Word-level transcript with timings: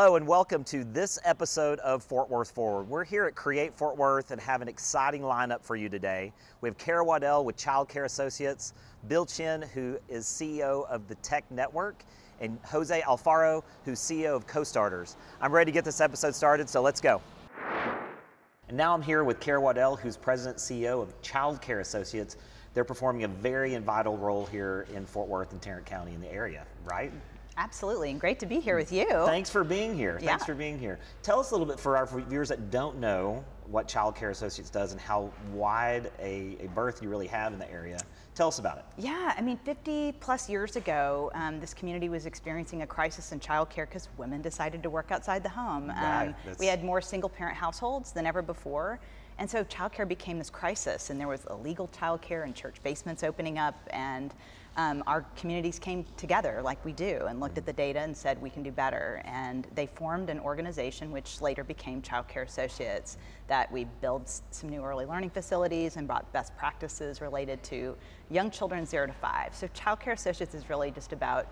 Hello 0.00 0.14
and 0.14 0.28
welcome 0.28 0.62
to 0.62 0.84
this 0.84 1.18
episode 1.24 1.80
of 1.80 2.04
Fort 2.04 2.30
Worth 2.30 2.52
Forward. 2.52 2.88
We're 2.88 3.02
here 3.02 3.24
at 3.24 3.34
Create 3.34 3.74
Fort 3.76 3.96
Worth 3.96 4.30
and 4.30 4.40
have 4.40 4.62
an 4.62 4.68
exciting 4.68 5.22
lineup 5.22 5.64
for 5.64 5.74
you 5.74 5.88
today. 5.88 6.32
We 6.60 6.68
have 6.68 6.78
Kara 6.78 7.04
Waddell 7.04 7.44
with 7.44 7.56
Child 7.56 7.88
Care 7.88 8.04
Associates, 8.04 8.74
Bill 9.08 9.26
Chinn, 9.26 9.60
who 9.74 9.98
is 10.08 10.24
CEO 10.24 10.88
of 10.88 11.08
the 11.08 11.16
DEC 11.16 11.42
Network, 11.50 12.04
and 12.40 12.60
Jose 12.66 13.00
Alfaro, 13.00 13.64
who's 13.84 13.98
CEO 13.98 14.36
of 14.36 14.46
Co-Starters. 14.46 15.16
I'm 15.40 15.50
ready 15.50 15.72
to 15.72 15.74
get 15.74 15.84
this 15.84 16.00
episode 16.00 16.32
started, 16.32 16.70
so 16.70 16.80
let's 16.80 17.00
go. 17.00 17.20
And 18.68 18.76
now 18.76 18.94
I'm 18.94 19.02
here 19.02 19.24
with 19.24 19.40
Kara 19.40 19.60
Waddell, 19.60 19.96
who's 19.96 20.16
President 20.16 20.58
CEO 20.58 21.02
of 21.02 21.20
Child 21.22 21.60
Care 21.60 21.80
Associates. 21.80 22.36
They're 22.72 22.84
performing 22.84 23.24
a 23.24 23.28
very 23.28 23.76
vital 23.78 24.16
role 24.16 24.46
here 24.46 24.86
in 24.94 25.06
Fort 25.06 25.26
Worth 25.26 25.50
and 25.50 25.60
Tarrant 25.60 25.86
County 25.86 26.14
in 26.14 26.20
the 26.20 26.32
area, 26.32 26.68
right? 26.84 27.10
Absolutely, 27.58 28.12
and 28.12 28.20
great 28.20 28.38
to 28.38 28.46
be 28.46 28.60
here 28.60 28.76
with 28.76 28.92
you. 28.92 29.08
Thanks 29.08 29.50
for 29.50 29.64
being 29.64 29.92
here. 29.92 30.16
Yeah. 30.22 30.28
Thanks 30.28 30.44
for 30.44 30.54
being 30.54 30.78
here. 30.78 31.00
Tell 31.24 31.40
us 31.40 31.50
a 31.50 31.54
little 31.54 31.66
bit 31.66 31.80
for 31.80 31.96
our 31.96 32.06
viewers 32.06 32.50
that 32.50 32.70
don't 32.70 32.98
know 32.98 33.44
what 33.66 33.88
Child 33.88 34.14
Care 34.14 34.30
Associates 34.30 34.70
does 34.70 34.92
and 34.92 35.00
how 35.00 35.32
wide 35.52 36.12
a, 36.20 36.56
a 36.60 36.68
berth 36.68 37.02
you 37.02 37.08
really 37.08 37.26
have 37.26 37.52
in 37.52 37.58
the 37.58 37.68
area. 37.68 37.98
Tell 38.36 38.46
us 38.46 38.60
about 38.60 38.78
it. 38.78 38.84
Yeah, 38.96 39.34
I 39.36 39.42
mean, 39.42 39.58
50 39.64 40.12
plus 40.20 40.48
years 40.48 40.76
ago, 40.76 41.32
um, 41.34 41.58
this 41.58 41.74
community 41.74 42.08
was 42.08 42.26
experiencing 42.26 42.82
a 42.82 42.86
crisis 42.86 43.32
in 43.32 43.40
childcare 43.40 43.86
because 43.88 44.08
women 44.16 44.40
decided 44.40 44.80
to 44.84 44.90
work 44.90 45.10
outside 45.10 45.42
the 45.42 45.48
home. 45.48 45.88
Right, 45.88 46.28
Um, 46.28 46.34
we 46.60 46.66
had 46.66 46.84
more 46.84 47.00
single 47.00 47.28
parent 47.28 47.56
households 47.56 48.12
than 48.12 48.24
ever 48.24 48.40
before. 48.40 49.00
And 49.38 49.48
so 49.48 49.64
childcare 49.64 50.06
became 50.06 50.38
this 50.38 50.50
crisis, 50.50 51.10
and 51.10 51.20
there 51.20 51.28
was 51.28 51.44
illegal 51.50 51.88
childcare 51.88 52.44
and 52.44 52.54
church 52.54 52.76
basements 52.82 53.22
opening 53.22 53.58
up, 53.58 53.76
and 53.90 54.34
um, 54.78 55.02
our 55.08 55.22
communities 55.36 55.76
came 55.76 56.06
together 56.16 56.60
like 56.62 56.82
we 56.84 56.92
do 56.92 57.26
and 57.28 57.40
looked 57.40 57.58
at 57.58 57.66
the 57.66 57.72
data 57.72 57.98
and 57.98 58.16
said 58.16 58.40
we 58.40 58.48
can 58.48 58.62
do 58.62 58.70
better. 58.70 59.20
And 59.24 59.66
they 59.74 59.86
formed 59.86 60.30
an 60.30 60.38
organization 60.38 61.10
which 61.10 61.40
later 61.40 61.64
became 61.64 62.00
Child 62.00 62.28
Care 62.28 62.44
Associates 62.44 63.18
that 63.48 63.70
we 63.72 63.86
built 64.00 64.40
some 64.50 64.70
new 64.70 64.84
early 64.84 65.04
learning 65.04 65.30
facilities 65.30 65.96
and 65.96 66.06
brought 66.06 66.32
best 66.32 66.56
practices 66.56 67.20
related 67.20 67.60
to 67.64 67.96
young 68.30 68.52
children 68.52 68.86
zero 68.86 69.08
to 69.08 69.12
five. 69.12 69.52
So 69.52 69.66
Child 69.74 69.98
Care 69.98 70.12
Associates 70.12 70.54
is 70.54 70.70
really 70.70 70.92
just 70.92 71.12
about 71.12 71.48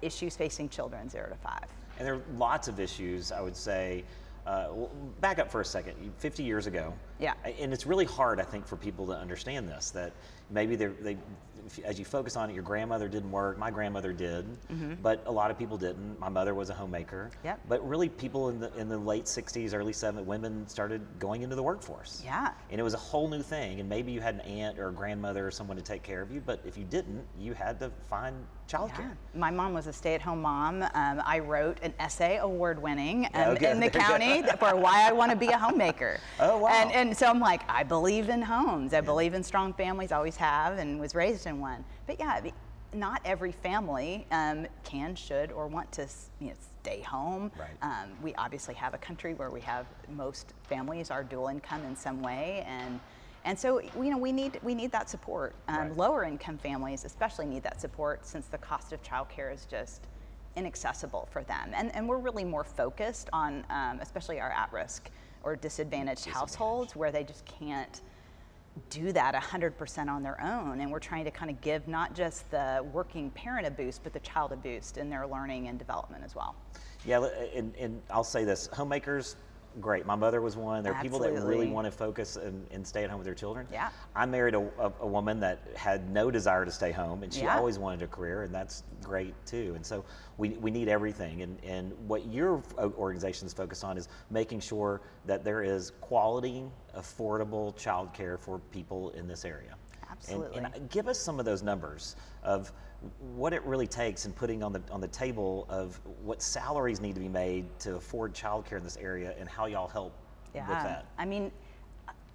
issues 0.00 0.34
facing 0.34 0.70
children 0.70 1.10
zero 1.10 1.28
to 1.28 1.36
five. 1.36 1.66
And 1.98 2.06
there 2.06 2.14
are 2.14 2.22
lots 2.38 2.66
of 2.66 2.80
issues, 2.80 3.30
I 3.30 3.42
would 3.42 3.56
say. 3.56 4.04
Uh, 4.46 4.68
well, 4.72 4.90
back 5.20 5.38
up 5.38 5.50
for 5.50 5.60
a 5.60 5.64
second. 5.64 5.94
50 6.16 6.42
years 6.42 6.66
ago. 6.66 6.94
Yeah. 7.18 7.34
And 7.44 7.74
it's 7.74 7.84
really 7.84 8.06
hard, 8.06 8.40
I 8.40 8.44
think, 8.44 8.66
for 8.66 8.76
people 8.76 9.06
to 9.08 9.12
understand 9.12 9.68
this 9.68 9.90
that 9.90 10.12
maybe 10.50 10.76
they're, 10.76 10.94
they, 11.00 11.18
as 11.84 11.98
you 11.98 12.04
focus 12.04 12.36
on 12.36 12.50
it, 12.50 12.54
your 12.54 12.62
grandmother 12.62 13.08
didn't 13.08 13.30
work. 13.30 13.58
My 13.58 13.70
grandmother 13.70 14.12
did, 14.12 14.46
but 15.02 15.22
a 15.26 15.32
lot 15.32 15.50
of 15.50 15.58
people 15.58 15.76
didn't. 15.76 16.18
My 16.18 16.28
mother 16.28 16.54
was 16.54 16.70
a 16.70 16.74
homemaker. 16.74 17.30
Mm-hmm. 17.32 17.46
Yep. 17.46 17.60
But 17.68 17.88
really, 17.88 18.08
people 18.08 18.48
in 18.48 18.60
the 18.60 18.72
in 18.76 18.88
the 18.88 18.98
late 18.98 19.24
60s, 19.24 19.74
early 19.74 19.92
70s, 19.92 20.24
women 20.24 20.66
started 20.68 21.02
going 21.18 21.42
into 21.42 21.56
the 21.56 21.62
workforce. 21.62 22.22
Yeah. 22.24 22.52
And 22.70 22.80
it 22.80 22.84
was 22.84 22.94
a 22.94 22.98
whole 22.98 23.28
new 23.28 23.42
thing. 23.42 23.80
And 23.80 23.88
maybe 23.88 24.12
you 24.12 24.20
had 24.20 24.34
an 24.34 24.40
aunt 24.42 24.78
or 24.78 24.88
a 24.88 24.92
grandmother 24.92 25.46
or 25.46 25.50
someone 25.50 25.76
to 25.76 25.82
take 25.82 26.02
care 26.02 26.22
of 26.22 26.30
you, 26.30 26.40
but 26.44 26.60
if 26.64 26.76
you 26.76 26.84
didn't, 26.84 27.24
you 27.38 27.54
had 27.54 27.78
to 27.80 27.90
find 28.08 28.36
childcare. 28.70 28.98
Yeah. 28.98 29.14
My 29.34 29.50
mom 29.50 29.74
was 29.74 29.86
a 29.86 29.92
stay-at-home 29.92 30.40
mom. 30.40 30.82
Um, 30.82 31.22
I 31.24 31.40
wrote 31.40 31.78
an 31.82 31.92
essay, 31.98 32.38
award-winning, 32.38 33.28
um, 33.34 33.50
Okay, 33.50 33.70
in 33.70 33.80
the 33.80 33.90
county 34.06 34.42
for 34.58 34.76
why 34.76 35.08
I 35.08 35.12
want 35.12 35.30
to 35.30 35.36
be 35.36 35.48
a 35.48 35.58
homemaker. 35.58 36.20
Oh, 36.42 36.58
wow. 36.58 36.68
And, 36.70 36.92
and 36.92 37.16
so 37.16 37.26
I'm 37.26 37.40
like, 37.40 37.62
I 37.68 37.82
believe 37.82 38.30
in 38.30 38.40
homes. 38.40 38.94
I 38.94 39.00
believe 39.02 39.34
in 39.34 39.42
strong 39.42 39.74
families. 39.74 40.10
Always 40.10 40.36
have, 40.36 40.78
and 40.78 40.98
was 40.98 41.14
raised 41.14 41.46
in 41.46 41.60
one. 41.60 41.84
But 42.06 42.18
yeah, 42.18 42.40
not 42.94 43.20
every 43.24 43.52
family 43.52 44.26
um, 44.30 44.66
can, 44.84 45.14
should, 45.14 45.52
or 45.52 45.66
want 45.66 45.92
to 45.92 46.06
you 46.40 46.48
know, 46.48 46.54
stay 46.82 47.02
home. 47.02 47.50
Right. 47.58 47.68
Um, 47.82 48.10
we 48.22 48.34
obviously 48.36 48.74
have 48.74 48.94
a 48.94 48.98
country 48.98 49.34
where 49.34 49.50
we 49.50 49.60
have 49.60 49.86
most 50.08 50.54
families 50.64 51.10
are 51.10 51.22
dual 51.22 51.48
income 51.48 51.84
in 51.84 51.94
some 51.94 52.22
way, 52.22 52.64
and 52.66 53.00
and 53.44 53.58
so 53.58 53.80
you 53.80 54.10
know 54.10 54.18
we 54.18 54.32
need 54.32 54.60
we 54.62 54.74
need 54.74 54.92
that 54.92 55.08
support. 55.08 55.54
Um, 55.68 55.76
Right. 55.76 55.96
Lower 55.96 56.24
income 56.24 56.58
families 56.58 57.04
especially 57.04 57.46
need 57.46 57.62
that 57.62 57.80
support 57.80 58.26
since 58.26 58.46
the 58.46 58.58
cost 58.58 58.92
of 58.92 59.02
childcare 59.02 59.52
is 59.52 59.66
just 59.66 60.06
inaccessible 60.56 61.28
for 61.30 61.42
them, 61.42 61.70
and 61.74 61.94
and 61.94 62.08
we're 62.08 62.18
really 62.18 62.44
more 62.44 62.64
focused 62.64 63.30
on 63.32 63.64
um, 63.70 63.98
especially 64.00 64.40
our 64.40 64.50
at 64.50 64.72
risk 64.72 65.10
or 65.42 65.56
disadvantaged 65.56 66.26
households 66.26 66.94
where 66.94 67.10
they 67.10 67.24
just 67.24 67.44
can't 67.46 68.02
do 68.88 69.12
that 69.12 69.34
100% 69.34 70.08
on 70.08 70.22
their 70.22 70.40
own. 70.40 70.80
And 70.80 70.92
we're 70.92 71.00
trying 71.00 71.24
to 71.24 71.30
kind 71.30 71.50
of 71.50 71.60
give 71.60 71.88
not 71.88 72.14
just 72.14 72.48
the 72.50 72.84
working 72.92 73.30
parent 73.30 73.66
a 73.66 73.70
boost 73.70 74.02
but 74.02 74.12
the 74.12 74.20
child 74.20 74.52
a 74.52 74.56
boost 74.56 74.96
in 74.96 75.10
their 75.10 75.26
learning 75.26 75.68
and 75.68 75.78
development 75.78 76.22
as 76.24 76.34
well. 76.34 76.54
Yeah, 77.04 77.26
and, 77.54 77.74
and 77.76 78.02
I'll 78.10 78.24
say 78.24 78.44
this: 78.44 78.68
homemakers, 78.72 79.36
great. 79.80 80.06
My 80.06 80.14
mother 80.16 80.40
was 80.40 80.56
one. 80.56 80.82
There 80.82 80.94
are 80.94 81.02
people 81.02 81.18
that 81.20 81.32
really 81.32 81.68
want 81.68 81.84
to 81.86 81.90
focus 81.90 82.36
and, 82.36 82.66
and 82.70 82.86
stay 82.86 83.04
at 83.04 83.10
home 83.10 83.18
with 83.18 83.24
their 83.24 83.34
children. 83.34 83.66
Yeah. 83.72 83.90
I 84.14 84.26
married 84.26 84.54
a, 84.54 84.60
a, 84.78 84.92
a 85.00 85.06
woman 85.06 85.38
that 85.40 85.60
had 85.76 86.10
no 86.10 86.30
desire 86.30 86.64
to 86.64 86.70
stay 86.70 86.90
home, 86.92 87.22
and 87.22 87.32
she 87.32 87.42
Yeah. 87.42 87.56
always 87.56 87.78
wanted 87.78 88.02
a 88.02 88.06
career, 88.06 88.42
and 88.42 88.54
that's 88.54 88.82
great 89.02 89.34
too. 89.46 89.72
And 89.76 89.84
so 89.84 90.04
we, 90.38 90.50
we 90.50 90.70
need 90.70 90.88
everything. 90.88 91.42
And, 91.42 91.58
and 91.64 91.92
what 92.08 92.26
your 92.26 92.62
organization 92.78 93.46
is 93.46 93.52
focused 93.52 93.84
on 93.84 93.96
is 93.96 94.08
making 94.30 94.60
sure 94.60 95.00
that 95.26 95.44
there 95.44 95.62
is 95.62 95.92
quality, 96.00 96.64
affordable 96.96 97.74
childcare 97.76 98.38
for 98.38 98.58
people 98.72 99.10
in 99.10 99.28
this 99.28 99.44
area. 99.44 99.74
And- 100.02 100.10
Absolutely. 100.10 100.58
And, 100.58 100.90
give 100.90 101.06
us 101.08 101.18
some 101.18 101.38
of 101.38 101.44
those 101.44 101.62
numbers 101.62 102.16
of 102.42 102.72
what 103.18 103.52
it 103.52 103.62
really 103.64 103.86
takes 103.86 104.26
in 104.26 104.32
putting 104.32 104.62
on 104.62 104.72
the 104.72 104.82
on 104.90 105.00
the 105.00 105.08
table 105.08 105.66
of 105.68 105.98
what 106.22 106.42
salaries 106.42 107.00
need 107.00 107.14
to 107.14 107.20
be 107.20 107.28
made 107.28 107.64
to 107.80 107.96
afford 107.96 108.34
childcare 108.34 108.76
in 108.78 108.84
this 108.84 108.96
area 108.98 109.34
and 109.38 109.48
how 109.48 109.66
y'all 109.66 109.88
help 109.88 110.12
with 110.54 110.66
that. 110.66 111.06
I 111.18 111.24
mean, 111.24 111.50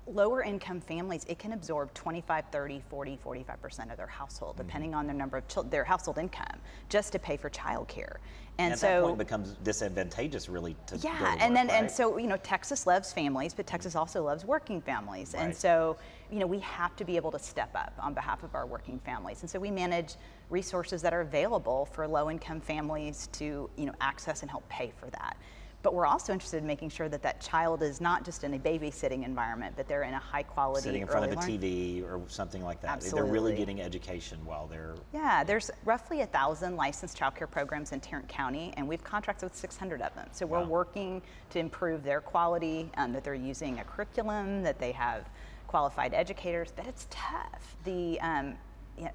lower 0.08 0.44
income 0.44 0.80
families, 0.80 1.26
it 1.28 1.40
can 1.40 1.54
absorb 1.54 1.92
25, 1.96 2.46
30, 2.52 2.82
40, 2.90 3.20
45% 3.26 3.92
of 3.92 3.98
their 3.98 4.08
household, 4.08 4.56
Mm-hmm. 4.56 4.68
depending 4.68 4.96
on 4.96 5.08
their 5.08 5.16
number 5.16 5.38
of 5.38 5.48
children, 5.48 5.70
their 5.72 5.84
household 5.84 6.18
income, 6.20 6.60
just 6.90 7.12
to 7.12 7.20
pay 7.20 7.38
for 7.38 7.50
childcare. 7.50 8.18
And, 8.58 8.72
And 8.72 8.74
at 8.74 8.80
so 8.80 8.88
that 8.88 9.02
point 9.02 9.16
it 9.16 9.18
becomes 9.18 9.56
disadvantageous 9.64 10.48
really 10.48 10.76
to 10.88 10.98
yeah, 10.98 11.12
to 11.18 11.26
and 11.44 11.54
work, 11.56 11.68
then 11.68 11.70
and 11.72 11.92
so 11.92 12.18
you 12.18 12.28
know 12.28 12.38
Texas 12.38 12.88
loves 12.88 13.12
families, 13.12 13.54
but 13.54 13.68
Texas 13.68 13.96
also 13.96 14.24
loves 14.24 14.46
working 14.46 14.80
families, 14.82 15.34
and 15.34 15.54
so 15.54 15.98
you 16.32 16.40
know 16.40 16.48
we 16.48 16.60
have 16.60 16.96
to 16.96 17.04
be 17.04 17.18
able 17.18 17.32
to 17.32 17.40
step 17.40 17.72
up 17.76 17.94
on 18.00 18.14
behalf 18.14 18.44
of 18.44 18.56
our 18.56 18.66
working 18.66 19.00
families, 19.00 19.42
and 19.42 19.50
so 19.50 19.60
we 19.60 19.72
manage 19.72 20.16
resources 20.50 21.02
that 21.02 21.14
are 21.14 21.22
available 21.22 21.86
for 21.86 22.08
low-income 22.08 22.62
families 22.62 23.28
to 23.34 23.70
you 23.78 23.86
know 23.86 23.94
access 24.02 24.42
and 24.42 24.50
help 24.52 24.68
pay 24.70 24.92
for 25.00 25.08
that. 25.12 25.38
But 25.82 25.94
we're 25.94 26.08
also 26.08 26.34
interested 26.34 26.58
in 26.58 26.66
making 26.66 26.90
sure 26.90 27.10
that 27.10 27.22
that 27.22 27.40
child 27.42 27.84
is 27.84 28.02
not 28.02 28.26
just 28.26 28.44
in 28.44 28.56
a 28.56 28.58
babysitting 28.58 29.24
environment, 29.24 29.76
but 29.78 29.88
they're 29.88 30.02
in 30.02 30.16
a 30.16 30.20
high-quality 30.20 30.82
sitting 30.82 31.02
in 31.04 31.08
front 31.08 31.26
of 31.26 31.32
a 31.32 31.36
early 31.40 31.52
learn- 31.60 31.62
TV 31.62 32.04
or 32.04 32.22
something 32.28 32.64
like 32.64 32.82
that. 32.82 32.90
Absolutely. 32.90 33.22
They're 33.22 33.32
really 33.32 33.56
getting 33.56 33.82
education 33.82 34.44
while 34.46 34.66
they're 34.66 34.96
Yeah, 35.14 35.44
there's 35.44 35.70
roughly 35.84 36.22
a 36.22 36.26
thousand 36.26 36.76
licensed 36.76 37.16
childcare 37.20 37.50
programs 37.50 37.92
in 37.92 38.00
Tarrant 38.00 38.28
County, 38.28 38.74
and 38.78 38.88
we've 38.88 39.04
contracted 39.04 39.44
with 39.48 39.56
600 39.56 40.02
of 40.02 40.12
them. 40.16 40.28
So 40.32 40.48
we're 40.48 40.62
Wow. 40.62 40.66
working 40.70 41.22
to 41.52 41.60
improve 41.60 42.02
their 42.02 42.20
quality, 42.20 42.90
um, 42.98 43.14
that 43.14 43.24
they're 43.24 43.36
using 43.36 43.78
a 43.80 43.84
curriculum, 43.84 44.64
that 44.64 44.80
they 44.80 44.92
have 44.94 45.30
qualified 45.68 46.16
educators. 46.16 46.74
But 46.76 46.88
it's 46.88 47.06
tough. 47.12 47.76
The 47.84 48.20
um, 48.22 48.58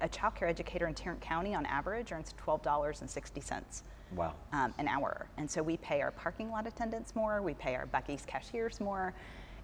a 0.01 0.09
childcare 0.09 0.49
educator 0.49 0.87
in 0.87 0.93
Tarrant 0.93 1.21
County, 1.21 1.55
on 1.55 1.65
average, 1.65 2.11
earns 2.11 2.33
$12.60 2.45 3.81
wow. 4.15 4.33
um, 4.53 4.73
an 4.77 4.87
hour, 4.87 5.27
and 5.37 5.49
so 5.49 5.61
we 5.61 5.77
pay 5.77 6.01
our 6.01 6.11
parking 6.11 6.49
lot 6.49 6.67
attendants 6.67 7.15
more, 7.15 7.41
we 7.41 7.53
pay 7.53 7.75
our 7.75 7.87
Buc-ee's 7.87 8.25
cashiers 8.25 8.79
more, 8.79 9.13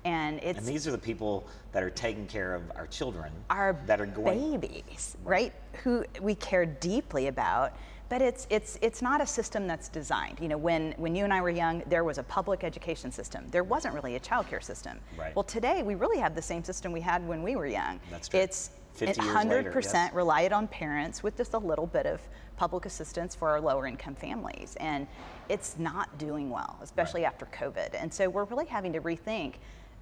and 0.06 0.40
it's 0.42 0.60
And 0.60 0.68
these 0.68 0.88
are 0.88 0.92
the 0.92 0.98
people 0.98 1.46
that 1.72 1.84
are 1.84 1.90
taking 1.90 2.28
care 2.28 2.56
of 2.56 2.64
our 2.76 2.88
children 2.88 3.32
our 3.50 3.78
that 3.86 4.00
are 4.00 4.06
going 4.06 4.60
babies, 4.60 5.18
right? 5.24 5.54
Who 5.84 6.06
we 6.22 6.36
care 6.36 6.66
deeply 6.66 7.28
about. 7.28 7.76
But 8.10 8.22
it's 8.22 8.48
it's 8.50 8.80
it's 8.82 9.02
not 9.02 9.20
a 9.20 9.28
system 9.28 9.68
that's 9.68 9.90
designed. 9.90 10.40
You 10.40 10.48
know, 10.48 10.58
when 10.58 10.94
when 10.96 11.14
you 11.14 11.26
and 11.26 11.34
I 11.34 11.42
were 11.42 11.50
young, 11.50 11.84
there 11.88 12.06
was 12.06 12.20
a 12.20 12.24
public 12.24 12.64
education 12.64 13.12
system. 13.12 13.48
There 13.52 13.66
wasn't 13.66 13.96
really 13.96 14.16
a 14.16 14.20
childcare 14.20 14.64
system. 14.64 14.98
Right. 15.18 15.36
Well, 15.36 15.44
today 15.44 15.84
we 15.84 15.96
really 15.96 16.20
have 16.20 16.34
the 16.34 16.42
same 16.42 16.64
system 16.64 16.94
we 16.94 17.02
had 17.02 17.28
when 17.28 17.44
we 17.44 17.58
were 17.58 17.68
young. 17.68 18.00
That's 18.10 18.30
true. 18.30 18.40
It's 18.40 18.70
50 18.98 19.24
years 19.24 19.46
later, 19.46 19.72
100% 19.72 19.94
yes. 19.94 20.14
relied 20.14 20.52
on 20.52 20.68
parents 20.68 21.24
with 21.24 21.38
just 21.38 21.54
a 21.54 21.58
little 21.58 21.88
bit 21.88 22.06
of 22.06 22.22
public 22.58 22.86
assistance 22.86 23.36
for 23.36 23.50
our 23.50 23.62
lower 23.62 23.86
income 23.86 24.16
families. 24.16 24.76
And 24.80 25.08
it's 25.50 25.78
not 25.78 26.18
doing 26.18 26.50
well, 26.50 26.78
especially 26.82 27.24
after 27.24 27.46
COVID. 27.48 27.90
And 27.94 28.14
so 28.14 28.28
we're 28.30 28.46
really 28.46 28.66
having 28.66 28.94
to 28.94 29.02
rethink 29.02 29.56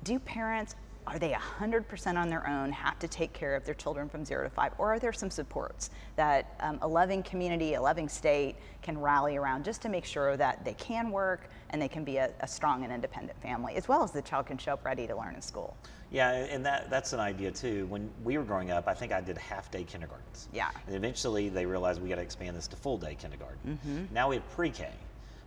do 0.03 0.19
parents, 0.19 0.75
are 1.07 1.19
they 1.19 1.31
100% 1.31 2.17
on 2.17 2.29
their 2.29 2.47
own, 2.47 2.71
have 2.71 2.97
to 2.99 3.07
take 3.07 3.33
care 3.33 3.55
of 3.55 3.65
their 3.65 3.75
children 3.75 4.09
from 4.09 4.25
zero 4.25 4.43
to 4.43 4.49
five, 4.49 4.73
or 4.77 4.93
are 4.93 4.99
there 4.99 5.13
some 5.13 5.29
supports 5.29 5.89
that 6.15 6.55
um, 6.59 6.79
a 6.81 6.87
loving 6.87 7.21
community, 7.23 7.75
a 7.75 7.81
loving 7.81 8.09
state 8.09 8.55
can 8.81 8.97
rally 8.97 9.37
around 9.37 9.63
just 9.63 9.81
to 9.81 9.89
make 9.89 10.05
sure 10.05 10.35
that 10.37 10.65
they 10.65 10.73
can 10.73 11.11
work 11.11 11.49
and 11.69 11.81
they 11.81 11.87
can 11.87 12.03
be 12.03 12.17
a, 12.17 12.31
a 12.41 12.47
strong 12.47 12.83
and 12.83 12.91
independent 12.91 13.39
family, 13.41 13.75
as 13.75 13.87
well 13.87 14.03
as 14.03 14.11
the 14.11 14.21
child 14.21 14.45
can 14.47 14.57
show 14.57 14.73
up 14.73 14.85
ready 14.85 15.05
to 15.05 15.15
learn 15.15 15.35
in 15.35 15.41
school? 15.41 15.75
Yeah, 16.11 16.31
and 16.31 16.65
that 16.65 16.89
that's 16.89 17.13
an 17.13 17.19
idea 17.19 17.51
too. 17.51 17.87
When 17.87 18.09
we 18.23 18.37
were 18.37 18.43
growing 18.43 18.71
up, 18.71 18.87
I 18.87 18.93
think 18.93 19.11
I 19.11 19.21
did 19.21 19.37
half 19.37 19.71
day 19.71 19.83
kindergartens. 19.83 20.47
Yeah. 20.53 20.69
And 20.87 20.95
eventually 20.95 21.49
they 21.49 21.65
realized 21.65 22.01
we 22.01 22.09
got 22.09 22.15
to 22.15 22.21
expand 22.21 22.55
this 22.55 22.67
to 22.67 22.75
full 22.75 22.97
day 22.97 23.15
kindergarten. 23.15 23.79
Mm-hmm. 23.85 24.13
Now 24.13 24.29
we 24.29 24.35
have 24.35 24.49
pre 24.51 24.69
K. 24.69 24.89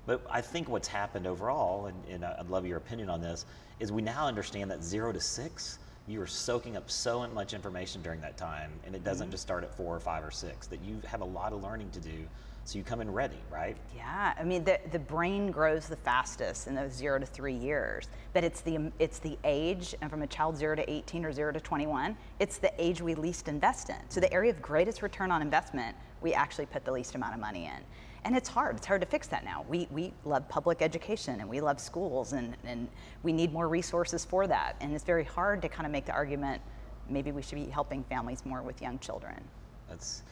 But 0.06 0.26
I 0.30 0.40
think 0.40 0.70
what's 0.70 0.88
happened 0.88 1.26
overall, 1.26 1.86
and, 1.86 1.96
and 2.08 2.24
I'd 2.24 2.48
love 2.48 2.66
your 2.66 2.78
opinion 2.78 3.10
on 3.10 3.20
this, 3.20 3.44
is 3.80 3.92
we 3.92 4.02
now 4.02 4.26
understand 4.26 4.70
that 4.70 4.82
zero 4.82 5.12
to 5.12 5.20
six, 5.20 5.78
you 6.06 6.20
are 6.20 6.26
soaking 6.26 6.76
up 6.76 6.90
so 6.90 7.26
much 7.28 7.54
information 7.54 8.02
during 8.02 8.20
that 8.22 8.36
time, 8.36 8.72
and 8.86 8.94
it 8.94 9.04
doesn't 9.04 9.26
mm-hmm. 9.26 9.32
just 9.32 9.42
start 9.42 9.62
at 9.64 9.74
four 9.76 9.94
or 9.94 10.00
five 10.00 10.24
or 10.24 10.30
six. 10.30 10.66
That 10.66 10.82
you 10.82 11.00
have 11.06 11.20
a 11.20 11.26
lot 11.26 11.52
of 11.52 11.62
learning 11.62 11.90
to 11.90 12.00
do 12.00 12.26
so 12.68 12.76
you 12.76 12.84
come 12.84 13.00
in 13.00 13.10
ready, 13.10 13.38
right? 13.50 13.78
Yeah, 13.96 14.34
I 14.38 14.44
mean 14.44 14.62
the, 14.62 14.78
the 14.92 14.98
brain 14.98 15.50
grows 15.50 15.88
the 15.88 15.96
fastest 15.96 16.66
in 16.66 16.74
those 16.74 16.92
zero 16.92 17.18
to 17.18 17.24
three 17.24 17.54
years, 17.54 18.08
but 18.34 18.44
it's 18.44 18.60
the 18.60 18.92
it's 18.98 19.20
the 19.20 19.38
age, 19.42 19.94
and 20.02 20.10
from 20.10 20.20
a 20.20 20.26
child 20.26 20.58
zero 20.58 20.76
to 20.76 20.90
18 20.90 21.24
or 21.24 21.32
zero 21.32 21.50
to 21.50 21.60
21, 21.60 22.14
it's 22.40 22.58
the 22.58 22.70
age 22.76 23.00
we 23.00 23.14
least 23.14 23.48
invest 23.48 23.88
in. 23.88 23.96
So 24.10 24.20
the 24.20 24.30
area 24.34 24.50
of 24.50 24.60
greatest 24.60 25.00
return 25.00 25.30
on 25.30 25.40
investment, 25.40 25.96
we 26.20 26.34
actually 26.34 26.66
put 26.66 26.84
the 26.84 26.92
least 26.92 27.14
amount 27.14 27.32
of 27.32 27.40
money 27.40 27.64
in. 27.64 27.82
And 28.24 28.36
it's 28.36 28.48
hard. 28.48 28.76
It's 28.76 28.86
hard 28.86 29.00
to 29.00 29.06
fix 29.06 29.26
that 29.28 29.44
now. 29.44 29.64
We, 29.68 29.88
we 29.90 30.12
love 30.24 30.48
public 30.48 30.82
education 30.82 31.40
and 31.40 31.48
we 31.48 31.60
love 31.60 31.80
schools 31.80 32.32
and, 32.32 32.56
and 32.64 32.88
we 33.22 33.32
need 33.32 33.52
more 33.52 33.68
resources 33.68 34.24
for 34.24 34.46
that. 34.46 34.76
And 34.80 34.92
it's 34.92 35.04
very 35.04 35.24
hard 35.24 35.62
to 35.62 35.68
kind 35.68 35.86
of 35.86 35.92
make 35.92 36.06
the 36.06 36.12
argument 36.12 36.60
maybe 37.08 37.32
we 37.32 37.42
should 37.42 37.54
be 37.54 37.66
helping 37.66 38.04
families 38.04 38.44
more 38.44 38.62
with 38.62 38.82
young 38.82 38.98
children. 38.98 39.42
That's 39.88 40.22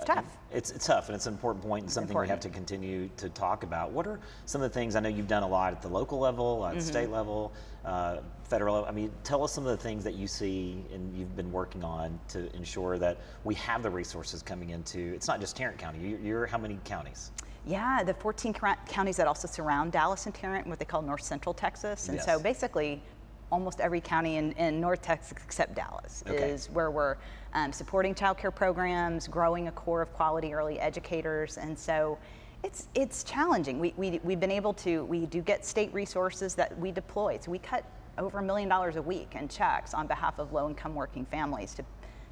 it's 0.00 0.06
tough. 0.06 0.24
It's, 0.52 0.70
it's 0.70 0.86
tough, 0.86 1.08
and 1.08 1.16
it's 1.16 1.26
an 1.26 1.34
important 1.34 1.64
point, 1.64 1.84
and 1.84 1.92
something 1.92 2.10
important. 2.10 2.28
we 2.28 2.30
have 2.30 2.40
to 2.40 2.48
continue 2.48 3.08
to 3.16 3.28
talk 3.30 3.62
about. 3.62 3.92
What 3.92 4.06
are 4.06 4.20
some 4.46 4.62
of 4.62 4.72
the 4.72 4.78
things 4.78 4.96
I 4.96 5.00
know 5.00 5.08
you've 5.08 5.28
done 5.28 5.42
a 5.42 5.48
lot 5.48 5.72
at 5.72 5.82
the 5.82 5.88
local 5.88 6.18
level, 6.18 6.66
at 6.66 6.72
mm-hmm. 6.72 6.80
state 6.80 7.10
level, 7.10 7.52
uh, 7.84 8.18
federal? 8.44 8.84
I 8.84 8.90
mean, 8.90 9.12
tell 9.24 9.44
us 9.44 9.52
some 9.52 9.66
of 9.66 9.70
the 9.76 9.82
things 9.82 10.02
that 10.04 10.14
you 10.14 10.26
see 10.26 10.84
and 10.92 11.16
you've 11.16 11.36
been 11.36 11.52
working 11.52 11.84
on 11.84 12.18
to 12.28 12.54
ensure 12.54 12.98
that 12.98 13.18
we 13.44 13.54
have 13.56 13.82
the 13.82 13.90
resources 13.90 14.42
coming 14.42 14.70
into. 14.70 15.12
It's 15.14 15.28
not 15.28 15.40
just 15.40 15.56
Tarrant 15.56 15.78
County. 15.78 15.98
You're, 16.00 16.20
you're 16.20 16.46
how 16.46 16.58
many 16.58 16.78
counties? 16.84 17.30
Yeah, 17.66 18.02
the 18.02 18.14
14 18.14 18.54
counties 18.88 19.16
that 19.16 19.26
also 19.26 19.46
surround 19.46 19.92
Dallas 19.92 20.26
and 20.26 20.34
Tarrant, 20.34 20.66
what 20.66 20.78
they 20.78 20.84
call 20.84 21.02
North 21.02 21.22
Central 21.22 21.54
Texas, 21.54 22.08
and 22.08 22.16
yes. 22.16 22.24
so 22.24 22.38
basically 22.40 23.02
almost 23.50 23.80
every 23.80 24.00
county 24.00 24.36
in, 24.36 24.52
in 24.52 24.80
North 24.80 25.02
Texas 25.02 25.32
except 25.44 25.74
Dallas 25.74 26.22
okay. 26.28 26.50
is 26.50 26.70
where 26.70 26.90
we're 26.90 27.16
um, 27.54 27.72
supporting 27.72 28.14
childcare 28.14 28.54
programs, 28.54 29.26
growing 29.26 29.68
a 29.68 29.72
core 29.72 30.02
of 30.02 30.12
quality 30.12 30.54
early 30.54 30.78
educators, 30.78 31.58
and 31.58 31.78
so 31.78 32.18
it's 32.62 32.88
it's 32.94 33.24
challenging. 33.24 33.80
We, 33.80 33.94
we 33.96 34.20
we've 34.22 34.40
been 34.40 34.50
able 34.50 34.74
to 34.74 35.04
we 35.04 35.26
do 35.26 35.40
get 35.40 35.64
state 35.64 35.92
resources 35.92 36.54
that 36.54 36.78
we 36.78 36.92
deploy. 36.92 37.38
So 37.40 37.50
we 37.50 37.58
cut 37.58 37.84
over 38.18 38.38
a 38.38 38.42
million 38.42 38.68
dollars 38.68 38.96
a 38.96 39.02
week 39.02 39.34
in 39.34 39.48
checks 39.48 39.94
on 39.94 40.06
behalf 40.06 40.38
of 40.38 40.52
low-income 40.52 40.94
working 40.94 41.24
families 41.26 41.74
to 41.74 41.84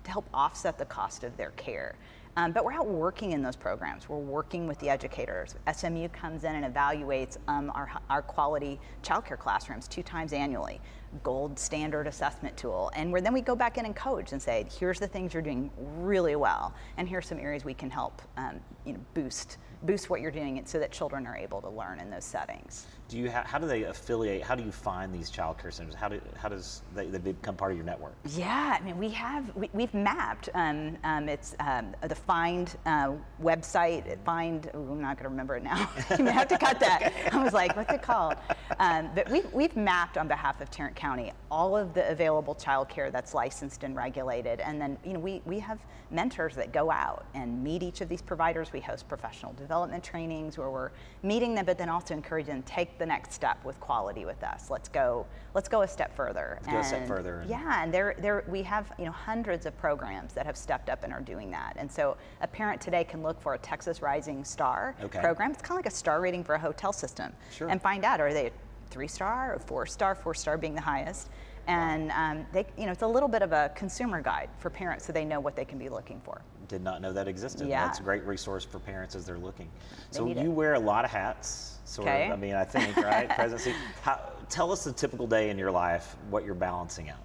to 0.05 0.11
help 0.11 0.27
offset 0.33 0.79
the 0.79 0.85
cost 0.85 1.25
of 1.25 1.37
their 1.37 1.51
care. 1.51 1.97
Um, 2.37 2.53
but 2.53 2.65
we're 2.65 2.73
out 2.73 2.87
working 2.87 3.33
in 3.33 3.43
those 3.43 3.57
programs. 3.57 4.09
We're 4.09 4.19
working 4.19 4.69
with 4.69 4.79
the 4.79 4.89
educators. 4.89 5.57
SMU 5.73 6.09
comes 6.11 6.45
in 6.45 6.55
and 6.55 6.73
evaluates 6.73 7.37
um, 7.49 7.73
our, 7.75 7.91
our 8.09 8.23
quality 8.23 8.79
childcare 9.03 9.39
classrooms 9.39 9.89
two 9.89 10.05
times 10.05 10.33
annually, 10.33 10.81
gold 11.23 11.59
standard 11.59 12.07
assessment 12.07 12.57
tool. 12.57 12.91
And 12.95 13.13
where 13.13 13.21
then 13.21 13.33
we 13.33 13.41
go 13.41 13.55
back 13.55 13.79
in 13.79 13.87
and 13.87 13.95
coach 13.95 14.33
and 14.33 14.41
say, 14.41 14.67
here's 14.79 14.99
the 14.99 15.09
things 15.09 15.33
you're 15.35 15.43
doing 15.43 15.71
really 15.99 16.37
well, 16.37 16.75
and 16.97 17.09
here's 17.09 17.27
some 17.27 17.39
areas 17.39 17.65
we 17.65 17.75
can 17.75 17.91
help 17.91 18.23
um, 18.37 18.61
you 18.85 18.93
know, 18.93 19.01
boost 19.15 19.59
boost 19.83 20.11
what 20.11 20.21
you're 20.21 20.31
doing 20.31 20.61
so 20.65 20.79
that 20.79 20.91
children 20.91 21.27
are 21.27 21.37
able 21.37 21.61
to 21.61 21.69
learn 21.69 22.01
in 22.01 22.11
those 22.11 22.25
settings. 22.25 22.87
Do 23.09 23.17
you 23.17 23.31
ha- 23.31 23.45
how 23.47 23.59
do 23.59 23.67
they 23.67 23.85
affiliate? 23.85 24.43
How 24.43 24.55
do 24.55 24.63
you 24.63 24.73
find 24.73 25.15
these 25.15 25.31
child 25.31 25.59
care 25.59 25.71
centers? 25.71 25.95
How 25.95 26.09
do 26.09 26.21
how 26.37 26.49
does 26.49 26.83
they, 26.95 27.07
they 27.07 27.19
become 27.19 27.57
part 27.57 27.73
of 27.73 27.79
your 27.79 27.87
network? 27.87 28.15
Yeah, 28.35 28.77
I 28.79 28.85
mean 28.85 28.99
we 28.99 29.09
have 29.11 29.51
we, 29.55 29.71
have 29.81 29.95
mapped. 29.95 30.51
Um, 30.55 30.97
um, 31.05 31.29
it's 31.29 31.55
um, 31.61 31.95
the 32.03 32.15
Find 32.15 32.77
uh, 32.85 33.13
website. 33.43 34.19
Find. 34.25 34.67
Ooh, 34.75 34.89
I'm 34.93 35.01
not 35.01 35.17
going 35.17 35.25
to 35.25 35.31
remember 35.31 35.57
it 35.57 35.63
now. 35.63 35.89
you 36.19 36.25
may 36.25 36.33
have 36.33 36.49
to 36.49 36.59
cut 36.59 36.81
that. 36.81 37.13
I 37.33 37.43
was 37.43 37.55
like, 37.55 37.75
what's 37.77 37.93
it 37.93 38.03
called? 38.03 38.35
Um, 38.79 39.11
but 39.15 39.31
we've 39.31 39.51
we've 39.53 39.77
mapped 39.77 40.19
on 40.19 40.29
behalf 40.29 40.61
of 40.61 40.71
Tarrant 40.71 40.97
County 40.99 41.33
all 41.51 41.77
of 41.77 41.95
the 41.95 42.11
available 42.11 42.55
child 42.55 42.89
care 42.89 43.11
that's 43.11 43.33
licensed 43.33 43.85
and 43.85 43.97
regulated, 43.97 44.61
and 44.61 44.81
then 44.81 44.99
you 45.05 45.13
know 45.13 45.21
we 45.21 45.41
we 45.47 45.59
have 45.61 45.79
mentors 46.11 46.55
that 46.57 46.73
go 46.73 46.91
out 46.91 47.25
and 47.35 47.63
meet 47.63 47.83
each 47.83 48.01
of 48.01 48.09
these 48.09 48.21
providers. 48.21 48.73
We 48.73 48.81
host 48.81 49.09
professional 49.09 49.53
development 49.53 50.03
trainings 50.03 50.59
where 50.59 50.71
we're 50.71 50.91
meeting 51.23 51.55
them, 51.55 51.67
but 51.67 51.79
then 51.79 51.89
also 51.89 52.15
encourage 52.15 52.47
them 52.47 52.63
to 52.63 52.69
take 52.69 52.99
the 52.99 53.07
next 53.07 53.33
step 53.33 53.65
with 53.65 53.79
quality 53.81 54.25
with 54.25 54.43
us. 54.43 54.71
Let's 54.71 54.89
go. 54.89 55.27
Let's 55.55 55.69
go 55.69 55.83
a 55.83 55.89
step 55.89 56.15
further. 56.17 56.59
Let's 56.59 56.67
and 56.67 56.75
go 56.75 56.81
a 56.81 56.85
step 56.85 57.07
further. 57.07 57.45
Yeah, 57.49 57.83
and 57.83 57.95
there, 57.95 58.17
there, 58.19 58.45
we 58.49 58.63
have 58.63 58.91
you 58.99 59.05
know 59.07 59.13
hundreds 59.13 59.67
of 59.67 59.79
programs 59.79 60.35
that 60.35 60.47
have 60.47 60.57
stepped 60.57 60.91
up 60.91 61.05
and 61.05 61.13
are 61.13 61.23
doing 61.23 61.51
that. 61.53 61.75
And 61.77 61.91
so 61.91 62.17
a 62.41 62.47
parent 62.49 62.81
today 62.81 63.05
can 63.05 63.23
look 63.23 63.41
for 63.41 63.55
a 63.55 63.59
Texas 63.59 64.03
Rising 64.03 64.45
Star 64.45 64.97
okay. 65.03 65.21
program. 65.21 65.53
It's 65.53 65.63
kind 65.63 65.79
of 65.79 65.85
like 65.85 65.93
a 65.93 65.97
star 65.97 66.21
rating 66.21 66.43
for 66.43 66.57
a 66.57 66.59
hotel 66.59 66.93
system, 66.93 67.33
sure. 67.53 67.69
and 67.69 67.81
find 67.81 68.05
out 68.05 68.21
are 68.21 68.33
they 68.33 68.51
three 68.89 69.09
star 69.09 69.55
or 69.55 69.59
four 69.59 69.87
star, 69.87 70.15
four 70.15 70.35
star 70.35 70.59
being 70.59 70.75
the 70.75 70.81
highest. 70.81 71.29
And 71.67 72.11
um, 72.13 72.47
they, 72.53 72.67
you 72.79 72.87
know, 72.87 72.93
it's 72.93 73.03
a 73.03 73.07
little 73.07 73.29
bit 73.29 73.43
of 73.43 73.53
a 73.53 73.71
consumer 73.75 74.23
guide 74.23 74.49
for 74.59 74.71
parents 74.71 75.05
so 75.05 75.13
they 75.13 75.25
know 75.25 75.39
what 75.39 75.55
they 75.55 75.67
can 75.67 75.79
be 75.79 75.89
looking 75.89 76.21
for 76.25 76.41
did 76.69 76.85
not 76.85 77.01
know 77.01 77.13
that 77.13 77.27
existed. 77.27 77.67
Yeah. 77.67 77.85
That's 77.85 77.99
a 77.99 78.03
great 78.03 78.25
resource 78.25 78.65
for 78.65 78.79
parents 78.79 79.15
as 79.15 79.25
they're 79.25 79.39
looking. 79.39 79.69
They 80.13 80.19
so 80.19 80.27
you 80.27 80.35
it. 80.35 80.49
wear 80.49 80.75
a 80.75 80.79
lot 80.79 81.05
of 81.05 81.11
hats, 81.11 81.79
sort 81.85 82.09
okay. 82.09 82.27
of. 82.27 82.33
I 82.33 82.37
mean, 82.37 82.55
I 82.55 82.65
think, 82.65 82.97
right? 82.97 83.29
Presidency. 83.35 83.75
How, 84.03 84.21
tell 84.49 84.71
us 84.71 84.87
a 84.87 84.93
typical 84.93 85.27
day 85.27 85.51
in 85.51 85.59
your 85.59 85.71
life, 85.71 86.17
what 86.31 86.45
you're 86.45 86.55
balancing 86.55 87.09
out. 87.09 87.25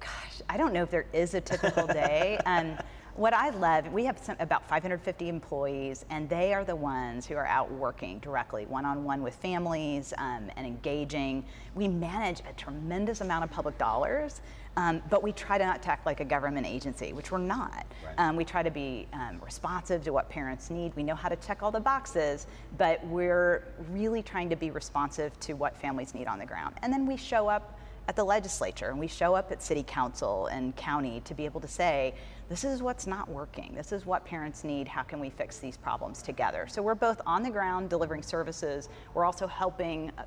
Gosh, 0.00 0.42
I 0.48 0.56
don't 0.56 0.72
know 0.72 0.82
if 0.82 0.90
there 0.90 1.06
is 1.12 1.34
a 1.34 1.40
typical 1.40 1.86
day. 1.86 2.38
Um, 2.46 2.76
what 3.16 3.34
I 3.34 3.50
love, 3.50 3.92
we 3.92 4.04
have 4.04 4.18
some, 4.18 4.36
about 4.40 4.68
550 4.68 5.28
employees, 5.28 6.04
and 6.10 6.28
they 6.28 6.54
are 6.54 6.64
the 6.64 6.76
ones 6.76 7.26
who 7.26 7.34
are 7.36 7.46
out 7.46 7.70
working 7.72 8.18
directly, 8.20 8.66
one 8.66 8.84
on 8.84 9.04
one 9.04 9.22
with 9.22 9.34
families 9.36 10.14
um, 10.18 10.50
and 10.56 10.66
engaging. 10.66 11.44
We 11.74 11.88
manage 11.88 12.40
a 12.48 12.52
tremendous 12.54 13.20
amount 13.20 13.44
of 13.44 13.50
public 13.50 13.76
dollars, 13.78 14.40
um, 14.76 15.02
but 15.10 15.22
we 15.22 15.32
try 15.32 15.58
to 15.58 15.64
not 15.64 15.86
act 15.86 16.06
like 16.06 16.20
a 16.20 16.24
government 16.24 16.66
agency, 16.66 17.12
which 17.12 17.30
we're 17.30 17.38
not. 17.38 17.84
Right. 18.04 18.14
Um, 18.18 18.36
we 18.36 18.44
try 18.44 18.62
to 18.62 18.70
be 18.70 19.08
um, 19.12 19.40
responsive 19.44 20.04
to 20.04 20.12
what 20.12 20.28
parents 20.28 20.70
need. 20.70 20.94
We 20.94 21.02
know 21.02 21.16
how 21.16 21.28
to 21.28 21.36
check 21.36 21.62
all 21.62 21.70
the 21.70 21.80
boxes, 21.80 22.46
but 22.78 23.04
we're 23.06 23.64
really 23.90 24.22
trying 24.22 24.48
to 24.50 24.56
be 24.56 24.70
responsive 24.70 25.38
to 25.40 25.54
what 25.54 25.76
families 25.76 26.14
need 26.14 26.28
on 26.28 26.38
the 26.38 26.46
ground. 26.46 26.76
And 26.82 26.92
then 26.92 27.06
we 27.06 27.16
show 27.16 27.48
up 27.48 27.78
at 28.08 28.16
the 28.16 28.24
legislature 28.24 28.90
and 28.90 28.98
we 28.98 29.06
show 29.06 29.34
up 29.34 29.52
at 29.52 29.62
city 29.62 29.84
council 29.86 30.46
and 30.46 30.74
county 30.74 31.20
to 31.20 31.34
be 31.34 31.44
able 31.44 31.60
to 31.60 31.68
say, 31.68 32.14
this 32.50 32.64
is 32.64 32.82
what's 32.82 33.06
not 33.06 33.28
working. 33.28 33.72
This 33.76 33.92
is 33.92 34.04
what 34.04 34.24
parents 34.24 34.64
need. 34.64 34.88
How 34.88 35.04
can 35.04 35.20
we 35.20 35.30
fix 35.30 35.58
these 35.58 35.76
problems 35.76 36.20
together? 36.20 36.66
So 36.68 36.82
we're 36.82 36.96
both 36.96 37.20
on 37.24 37.44
the 37.44 37.50
ground 37.50 37.88
delivering 37.88 38.22
services. 38.22 38.88
We're 39.14 39.24
also 39.24 39.46
helping 39.46 40.10
uh, 40.18 40.24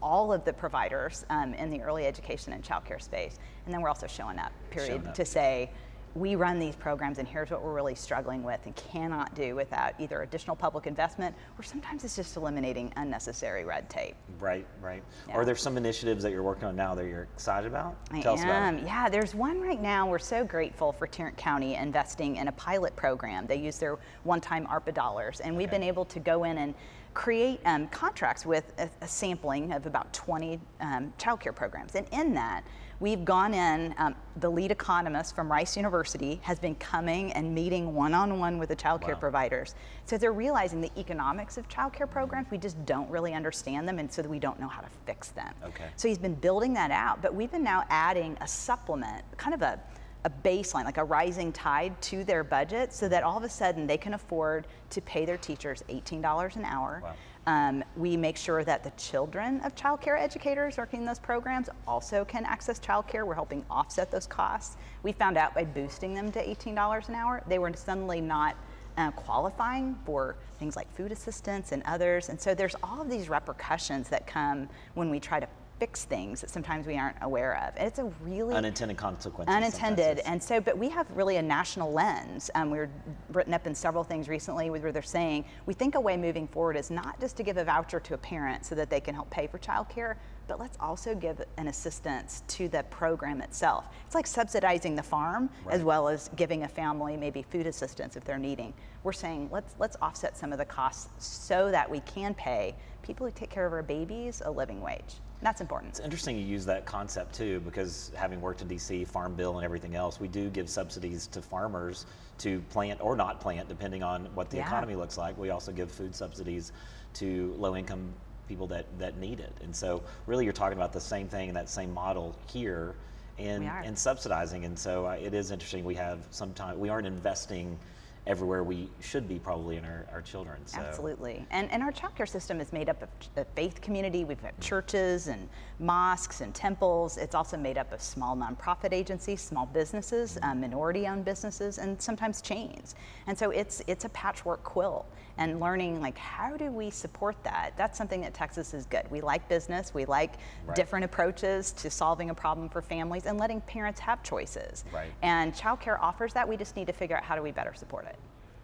all 0.00 0.32
of 0.32 0.42
the 0.46 0.54
providers 0.54 1.26
um, 1.28 1.52
in 1.52 1.68
the 1.68 1.82
early 1.82 2.06
education 2.06 2.54
and 2.54 2.64
childcare 2.64 3.00
space. 3.00 3.38
And 3.66 3.74
then 3.74 3.82
we're 3.82 3.90
also 3.90 4.06
showing 4.06 4.38
up, 4.38 4.52
period, 4.70 4.88
showing 4.88 5.06
up. 5.08 5.14
to 5.14 5.24
say, 5.26 5.70
we 6.16 6.34
run 6.34 6.58
these 6.58 6.74
programs 6.74 7.18
and 7.18 7.28
here's 7.28 7.50
what 7.50 7.62
we're 7.62 7.74
really 7.74 7.94
struggling 7.94 8.42
with 8.42 8.60
and 8.64 8.74
cannot 8.74 9.34
do 9.34 9.54
without 9.54 9.92
either 9.98 10.22
additional 10.22 10.56
public 10.56 10.86
investment 10.86 11.34
or 11.58 11.62
sometimes 11.62 12.04
it's 12.04 12.16
just 12.16 12.36
eliminating 12.36 12.92
unnecessary 12.96 13.64
red 13.64 13.88
tape. 13.90 14.16
Right, 14.40 14.66
right. 14.80 15.02
Yeah. 15.28 15.34
Are 15.34 15.44
there 15.44 15.56
some 15.56 15.76
initiatives 15.76 16.22
that 16.22 16.32
you're 16.32 16.42
working 16.42 16.64
on 16.64 16.74
now 16.74 16.94
that 16.94 17.06
you're 17.06 17.24
excited 17.34 17.66
about? 17.70 17.96
I 18.10 18.22
Tell 18.22 18.38
am. 18.38 18.78
Yeah, 18.78 19.08
there's 19.10 19.34
one 19.34 19.60
right 19.60 19.80
now. 19.80 20.08
We're 20.08 20.18
so 20.18 20.44
grateful 20.44 20.92
for 20.92 21.06
Tarrant 21.06 21.36
County 21.36 21.74
investing 21.74 22.36
in 22.36 22.48
a 22.48 22.52
pilot 22.52 22.96
program. 22.96 23.46
They 23.46 23.56
use 23.56 23.78
their 23.78 23.98
one-time 24.24 24.66
ARPA 24.66 24.94
dollars 24.94 25.40
and 25.40 25.54
we've 25.54 25.70
been 25.70 25.82
able 25.82 26.06
to 26.06 26.18
go 26.18 26.44
in 26.44 26.56
and 26.58 26.74
create 27.16 27.58
um, 27.64 27.88
contracts 27.88 28.44
with 28.44 28.74
a, 28.78 28.90
a, 29.00 29.08
sampling 29.08 29.72
of 29.72 29.86
about 29.86 30.12
20 30.12 30.60
um, 30.82 31.10
childcare 31.18 31.54
programs. 31.54 31.94
And 31.94 32.06
in 32.12 32.34
that, 32.34 32.62
we've 33.00 33.24
gone 33.24 33.54
in, 33.54 33.94
um, 33.96 34.14
the 34.36 34.50
lead 34.50 34.70
economist 34.70 35.34
from 35.34 35.50
Rice 35.50 35.78
University 35.78 36.38
has 36.42 36.58
been 36.58 36.74
coming 36.74 37.32
and 37.32 37.54
meeting 37.54 37.94
one 37.94 38.12
on 38.12 38.38
one 38.38 38.58
with 38.58 38.68
the 38.68 38.76
childcare 38.76 39.14
wow. 39.14 39.18
providers. 39.18 39.74
So 40.04 40.18
they're 40.18 40.34
realizing 40.34 40.82
the 40.82 40.90
economics 40.98 41.56
of 41.56 41.66
childcare 41.70 42.08
programs, 42.08 42.50
we 42.50 42.58
just 42.58 42.84
don't 42.84 43.10
really 43.10 43.32
understand 43.32 43.88
them, 43.88 43.98
and 43.98 44.12
so 44.12 44.20
we 44.22 44.38
don't 44.38 44.60
know 44.60 44.68
how 44.68 44.82
to 44.82 44.90
fix 45.06 45.30
them. 45.30 45.54
Okay. 45.64 45.86
So 45.96 46.08
he's 46.08 46.18
been 46.18 46.34
building 46.34 46.74
that 46.74 46.90
out, 46.90 47.22
but 47.22 47.34
we've 47.34 47.50
been 47.50 47.64
now 47.64 47.84
adding 47.88 48.36
a 48.42 48.46
supplement, 48.46 49.24
kind 49.38 49.54
of 49.54 49.62
a 49.62 49.80
a 50.24 50.30
baseline, 50.44 50.84
like 50.84 50.98
a 50.98 51.04
rising 51.04 51.52
tide 51.52 52.00
to 52.02 52.24
their 52.24 52.42
budget 52.42 52.92
so 52.92 53.08
that 53.08 53.22
all 53.22 53.36
of 53.36 53.44
a 53.44 53.48
sudden 53.48 53.86
they 53.86 53.96
can 53.96 54.14
afford 54.14 54.66
to 54.90 55.00
pay 55.00 55.24
their 55.24 55.36
teachers 55.36 55.84
$18 55.88 56.56
an 56.56 56.64
hour. 56.64 57.00
Wow. 57.04 57.14
Um, 57.48 57.84
we 57.96 58.16
make 58.16 58.36
sure 58.36 58.64
that 58.64 58.82
the 58.82 58.90
children 58.90 59.60
of 59.60 59.76
child 59.76 60.00
care 60.00 60.16
educators 60.16 60.78
working 60.78 61.00
in 61.00 61.06
those 61.06 61.20
programs 61.20 61.68
also 61.86 62.24
can 62.24 62.44
access 62.44 62.80
child 62.80 63.06
care. 63.06 63.24
We're 63.24 63.34
helping 63.34 63.64
offset 63.70 64.10
those 64.10 64.26
costs. 64.26 64.76
We 65.04 65.12
found 65.12 65.36
out 65.36 65.54
by 65.54 65.64
boosting 65.64 66.12
them 66.12 66.32
to 66.32 66.44
$18 66.44 67.08
an 67.08 67.14
hour, 67.14 67.42
they 67.46 67.60
were 67.60 67.72
suddenly 67.74 68.20
not 68.20 68.56
uh, 68.96 69.12
qualifying 69.12 69.96
for 70.04 70.36
things 70.58 70.74
like 70.74 70.92
food 70.96 71.12
assistance 71.12 71.70
and 71.70 71.82
others. 71.84 72.30
And 72.30 72.40
so 72.40 72.54
there's 72.54 72.74
all 72.82 73.00
of 73.00 73.10
these 73.10 73.28
repercussions 73.28 74.08
that 74.08 74.26
come 74.26 74.68
when 74.94 75.10
we 75.10 75.20
try 75.20 75.38
to 75.38 75.46
fix 75.78 76.04
things 76.04 76.40
that 76.40 76.50
sometimes 76.50 76.86
we 76.86 76.96
aren't 76.96 77.16
aware 77.20 77.56
of. 77.66 77.74
And 77.76 77.86
it's 77.86 77.98
a 77.98 78.04
really 78.22 78.54
unintended 78.54 78.96
consequences. 78.96 79.54
Unintended, 79.54 80.20
and 80.20 80.42
so, 80.42 80.60
but 80.60 80.76
we 80.76 80.88
have 80.88 81.06
really 81.14 81.36
a 81.36 81.42
national 81.42 81.92
lens. 81.92 82.50
Um, 82.54 82.70
we 82.70 82.78
are 82.78 82.90
written 83.32 83.52
up 83.52 83.66
in 83.66 83.74
several 83.74 84.02
things 84.02 84.28
recently 84.28 84.70
where 84.70 84.92
they're 84.92 85.02
saying 85.02 85.44
we 85.66 85.74
think 85.74 85.94
a 85.94 86.00
way 86.00 86.16
moving 86.16 86.48
forward 86.48 86.76
is 86.76 86.90
not 86.90 87.20
just 87.20 87.36
to 87.36 87.42
give 87.42 87.58
a 87.58 87.64
voucher 87.64 88.00
to 88.00 88.14
a 88.14 88.18
parent 88.18 88.64
so 88.64 88.74
that 88.74 88.88
they 88.88 89.00
can 89.00 89.14
help 89.14 89.28
pay 89.28 89.46
for 89.46 89.58
childcare, 89.58 90.16
but 90.48 90.58
let's 90.58 90.78
also 90.80 91.14
give 91.14 91.42
an 91.56 91.68
assistance 91.68 92.42
to 92.48 92.68
the 92.68 92.82
program 92.84 93.42
itself. 93.42 93.86
It's 94.06 94.14
like 94.14 94.26
subsidizing 94.26 94.94
the 94.94 95.02
farm 95.02 95.50
right. 95.64 95.74
as 95.74 95.82
well 95.82 96.08
as 96.08 96.30
giving 96.36 96.62
a 96.62 96.68
family 96.68 97.16
maybe 97.16 97.42
food 97.42 97.66
assistance 97.66 98.16
if 98.16 98.24
they're 98.24 98.38
needing. 98.38 98.72
We're 99.02 99.12
saying 99.12 99.50
let's 99.52 99.74
let's 99.78 99.96
offset 100.00 100.36
some 100.36 100.52
of 100.52 100.58
the 100.58 100.64
costs 100.64 101.08
so 101.18 101.70
that 101.70 101.90
we 101.90 102.00
can 102.00 102.32
pay 102.34 102.74
people 103.02 103.26
who 103.26 103.32
take 103.32 103.50
care 103.50 103.66
of 103.66 103.72
our 103.72 103.82
babies 103.82 104.42
a 104.44 104.50
living 104.50 104.80
wage. 104.80 105.16
That's 105.42 105.60
important. 105.60 105.90
It's 105.90 106.00
interesting 106.00 106.38
you 106.38 106.44
use 106.44 106.64
that 106.66 106.86
concept 106.86 107.34
too, 107.34 107.60
because 107.60 108.10
having 108.14 108.40
worked 108.40 108.62
in 108.62 108.68
DC, 108.68 109.06
Farm 109.06 109.34
Bill, 109.34 109.56
and 109.56 109.64
everything 109.64 109.94
else, 109.94 110.18
we 110.18 110.28
do 110.28 110.48
give 110.48 110.68
subsidies 110.68 111.26
to 111.28 111.42
farmers 111.42 112.06
to 112.38 112.60
plant 112.70 113.00
or 113.02 113.16
not 113.16 113.40
plant, 113.40 113.68
depending 113.68 114.02
on 114.02 114.26
what 114.34 114.50
the 114.50 114.56
yeah. 114.56 114.66
economy 114.66 114.94
looks 114.94 115.18
like. 115.18 115.36
We 115.36 115.50
also 115.50 115.72
give 115.72 115.90
food 115.90 116.14
subsidies 116.14 116.72
to 117.14 117.54
low 117.58 117.76
income 117.76 118.12
people 118.48 118.66
that, 118.68 118.86
that 118.98 119.18
need 119.18 119.40
it. 119.40 119.52
And 119.62 119.74
so, 119.74 120.02
really, 120.26 120.44
you're 120.44 120.52
talking 120.52 120.78
about 120.78 120.92
the 120.92 121.00
same 121.00 121.28
thing 121.28 121.48
and 121.48 121.56
that 121.56 121.68
same 121.68 121.92
model 121.92 122.36
here 122.46 122.94
and, 123.38 123.64
and 123.64 123.98
subsidizing. 123.98 124.64
And 124.64 124.78
so, 124.78 125.06
uh, 125.06 125.18
it 125.20 125.34
is 125.34 125.50
interesting. 125.50 125.84
We 125.84 125.94
have 125.96 126.20
sometimes, 126.30 126.78
we 126.78 126.88
aren't 126.88 127.06
investing 127.06 127.78
everywhere 128.26 128.64
we 128.64 128.88
should 129.00 129.28
be 129.28 129.38
probably 129.38 129.76
in 129.76 129.84
our, 129.84 130.06
our 130.12 130.20
children. 130.20 130.58
So. 130.66 130.78
Absolutely. 130.78 131.46
And, 131.50 131.70
and 131.70 131.82
our 131.82 131.92
childcare 131.92 132.28
system 132.28 132.60
is 132.60 132.72
made 132.72 132.88
up 132.88 133.02
of 133.02 133.08
a 133.36 133.44
faith 133.54 133.80
community. 133.80 134.24
We've 134.24 134.42
got 134.42 134.58
churches 134.60 135.28
and 135.28 135.48
mosques 135.78 136.40
and 136.40 136.54
temples. 136.54 137.18
It's 137.18 137.34
also 137.34 137.56
made 137.56 137.78
up 137.78 137.92
of 137.92 138.00
small 138.02 138.36
nonprofit 138.36 138.92
agencies, 138.92 139.40
small 139.40 139.66
businesses, 139.66 140.38
uh, 140.42 140.54
minority 140.54 141.06
owned 141.06 141.24
businesses, 141.24 141.78
and 141.78 142.00
sometimes 142.00 142.42
chains. 142.42 142.96
And 143.26 143.38
so 143.38 143.50
it's, 143.50 143.82
it's 143.86 144.04
a 144.04 144.08
patchwork 144.10 144.64
quilt 144.64 145.06
and 145.38 145.60
learning 145.60 146.00
like 146.00 146.16
how 146.16 146.56
do 146.56 146.70
we 146.70 146.90
support 146.90 147.36
that 147.44 147.72
that's 147.76 147.98
something 147.98 148.20
that 148.20 148.32
texas 148.32 148.72
is 148.72 148.86
good 148.86 149.02
we 149.10 149.20
like 149.20 149.46
business 149.48 149.92
we 149.92 150.04
like 150.04 150.34
right. 150.66 150.74
different 150.76 151.04
approaches 151.04 151.72
to 151.72 151.90
solving 151.90 152.30
a 152.30 152.34
problem 152.34 152.68
for 152.68 152.80
families 152.80 153.26
and 153.26 153.38
letting 153.38 153.60
parents 153.62 154.00
have 154.00 154.22
choices 154.22 154.84
right. 154.92 155.12
and 155.22 155.54
childcare 155.54 155.98
offers 156.00 156.32
that 156.32 156.48
we 156.48 156.56
just 156.56 156.76
need 156.76 156.86
to 156.86 156.92
figure 156.92 157.16
out 157.16 157.22
how 157.22 157.36
do 157.36 157.42
we 157.42 157.50
better 157.50 157.74
support 157.74 158.06
it 158.06 158.15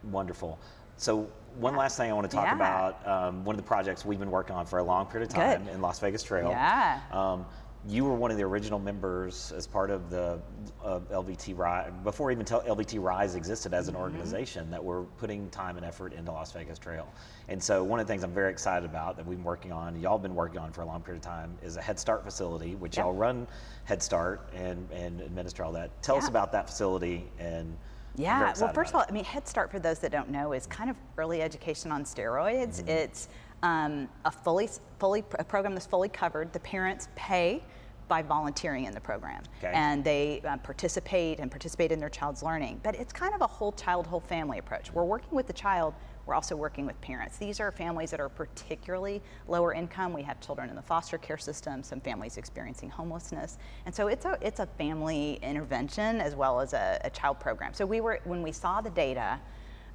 Wonderful. 0.04 0.59
So 0.97 1.28
one 1.56 1.76
last 1.76 1.97
thing 1.97 2.11
I 2.11 2.14
want 2.14 2.30
to 2.30 2.35
talk 2.35 2.47
yeah. 2.47 2.54
about, 2.54 3.06
um, 3.06 3.44
one 3.44 3.54
of 3.54 3.59
the 3.62 3.66
projects 3.66 4.04
we've 4.04 4.18
been 4.18 4.30
working 4.30 4.54
on 4.56 4.66
for 4.66 4.78
a 4.78 4.85
long 4.85 5.06
period 5.06 5.28
of 5.28 5.35
time 5.35 5.64
Good. 5.64 5.75
in 5.75 5.82
Las 5.82 5.99
Vegas 6.00 6.23
Trail. 6.23 6.49
Yeah. 6.49 7.00
Um, 7.11 7.44
you 7.88 8.04
were 8.04 8.14
one 8.14 8.30
of 8.30 8.37
the 8.37 8.44
original 8.44 8.78
members 8.78 9.52
as 9.56 9.66
part 9.66 9.90
of 9.90 10.09
the 10.09 10.38
uh, 10.85 11.00
LVT 11.11 11.59
Rise, 11.59 11.90
before 12.04 12.30
even 12.30 12.44
LVT 12.47 13.02
Rise 13.02 13.35
existed 13.35 13.75
as 13.75 13.88
an 13.88 13.94
mm-hmm. 13.94 14.04
organization 14.04 14.71
that 14.71 14.82
were 14.82 15.02
putting 15.18 15.50
time 15.50 15.76
and 15.76 15.85
effort 15.85 16.12
into 16.12 16.30
Las 16.30 16.52
Vegas 16.52 16.78
Trail. 16.78 17.12
And 17.49 17.61
so 17.61 17.82
one 17.82 17.99
of 17.99 18.06
the 18.06 18.12
things 18.12 18.23
I'm 18.23 18.32
very 18.32 18.52
excited 18.52 18.88
about 18.88 19.16
that 19.16 19.26
we've 19.26 19.38
been 19.38 19.44
working 19.44 19.73
on, 19.73 20.00
y'all 20.00 20.18
been 20.18 20.37
working 20.37 20.59
on 20.59 20.71
for 20.71 20.82
a 20.82 20.87
long 20.87 21.02
period 21.02 21.25
of 21.25 21.28
time, 21.28 21.59
is 21.61 21.76
a 21.76 21.82
Head 21.82 21.99
Start 21.99 22.23
facility, 22.23 22.76
which 22.76 22.97
yep. 22.97 23.06
y'all 23.06 23.14
run 23.14 23.49
Head 23.85 24.00
Start 24.00 24.49
and, 24.54 24.88
and 24.92 25.21
administer 25.21 25.64
all 25.64 25.73
that. 25.73 25.90
Tell 26.02 26.14
yeah. 26.14 26.23
us 26.23 26.28
about 26.28 26.52
that 26.52 26.68
facility 26.68 27.25
and 27.40 27.76
yeah, 28.16 28.52
well, 28.61 28.73
first 28.73 28.90
of 28.90 28.97
all, 28.97 29.04
I 29.09 29.12
mean, 29.12 29.25
Head 29.25 29.49
Start, 29.49 29.71
for 29.71 29.78
those 29.78 29.99
that 30.00 30.12
don't 30.12 30.31
know, 30.31 30.52
is 30.52 30.66
kind 30.66 30.90
of 30.90 30.97
early 31.16 31.40
education 31.42 31.90
on 31.90 32.04
steroids. 32.04 32.81
Mm-hmm. 32.81 32.88
It's 32.88 33.28
um, 33.62 34.09
a 34.25 34.31
fully, 34.31 34.69
fully 34.99 35.25
a 35.38 35.45
program 35.45 35.75
that's 35.75 35.87
fully 35.87 36.09
covered. 36.09 36.52
The 36.52 36.61
parents 36.61 37.09
pay 37.14 37.62
by 38.09 38.21
volunteering 38.21 38.85
in 38.85 38.92
the 38.92 39.00
program, 39.00 39.42
okay. 39.59 39.73
and 39.75 40.04
they 40.04 40.42
uh, 40.47 40.59
participate 40.59 41.40
and 41.40 41.50
participate 41.50 41.92
in 41.92 41.99
their 41.99 42.11
child's 42.11 42.42
learning. 42.42 42.81
But 42.83 42.97
it's 42.97 43.12
kind 43.12 43.35
of 43.35 43.40
a 43.40 43.47
whole 43.47 43.73
child, 43.73 44.07
whole 44.07 44.21
family 44.21 44.59
approach. 44.59 44.92
We're 44.92 45.04
working 45.04 45.31
with 45.31 45.47
the 45.47 45.52
child 45.54 45.95
we're 46.26 46.35
also 46.35 46.55
working 46.57 46.87
with 46.87 47.00
parents. 47.00 47.37
These 47.38 47.61
are 47.61 47.73
families 47.73 48.11
that 48.11 48.21
are 48.21 48.29
particularly 48.29 49.21
lower 49.49 49.73
income. 49.73 50.12
We 50.12 50.23
have 50.23 50.41
children 50.41 50.71
in 50.71 50.76
the 50.76 50.83
foster 50.83 51.19
care 51.19 51.38
system, 51.38 51.83
some 51.83 52.00
families 52.00 52.37
experiencing 52.37 52.91
homelessness. 52.91 53.59
And 53.87 53.95
so 53.95 54.07
it's 54.07 54.25
a, 54.25 54.38
it's 54.41 54.61
a 54.61 54.67
family 54.67 55.38
intervention 55.43 56.21
as 56.21 56.35
well 56.35 56.61
as 56.61 56.73
a, 56.73 57.00
a 57.05 57.11
child 57.11 57.41
program. 57.41 57.75
So 57.75 57.85
we 57.85 58.00
were, 58.00 58.21
when 58.25 58.43
we 58.43 58.52
saw 58.52 58.81
the 58.81 58.91
data, 58.91 59.41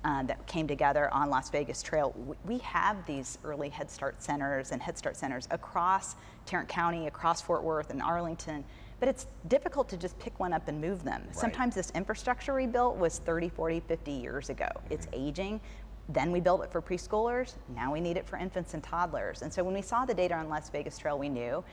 uh, 0.03 0.23
that 0.23 0.45
came 0.47 0.67
together 0.67 1.13
on 1.13 1.29
Las 1.29 1.49
Vegas 1.49 1.81
Trail. 1.81 2.15
We 2.45 2.59
have 2.59 3.05
these 3.05 3.39
early 3.43 3.69
Head 3.69 3.89
Start 3.89 4.21
centers 4.21 4.71
and 4.71 4.81
Head 4.81 4.97
Start 4.97 5.17
centers 5.17 5.47
across 5.51 6.15
Tarrant 6.45 6.69
County, 6.69 7.07
across 7.07 7.41
Fort 7.41 7.63
Worth 7.63 7.89
and 7.89 8.01
Arlington, 8.01 8.63
but 8.99 9.09
it's 9.09 9.27
difficult 9.47 9.89
to 9.89 9.97
just 9.97 10.17
pick 10.19 10.39
one 10.39 10.53
up 10.53 10.67
and 10.67 10.79
move 10.79 11.03
them. 11.03 11.23
Right. 11.25 11.35
Sometimes 11.35 11.75
this 11.75 11.91
infrastructure 11.91 12.55
we 12.55 12.67
built 12.67 12.97
was 12.97 13.19
30, 13.19 13.49
40, 13.49 13.81
50 13.81 14.11
years 14.11 14.49
ago. 14.49 14.69
It's 14.89 15.07
aging. 15.13 15.59
Then 16.09 16.31
we 16.31 16.39
built 16.39 16.63
it 16.63 16.71
for 16.71 16.81
preschoolers. 16.81 17.53
Now 17.75 17.91
we 17.91 17.99
need 17.99 18.17
it 18.17 18.27
for 18.27 18.37
infants 18.37 18.73
and 18.73 18.83
toddlers. 18.83 19.41
And 19.41 19.51
so 19.51 19.63
when 19.63 19.73
we 19.73 19.81
saw 19.81 20.05
the 20.05 20.13
data 20.13 20.35
on 20.35 20.47
Las 20.47 20.69
Vegas 20.69 20.97
Trail, 20.97 21.19
we 21.19 21.29
knew 21.29 21.63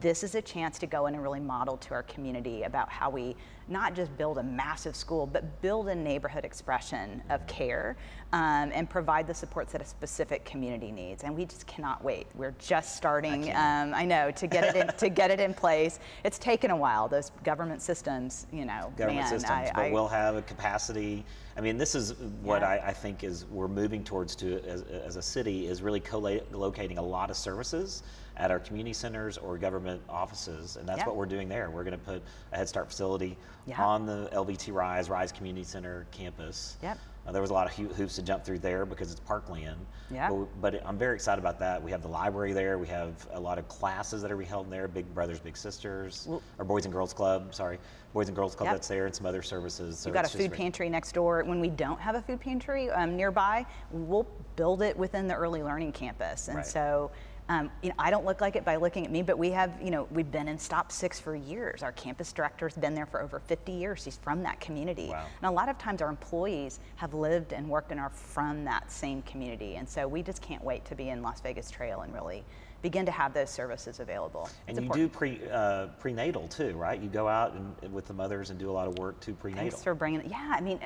this 0.00 0.22
is 0.22 0.34
a 0.34 0.42
chance 0.42 0.78
to 0.78 0.86
go 0.86 1.06
in 1.06 1.14
and 1.14 1.22
really 1.22 1.40
model 1.40 1.76
to 1.76 1.92
our 1.92 2.02
community 2.04 2.62
about 2.62 2.88
how 2.88 3.10
we 3.10 3.36
not 3.68 3.94
just 3.94 4.16
build 4.16 4.38
a 4.38 4.42
massive 4.42 4.96
school, 4.96 5.26
but 5.26 5.60
build 5.60 5.88
a 5.88 5.94
neighborhood 5.94 6.44
expression 6.44 7.22
of 7.30 7.46
care 7.46 7.96
um, 8.32 8.70
and 8.74 8.88
provide 8.88 9.26
the 9.26 9.34
supports 9.34 9.72
that 9.72 9.82
a 9.82 9.84
specific 9.84 10.44
community 10.44 10.90
needs. 10.90 11.24
And 11.24 11.36
we 11.36 11.44
just 11.44 11.66
cannot 11.66 12.02
wait. 12.02 12.26
We're 12.34 12.54
just 12.58 12.96
starting. 12.96 13.50
I, 13.50 13.82
um, 13.82 13.94
I 13.94 14.04
know 14.04 14.30
to 14.30 14.46
get 14.46 14.64
it 14.64 14.76
in, 14.76 14.88
to 14.96 15.08
get 15.08 15.30
it 15.30 15.40
in 15.40 15.52
place. 15.52 16.00
It's 16.24 16.38
taken 16.38 16.70
a 16.70 16.76
while. 16.76 17.08
Those 17.08 17.30
government 17.44 17.82
systems, 17.82 18.46
you 18.52 18.64
know, 18.64 18.92
government 18.96 19.26
man, 19.26 19.28
systems, 19.28 19.68
I, 19.68 19.72
but 19.74 19.84
I, 19.84 19.92
we'll 19.92 20.08
have 20.08 20.36
a 20.36 20.42
capacity. 20.42 21.24
I 21.56 21.60
mean, 21.60 21.76
this 21.76 21.94
is 21.94 22.14
what 22.42 22.62
yeah. 22.62 22.68
I, 22.68 22.88
I, 22.88 22.92
think 22.92 23.24
is 23.24 23.44
we're 23.50 23.68
moving 23.68 24.02
towards 24.04 24.34
to 24.36 24.62
as, 24.66 24.82
as 24.82 25.16
a 25.16 25.22
city 25.22 25.66
is 25.66 25.82
really 25.82 26.00
co-locating 26.00 26.98
a 26.98 27.02
lot 27.02 27.30
of 27.30 27.36
services 27.36 28.02
at 28.36 28.50
our 28.50 28.58
community 28.58 28.94
centers 28.94 29.36
or 29.36 29.58
government 29.58 30.00
offices, 30.08 30.76
and 30.76 30.88
that's 30.88 31.00
yeah. 31.00 31.06
what 31.06 31.16
we're 31.16 31.26
doing 31.26 31.48
there. 31.48 31.70
We're 31.70 31.84
going 31.84 31.98
to 31.98 32.04
put 32.04 32.22
a 32.52 32.56
Head 32.56 32.68
Start 32.68 32.88
facility 32.88 33.36
yeah. 33.66 33.82
on 33.82 34.06
the 34.06 34.30
LVT 34.32 34.72
Rise 34.72 35.10
Rise 35.10 35.32
Community 35.32 35.64
Center 35.64 36.06
campus. 36.10 36.78
Yep. 36.82 36.98
Uh, 37.26 37.30
there 37.30 37.40
was 37.40 37.50
a 37.50 37.54
lot 37.54 37.66
of 37.66 37.96
hoops 37.96 38.16
to 38.16 38.22
jump 38.22 38.44
through 38.44 38.58
there 38.58 38.84
because 38.84 39.12
it's 39.12 39.20
parkland. 39.20 39.86
Yeah. 40.10 40.28
But, 40.28 40.60
but, 40.60 40.86
I'm 40.86 40.98
very 40.98 41.14
excited 41.14 41.40
about 41.40 41.58
that. 41.60 41.80
We 41.80 41.90
have 41.92 42.02
the 42.02 42.08
library 42.08 42.52
there. 42.52 42.78
We 42.78 42.88
have 42.88 43.28
a 43.32 43.40
lot 43.40 43.58
of 43.58 43.68
classes 43.68 44.22
that 44.22 44.32
are 44.32 44.36
being 44.36 44.48
held 44.48 44.70
there. 44.70 44.88
Big 44.88 45.12
Brothers, 45.14 45.38
Big 45.38 45.56
Sisters, 45.56 46.26
well, 46.28 46.42
or 46.58 46.64
Boys 46.64 46.84
and 46.84 46.92
Girls 46.92 47.12
Club. 47.12 47.54
Sorry, 47.54 47.78
Boys 48.12 48.26
and 48.28 48.36
Girls 48.36 48.56
Club 48.56 48.70
that's 48.70 48.88
there, 48.88 49.06
and 49.06 49.14
some 49.14 49.26
other 49.26 49.42
services. 49.42 49.98
So 49.98 50.08
You've 50.08 50.14
got 50.14 50.26
a 50.26 50.36
food 50.36 50.52
pantry 50.52 50.88
next 50.88 51.12
door. 51.12 51.44
When 51.44 51.60
we 51.60 51.68
don't 51.68 52.00
have 52.00 52.16
a 52.16 52.22
food 52.22 52.40
pantry 52.40 52.90
um, 52.90 53.16
nearby, 53.16 53.64
we'll 53.92 54.26
build 54.56 54.82
it 54.82 54.96
within 54.96 55.28
the 55.28 55.34
early 55.34 55.62
learning 55.62 55.92
campus, 55.92 56.48
and 56.48 56.56
right. 56.56 56.66
so 56.66 57.10
um, 57.48 57.70
you 57.82 57.88
know, 57.88 57.94
I 57.98 58.10
don't 58.10 58.24
look 58.24 58.40
like 58.40 58.56
it 58.56 58.64
by 58.64 58.76
looking 58.76 59.04
at 59.04 59.10
me, 59.10 59.22
but 59.22 59.36
we 59.36 59.50
have, 59.50 59.72
you 59.82 59.90
know, 59.90 60.06
we've 60.12 60.30
been 60.30 60.48
in 60.48 60.58
Stop 60.58 60.92
Six 60.92 61.18
for 61.18 61.34
years. 61.34 61.82
Our 61.82 61.92
campus 61.92 62.32
director's 62.32 62.74
been 62.74 62.94
there 62.94 63.06
for 63.06 63.20
over 63.20 63.40
50 63.40 63.72
years. 63.72 64.04
He's 64.04 64.16
from 64.16 64.42
that 64.44 64.60
community. 64.60 65.08
Wow. 65.08 65.26
And 65.42 65.50
a 65.50 65.52
lot 65.52 65.68
of 65.68 65.76
times 65.76 66.00
our 66.02 66.08
employees 66.08 66.80
have 66.96 67.14
lived 67.14 67.52
and 67.52 67.68
worked 67.68 67.90
and 67.90 68.00
are 68.00 68.10
from 68.10 68.64
that 68.64 68.90
same 68.90 69.22
community. 69.22 69.76
And 69.76 69.88
so 69.88 70.06
we 70.06 70.22
just 70.22 70.40
can't 70.40 70.62
wait 70.62 70.84
to 70.86 70.94
be 70.94 71.08
in 71.08 71.20
Las 71.20 71.40
Vegas 71.40 71.70
Trail 71.70 72.02
and 72.02 72.14
really 72.14 72.44
begin 72.80 73.06
to 73.06 73.12
have 73.12 73.34
those 73.34 73.50
services 73.50 74.00
available. 74.00 74.48
And 74.68 74.76
it's 74.78 74.96
you 74.96 75.04
important. 75.04 75.12
do 75.12 75.18
pre 75.18 75.50
uh, 75.50 75.86
prenatal 75.98 76.48
too, 76.48 76.72
right? 76.74 77.00
You 77.00 77.08
go 77.08 77.28
out 77.28 77.54
and, 77.54 77.92
with 77.92 78.06
the 78.06 78.14
mothers 78.14 78.50
and 78.50 78.58
do 78.58 78.70
a 78.70 78.72
lot 78.72 78.86
of 78.86 78.98
work 78.98 79.18
to 79.20 79.34
prenatal. 79.34 79.70
Thanks 79.70 79.82
for 79.82 79.94
bringing. 79.94 80.28
Yeah, 80.28 80.54
I 80.56 80.60
mean, 80.60 80.78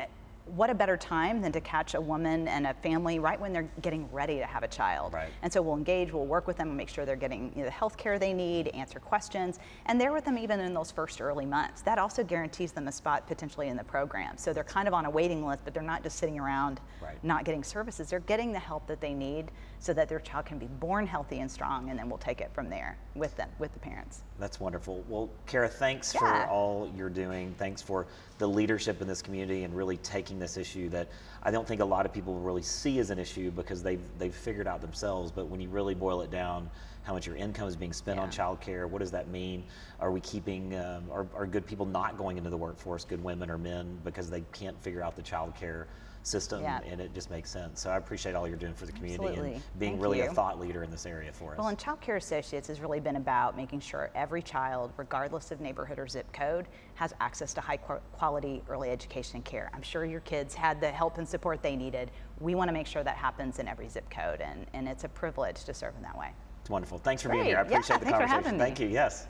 what 0.46 0.70
a 0.70 0.74
better 0.74 0.96
time 0.96 1.40
than 1.40 1.50
to 1.52 1.60
catch 1.60 1.94
a 1.94 2.00
woman 2.00 2.46
and 2.46 2.66
a 2.66 2.74
family 2.74 3.18
right 3.18 3.40
when 3.40 3.52
they're 3.52 3.68
getting 3.82 4.08
ready 4.12 4.38
to 4.38 4.46
have 4.46 4.62
a 4.62 4.68
child. 4.68 5.12
Right. 5.12 5.30
And 5.42 5.52
so 5.52 5.60
we'll 5.60 5.76
engage, 5.76 6.12
we'll 6.12 6.26
work 6.26 6.46
with 6.46 6.56
them, 6.56 6.68
and 6.68 6.76
make 6.76 6.88
sure 6.88 7.04
they're 7.04 7.16
getting 7.16 7.52
you 7.54 7.60
know, 7.60 7.64
the 7.64 7.70
health 7.70 7.96
care 7.96 8.18
they 8.18 8.32
need, 8.32 8.68
answer 8.68 9.00
questions, 9.00 9.58
and 9.86 10.00
they're 10.00 10.12
with 10.12 10.24
them 10.24 10.38
even 10.38 10.60
in 10.60 10.72
those 10.72 10.90
first 10.90 11.20
early 11.20 11.46
months. 11.46 11.82
That 11.82 11.98
also 11.98 12.22
guarantees 12.22 12.72
them 12.72 12.86
a 12.86 12.92
spot 12.92 13.26
potentially 13.26 13.68
in 13.68 13.76
the 13.76 13.84
program. 13.84 14.36
So 14.36 14.52
they're 14.52 14.64
kind 14.64 14.86
of 14.86 14.94
on 14.94 15.04
a 15.04 15.10
waiting 15.10 15.44
list, 15.44 15.62
but 15.64 15.74
they're 15.74 15.82
not 15.82 16.02
just 16.02 16.18
sitting 16.18 16.38
around 16.38 16.80
right. 17.02 17.22
not 17.24 17.44
getting 17.44 17.64
services. 17.64 18.10
They're 18.10 18.20
getting 18.20 18.52
the 18.52 18.58
help 18.58 18.86
that 18.86 19.00
they 19.00 19.14
need 19.14 19.50
so 19.78 19.92
that 19.92 20.08
their 20.08 20.20
child 20.20 20.46
can 20.46 20.58
be 20.58 20.66
born 20.66 21.06
healthy 21.06 21.40
and 21.40 21.50
strong, 21.50 21.90
and 21.90 21.98
then 21.98 22.08
we'll 22.08 22.18
take 22.18 22.40
it 22.40 22.50
from 22.52 22.68
there 22.68 22.98
with 23.14 23.36
them, 23.36 23.48
with 23.58 23.72
the 23.72 23.78
parents. 23.78 24.22
That's 24.38 24.60
wonderful. 24.60 25.04
Well, 25.08 25.30
Kara, 25.46 25.68
thanks 25.68 26.14
yeah. 26.14 26.20
for 26.20 26.50
all 26.50 26.90
you're 26.96 27.10
doing. 27.10 27.54
Thanks 27.58 27.82
for 27.82 28.06
the 28.38 28.48
leadership 28.48 29.00
in 29.00 29.08
this 29.08 29.22
community 29.22 29.64
and 29.64 29.74
really 29.74 29.96
taking 29.98 30.38
this 30.38 30.56
issue 30.56 30.88
that 30.90 31.08
I 31.42 31.50
don't 31.50 31.66
think 31.66 31.80
a 31.80 31.84
lot 31.84 32.06
of 32.06 32.12
people 32.12 32.34
really 32.34 32.62
see 32.62 32.98
as 32.98 33.10
an 33.10 33.18
issue 33.18 33.50
because 33.50 33.82
they've 33.82 34.02
they've 34.18 34.34
figured 34.34 34.66
out 34.66 34.80
themselves. 34.80 35.30
But 35.30 35.48
when 35.48 35.60
you 35.60 35.68
really 35.68 35.94
boil 35.94 36.20
it 36.22 36.30
down, 36.30 36.68
how 37.02 37.12
much 37.12 37.26
your 37.26 37.36
income 37.36 37.68
is 37.68 37.76
being 37.76 37.92
spent 37.92 38.16
yeah. 38.16 38.24
on 38.24 38.30
childcare? 38.30 38.88
What 38.88 38.98
does 38.98 39.12
that 39.12 39.28
mean? 39.28 39.64
Are 40.00 40.10
we 40.10 40.20
keeping 40.20 40.74
um, 40.76 41.04
are, 41.10 41.26
are 41.34 41.46
good 41.46 41.64
people 41.64 41.86
not 41.86 42.18
going 42.18 42.36
into 42.36 42.50
the 42.50 42.56
workforce, 42.56 43.04
good 43.04 43.22
women 43.22 43.50
or 43.50 43.58
men, 43.58 43.98
because 44.04 44.28
they 44.28 44.42
can't 44.52 44.80
figure 44.82 45.02
out 45.02 45.14
the 45.16 45.22
childcare 45.22 45.86
system, 46.26 46.62
Yeah. 46.62 46.80
and 46.84 47.00
it 47.00 47.14
just 47.14 47.30
makes 47.30 47.50
sense. 47.50 47.80
So 47.80 47.90
I 47.90 47.96
appreciate 47.96 48.34
all 48.34 48.48
you're 48.48 48.56
doing 48.56 48.74
for 48.74 48.86
the 48.86 48.92
community 48.92 49.24
Absolutely. 49.28 49.54
and 49.54 49.62
being 49.78 49.92
Thank 49.92 50.02
really 50.02 50.20
a 50.22 50.32
thought 50.32 50.58
leader 50.58 50.82
in 50.82 50.90
this 50.90 51.06
area 51.06 51.32
for 51.32 51.52
us. 51.52 51.58
Well, 51.58 51.68
and 51.68 51.78
Child 51.78 52.00
Care 52.00 52.16
Associates 52.16 52.68
has 52.68 52.80
really 52.80 53.00
been 53.00 53.16
about 53.16 53.56
making 53.56 53.80
sure 53.80 54.10
every 54.14 54.42
child, 54.42 54.92
regardless 54.96 55.50
of 55.50 55.60
neighborhood 55.60 55.98
or 55.98 56.08
zip 56.08 56.30
code, 56.32 56.66
has 56.94 57.14
access 57.20 57.54
to 57.54 57.60
high 57.60 57.76
quality 57.76 58.62
early 58.68 58.90
education 58.90 59.36
and 59.36 59.44
care. 59.44 59.70
I'm 59.74 59.82
sure 59.82 60.04
your 60.04 60.20
kids 60.20 60.54
had 60.54 60.80
the 60.80 60.90
help 60.90 61.18
and 61.18 61.28
support 61.28 61.62
they 61.62 61.76
needed. 61.76 62.10
We 62.40 62.54
want 62.54 62.68
to 62.68 62.72
make 62.72 62.86
sure 62.86 63.04
that 63.04 63.16
happens 63.16 63.58
in 63.58 63.68
every 63.68 63.88
zip 63.88 64.08
code, 64.10 64.40
and, 64.40 64.66
and 64.74 64.88
it's 64.88 65.04
a 65.04 65.08
privilege 65.08 65.64
to 65.64 65.74
serve 65.74 65.94
in 65.96 66.02
that 66.02 66.18
way. 66.18 66.30
It's 66.60 66.70
wonderful. 66.70 66.98
Thanks 66.98 67.22
for 67.22 67.28
being 67.28 67.44
here. 67.44 67.58
I 67.58 67.60
Yeah, 67.60 67.66
appreciate 67.66 68.00
the 68.00 68.06
thanks 68.06 68.18
for 68.18 68.26
conversation. 68.26 68.58
Thank 68.58 68.80
you. 68.80 68.88
Yes. 68.88 69.28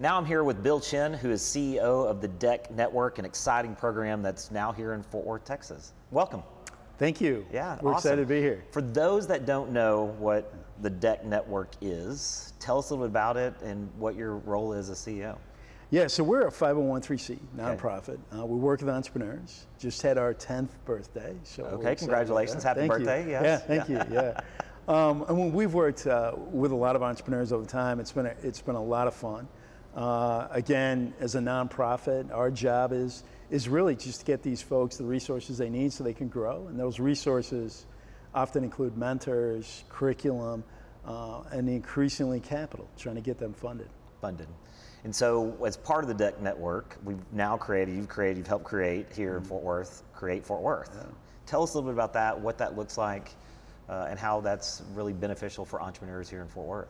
Now 0.00 0.16
I'm 0.16 0.24
here 0.24 0.44
with 0.44 0.62
Bill 0.62 0.78
Chinn, 0.78 1.12
who 1.12 1.32
is 1.32 1.42
CEO 1.42 2.06
of 2.08 2.20
the 2.20 2.28
DEC 2.28 2.70
Network, 2.70 3.18
an 3.18 3.24
exciting 3.24 3.74
program 3.74 4.22
that's 4.22 4.52
now 4.52 4.70
here 4.70 4.92
in 4.92 5.02
Fort 5.02 5.26
Worth, 5.26 5.44
Texas. 5.44 5.92
Welcome. 6.12 6.44
Thank 6.98 7.20
you. 7.20 7.44
Yeah, 7.52 7.78
We're 7.82 7.94
awesome. 7.94 8.10
excited 8.10 8.22
to 8.22 8.28
be 8.32 8.40
here. 8.40 8.62
For 8.70 8.80
those 8.80 9.26
that 9.26 9.44
don't 9.44 9.72
know 9.72 10.14
what 10.20 10.54
the 10.82 10.90
DEC 10.90 11.24
Network 11.24 11.70
is, 11.80 12.52
tell 12.60 12.78
us 12.78 12.90
a 12.90 12.94
little 12.94 13.08
bit 13.08 13.10
about 13.10 13.36
it 13.36 13.54
and 13.60 13.90
what 13.98 14.14
your 14.14 14.36
role 14.36 14.72
is 14.72 14.88
as 14.88 14.98
CEO. 14.98 15.36
Yeah, 15.90 16.06
so 16.06 16.22
we're 16.22 16.46
a 16.46 16.52
501c 16.52 17.36
nonprofit. 17.56 18.18
Uh, 18.36 18.46
we 18.46 18.56
work 18.56 18.80
with 18.80 18.90
entrepreneurs. 18.90 19.66
Just 19.80 20.00
had 20.02 20.16
our 20.16 20.32
10th 20.32 20.68
birthday. 20.84 21.34
So 21.42 21.64
Okay, 21.64 21.96
congratulations. 21.96 22.62
Happy 22.62 22.80
Thank 22.80 22.92
you. 22.92 22.98
birthday, 22.98 23.28
yes. 23.28 23.42
Yeah, 23.42 23.56
thank 23.56 23.88
you. 23.88 24.00
Yeah. 24.14 24.40
Um, 24.88 25.26
and 25.28 25.52
we've 25.52 25.74
worked 25.74 26.06
uh, 26.06 26.32
with 26.50 26.72
a 26.72 26.74
lot 26.74 26.96
of 26.96 27.02
entrepreneurs 27.02 27.52
over 27.52 27.66
time. 27.66 28.00
It's 28.00 28.10
been 28.10 28.24
a, 28.24 28.34
it's 28.42 28.62
been 28.62 28.74
a 28.74 28.82
lot 28.82 29.06
of 29.06 29.12
fun. 29.12 29.46
Uh, 29.98 30.46
again, 30.52 31.12
as 31.18 31.34
a 31.34 31.40
nonprofit, 31.40 32.32
our 32.32 32.52
job 32.52 32.92
is 32.92 33.24
is 33.50 33.68
really 33.68 33.96
just 33.96 34.20
to 34.20 34.26
get 34.26 34.44
these 34.44 34.62
folks 34.62 34.96
the 34.96 35.04
resources 35.04 35.58
they 35.58 35.68
need 35.68 35.92
so 35.92 36.04
they 36.04 36.14
can 36.14 36.28
grow. 36.28 36.68
And 36.68 36.78
those 36.78 37.00
resources 37.00 37.84
often 38.32 38.62
include 38.62 38.96
mentors, 38.96 39.82
curriculum, 39.88 40.62
uh, 41.04 41.42
and 41.50 41.68
increasingly 41.68 42.38
capital, 42.38 42.88
trying 42.96 43.16
to 43.16 43.20
get 43.20 43.38
them 43.38 43.52
funded. 43.52 43.88
funded. 44.20 44.46
And 45.02 45.12
so, 45.12 45.56
as 45.66 45.76
part 45.76 46.04
of 46.04 46.16
the 46.16 46.24
DEC 46.24 46.40
network, 46.42 46.96
we've 47.02 47.18
now 47.32 47.56
created, 47.56 47.96
you've 47.96 48.08
created, 48.08 48.38
you've 48.38 48.46
helped 48.46 48.66
create 48.66 49.06
here 49.12 49.36
in 49.36 49.42
Fort 49.42 49.64
Worth, 49.64 50.04
Create 50.14 50.44
Fort 50.46 50.62
Worth. 50.62 50.96
Tell 51.46 51.64
us 51.64 51.74
a 51.74 51.78
little 51.78 51.90
bit 51.90 51.94
about 51.94 52.12
that, 52.12 52.38
what 52.38 52.58
that 52.58 52.76
looks 52.76 52.98
like, 52.98 53.30
uh, 53.88 54.06
and 54.08 54.16
how 54.16 54.42
that's 54.42 54.80
really 54.94 55.12
beneficial 55.12 55.64
for 55.64 55.82
entrepreneurs 55.82 56.30
here 56.30 56.42
in 56.42 56.48
Fort 56.48 56.68
Worth. 56.68 56.88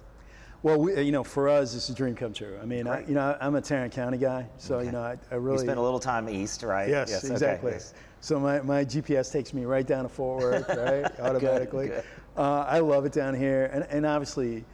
Well, 0.62 0.78
we, 0.80 1.00
you 1.02 1.12
know, 1.12 1.22
for 1.22 1.48
us, 1.48 1.74
it's 1.74 1.88
a 1.88 1.94
dream 1.94 2.16
come 2.16 2.32
true. 2.32 2.58
I 2.60 2.64
mean, 2.66 2.88
I, 2.88 3.06
you 3.06 3.14
know, 3.14 3.36
I'm 3.40 3.54
a 3.54 3.60
Tarrant 3.60 3.92
County 3.92 4.18
guy, 4.18 4.46
so 4.56 4.80
you 4.80 4.90
know, 4.90 5.00
I, 5.00 5.16
I 5.30 5.36
really 5.36 5.58
You 5.58 5.66
spent 5.66 5.78
a 5.78 5.82
little 5.82 6.00
time 6.00 6.28
east, 6.28 6.64
right? 6.64 6.88
Yes, 6.88 7.24
okay, 7.24 7.32
exactly. 7.32 7.72
yes. 7.72 7.94
So 8.20 8.40
my, 8.40 8.60
my 8.62 8.84
GPS 8.84 9.30
takes 9.32 9.54
me 9.54 9.64
right 9.64 9.86
down 9.86 10.02
to 10.02 10.08
Fort 10.08 10.42
Worth, 10.42 10.68
right, 10.76 11.20
automatically. 11.20 11.88
good. 11.88 12.04
Uh, 12.36 12.64
I 12.68 12.80
love 12.80 13.04
it 13.04 13.12
down 13.12 13.34
here, 13.34 13.70
and, 13.72 13.84
and 13.84 14.04
obviously, 14.04 14.64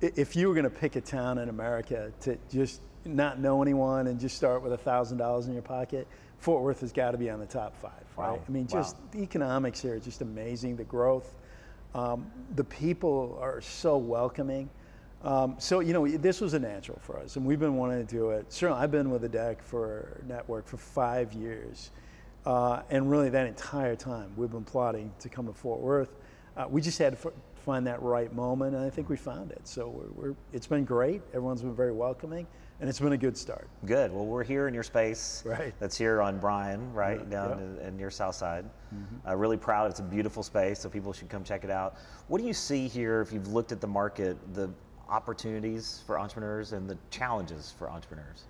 if 0.00 0.34
you 0.34 0.48
were 0.48 0.54
going 0.54 0.64
to 0.64 0.70
pick 0.70 0.96
a 0.96 1.00
town 1.02 1.36
in 1.38 1.50
America 1.50 2.10
to 2.22 2.38
just 2.50 2.80
not 3.04 3.38
know 3.38 3.60
anyone 3.60 4.06
and 4.06 4.18
just 4.18 4.36
start 4.38 4.62
with 4.62 4.72
a 4.72 4.78
thousand 4.78 5.18
dollars 5.18 5.46
in 5.46 5.52
your 5.52 5.62
pocket, 5.62 6.08
Fort 6.38 6.62
Worth 6.62 6.80
has 6.80 6.92
got 6.92 7.10
to 7.10 7.18
be 7.18 7.28
on 7.28 7.38
the 7.38 7.46
top 7.46 7.76
five, 7.76 7.92
right? 8.16 8.30
Wow. 8.32 8.40
I 8.48 8.50
mean, 8.50 8.66
just 8.66 8.96
Wow. 8.96 9.02
the 9.12 9.18
economics 9.22 9.82
here 9.82 9.94
are 9.96 9.98
just 10.00 10.22
amazing. 10.22 10.76
The 10.76 10.84
growth, 10.84 11.34
um, 11.94 12.30
the 12.56 12.64
people 12.64 13.38
are 13.42 13.60
so 13.60 13.98
welcoming. 13.98 14.70
Um, 15.24 15.56
so 15.58 15.80
you 15.80 15.94
know, 15.94 16.06
this 16.06 16.40
was 16.42 16.52
a 16.52 16.58
natural 16.58 16.98
for 17.00 17.18
us, 17.18 17.36
and 17.36 17.46
we've 17.46 17.58
been 17.58 17.76
wanting 17.76 18.06
to 18.06 18.14
do 18.14 18.30
it. 18.30 18.52
Certainly, 18.52 18.82
I've 18.82 18.90
been 18.90 19.10
with 19.10 19.22
the 19.22 19.28
DEC 19.28 19.62
for 19.62 20.20
network 20.28 20.66
for 20.66 20.76
five 20.76 21.32
years, 21.32 21.90
uh, 22.44 22.82
and 22.90 23.10
really 23.10 23.30
that 23.30 23.46
entire 23.46 23.96
time 23.96 24.32
we've 24.36 24.50
been 24.52 24.64
plotting 24.64 25.10
to 25.20 25.30
come 25.30 25.46
to 25.46 25.52
Fort 25.54 25.80
Worth. 25.80 26.10
Uh, 26.56 26.66
we 26.68 26.82
just 26.82 26.98
had 26.98 27.18
to 27.18 27.28
f- 27.28 27.34
find 27.64 27.86
that 27.86 28.02
right 28.02 28.32
moment, 28.34 28.76
and 28.76 28.84
I 28.84 28.90
think 28.90 29.08
we 29.08 29.16
found 29.16 29.50
it. 29.50 29.66
So 29.66 29.88
we're, 29.88 30.28
we're, 30.28 30.36
it's 30.52 30.66
been 30.66 30.84
great. 30.84 31.22
Everyone's 31.30 31.62
been 31.62 31.74
very 31.74 31.90
welcoming, 31.90 32.46
and 32.80 32.88
it's 32.88 33.00
been 33.00 33.14
a 33.14 33.16
good 33.16 33.36
start. 33.36 33.66
Good. 33.86 34.12
Well, 34.12 34.26
we're 34.26 34.44
here 34.44 34.68
in 34.68 34.74
your 34.74 34.82
space. 34.82 35.42
Right. 35.46 35.72
That's 35.80 35.96
here 35.96 36.20
on 36.20 36.38
Bryan, 36.38 36.92
right 36.92 37.18
Yeah, 37.20 37.30
down 37.30 37.48
yeah. 37.48 37.64
Mm-hmm. 37.64 37.80
in, 37.80 37.86
in 37.94 37.98
your 37.98 38.10
south 38.10 38.34
side. 38.34 38.66
Uh, 39.26 39.34
really 39.34 39.56
proud. 39.56 39.90
It's 39.90 40.00
a 40.00 40.04
beautiful 40.04 40.42
space, 40.42 40.78
so 40.80 40.90
people 40.90 41.14
should 41.14 41.30
come 41.30 41.42
check 41.42 41.64
it 41.64 41.70
out. 41.70 41.96
What 42.28 42.40
do 42.42 42.46
you 42.46 42.54
see 42.54 42.86
here 42.88 43.22
if 43.22 43.32
you've 43.32 43.48
looked 43.48 43.72
at 43.72 43.80
the 43.80 43.88
market, 43.88 44.36
the 44.54 44.70
opportunities 45.14 46.02
for 46.06 46.18
entrepreneurs 46.18 46.72
and 46.72 46.90
the 46.90 46.98
challenges 47.10 47.72
for 47.78 47.88
entrepreneurs? 47.88 48.44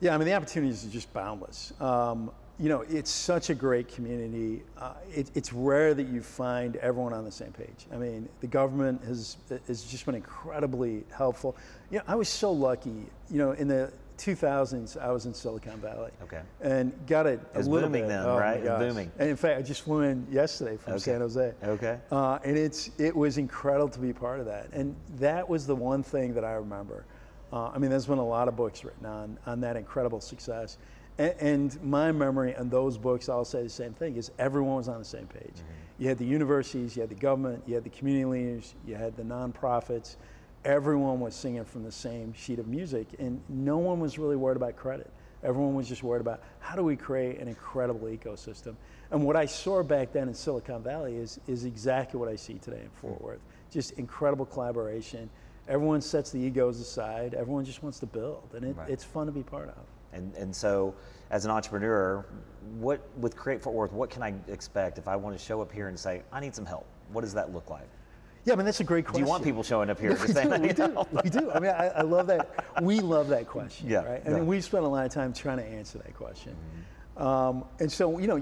Yeah, 0.00 0.14
I 0.14 0.18
mean, 0.18 0.26
the 0.26 0.34
opportunities 0.34 0.84
are 0.86 0.90
just 0.90 1.12
boundless. 1.12 1.72
Um, 1.80 2.30
you 2.58 2.70
know, 2.70 2.80
it's 2.88 3.10
such 3.10 3.50
a 3.50 3.54
great 3.54 3.88
community. 3.88 4.62
Uh, 4.78 4.94
it, 5.14 5.30
it's 5.34 5.52
rare 5.52 5.92
that 5.92 6.08
you 6.08 6.22
find 6.22 6.76
everyone 6.76 7.12
on 7.12 7.24
the 7.24 7.30
same 7.30 7.52
page. 7.52 7.86
I 7.92 7.96
mean, 7.96 8.28
the 8.40 8.46
government 8.46 9.04
has, 9.04 9.36
has 9.66 9.84
just 9.84 10.06
been 10.06 10.14
incredibly 10.14 11.04
helpful. 11.14 11.54
You 11.90 11.98
know, 11.98 12.04
I 12.08 12.14
was 12.14 12.30
so 12.30 12.50
lucky, 12.50 13.04
you 13.30 13.38
know, 13.38 13.52
in 13.52 13.68
the 13.68 13.92
2000s, 14.18 14.96
I 15.00 15.10
was 15.12 15.26
in 15.26 15.34
Silicon 15.34 15.78
Valley. 15.80 16.10
Okay. 16.22 16.40
And 16.60 16.92
got 17.06 17.26
it 17.26 17.40
a 17.54 17.58
was 17.58 17.68
little 17.68 17.88
booming 17.88 18.02
bit. 18.02 18.08
then, 18.08 18.24
oh 18.26 18.38
right? 18.38 18.56
It 18.58 18.60
was 18.60 18.68
gosh. 18.68 18.80
booming. 18.80 19.12
And 19.18 19.30
in 19.30 19.36
fact, 19.36 19.58
I 19.58 19.62
just 19.62 19.82
flew 19.82 20.00
in 20.02 20.26
yesterday 20.30 20.76
from 20.76 20.94
Okay. 20.94 21.02
San 21.02 21.20
Jose. 21.20 21.52
Okay. 21.64 21.98
Uh, 22.10 22.38
and 22.44 22.56
it's 22.56 22.90
it 22.98 23.14
was 23.14 23.38
incredible 23.38 23.88
to 23.90 23.98
be 24.00 24.12
part 24.12 24.40
of 24.40 24.46
that. 24.46 24.68
And 24.72 24.94
that 25.18 25.48
was 25.48 25.66
the 25.66 25.76
one 25.76 26.02
thing 26.02 26.34
that 26.34 26.44
I 26.44 26.52
remember. 26.52 27.04
Uh, 27.52 27.68
I 27.68 27.78
mean, 27.78 27.90
there's 27.90 28.06
been 28.06 28.18
a 28.18 28.26
lot 28.26 28.48
of 28.48 28.56
books 28.56 28.84
written 28.84 29.06
on 29.06 29.38
on 29.46 29.60
that 29.60 29.76
incredible 29.76 30.20
success. 30.20 30.78
And, 31.18 31.34
and 31.40 31.82
my 31.82 32.12
memory 32.12 32.54
on 32.56 32.68
those 32.68 32.98
books, 32.98 33.28
I'll 33.28 33.44
say 33.44 33.62
the 33.62 33.68
same 33.68 33.94
thing: 33.94 34.16
is 34.16 34.30
everyone 34.38 34.76
was 34.76 34.88
on 34.88 34.98
the 34.98 35.04
same 35.04 35.26
page. 35.26 35.54
You 35.98 36.08
had 36.08 36.18
the 36.18 36.26
universities, 36.26 36.94
you 36.94 37.00
had 37.00 37.08
the 37.08 37.14
government, 37.14 37.62
you 37.66 37.74
had 37.74 37.82
the 37.84 37.88
community 37.90 38.26
leaders, 38.26 38.74
you 38.86 38.96
had 38.96 39.16
the 39.16 39.22
nonprofits. 39.22 40.16
Everyone 40.66 41.20
was 41.20 41.36
singing 41.36 41.64
from 41.64 41.84
the 41.84 41.92
same 41.92 42.32
sheet 42.32 42.58
of 42.58 42.66
music, 42.66 43.06
and 43.20 43.40
no 43.48 43.78
one 43.78 44.00
was 44.00 44.18
really 44.18 44.34
worried 44.34 44.56
about 44.56 44.74
credit. 44.74 45.08
Everyone 45.44 45.76
was 45.76 45.88
just 45.88 46.02
worried 46.02 46.20
about 46.22 46.42
how 46.58 46.74
do 46.74 46.82
we 46.82 46.96
create 46.96 47.38
an 47.38 47.46
incredible 47.46 48.08
ecosystem. 48.08 48.74
And 49.12 49.24
what 49.24 49.36
I 49.36 49.46
saw 49.46 49.84
back 49.84 50.12
then 50.12 50.26
in 50.26 50.34
Silicon 50.34 50.82
Valley 50.82 51.14
is, 51.14 51.38
is 51.46 51.66
exactly 51.66 52.18
what 52.18 52.28
I 52.28 52.34
see 52.34 52.54
today 52.54 52.80
in 52.82 52.90
Fort 52.90 53.20
Worth. 53.22 53.38
Just 53.70 53.92
incredible 53.92 54.44
collaboration. 54.44 55.30
Everyone 55.68 56.00
sets 56.00 56.32
the 56.32 56.40
egos 56.40 56.80
aside. 56.80 57.34
Everyone 57.34 57.64
just 57.64 57.84
wants 57.84 58.00
to 58.00 58.06
build, 58.06 58.52
and 58.56 58.64
it, 58.64 58.76
Right. 58.76 58.90
it's 58.90 59.04
fun 59.04 59.26
to 59.26 59.32
be 59.32 59.44
part 59.44 59.68
of. 59.68 59.84
And, 60.12 60.34
and 60.34 60.54
so, 60.54 60.96
as 61.30 61.44
an 61.44 61.52
entrepreneur, 61.52 62.26
what 62.80 63.06
with 63.18 63.36
Create 63.36 63.62
Fort 63.62 63.76
Worth, 63.76 63.92
what 63.92 64.10
can 64.10 64.24
I 64.24 64.34
expect 64.48 64.98
if 64.98 65.06
I 65.06 65.14
want 65.14 65.38
to 65.38 65.44
show 65.44 65.62
up 65.62 65.70
here 65.70 65.86
and 65.86 65.96
say, 65.96 66.22
I 66.32 66.40
need 66.40 66.56
some 66.56 66.66
help? 66.66 66.86
What 67.12 67.20
does 67.20 67.34
that 67.34 67.52
look 67.52 67.70
like? 67.70 67.86
Yeah, 68.46 68.52
I 68.52 68.56
mean 68.56 68.64
that's 68.64 68.78
a 68.78 68.84
great 68.84 69.04
question. 69.04 69.24
Do 69.24 69.26
you 69.26 69.30
want 69.30 69.42
people 69.42 69.64
showing 69.64 69.90
up 69.90 69.98
here 69.98 70.16
we 70.26 70.32
do, 70.32 70.38
I 70.38 70.58
we 70.58 70.72
do, 70.72 71.06
we 71.24 71.30
do. 71.30 71.50
I 71.50 71.58
mean, 71.58 71.72
I, 71.72 71.88
I 71.88 72.02
love 72.02 72.28
that. 72.28 72.48
We 72.80 73.00
love 73.00 73.26
that 73.28 73.48
question. 73.48 73.90
Yeah, 73.90 74.04
Right. 74.04 74.22
I 74.24 74.28
yeah. 74.30 74.36
mean, 74.36 74.46
we've 74.46 74.64
spent 74.64 74.84
a 74.84 74.88
lot 74.88 75.04
of 75.04 75.12
time 75.12 75.32
trying 75.32 75.58
to 75.58 75.64
answer 75.64 75.98
that 75.98 76.14
question. 76.14 76.52
Mm-hmm. 76.54 77.22
Um, 77.26 77.64
and 77.80 77.90
so, 77.90 78.18
you 78.18 78.28
know, 78.28 78.40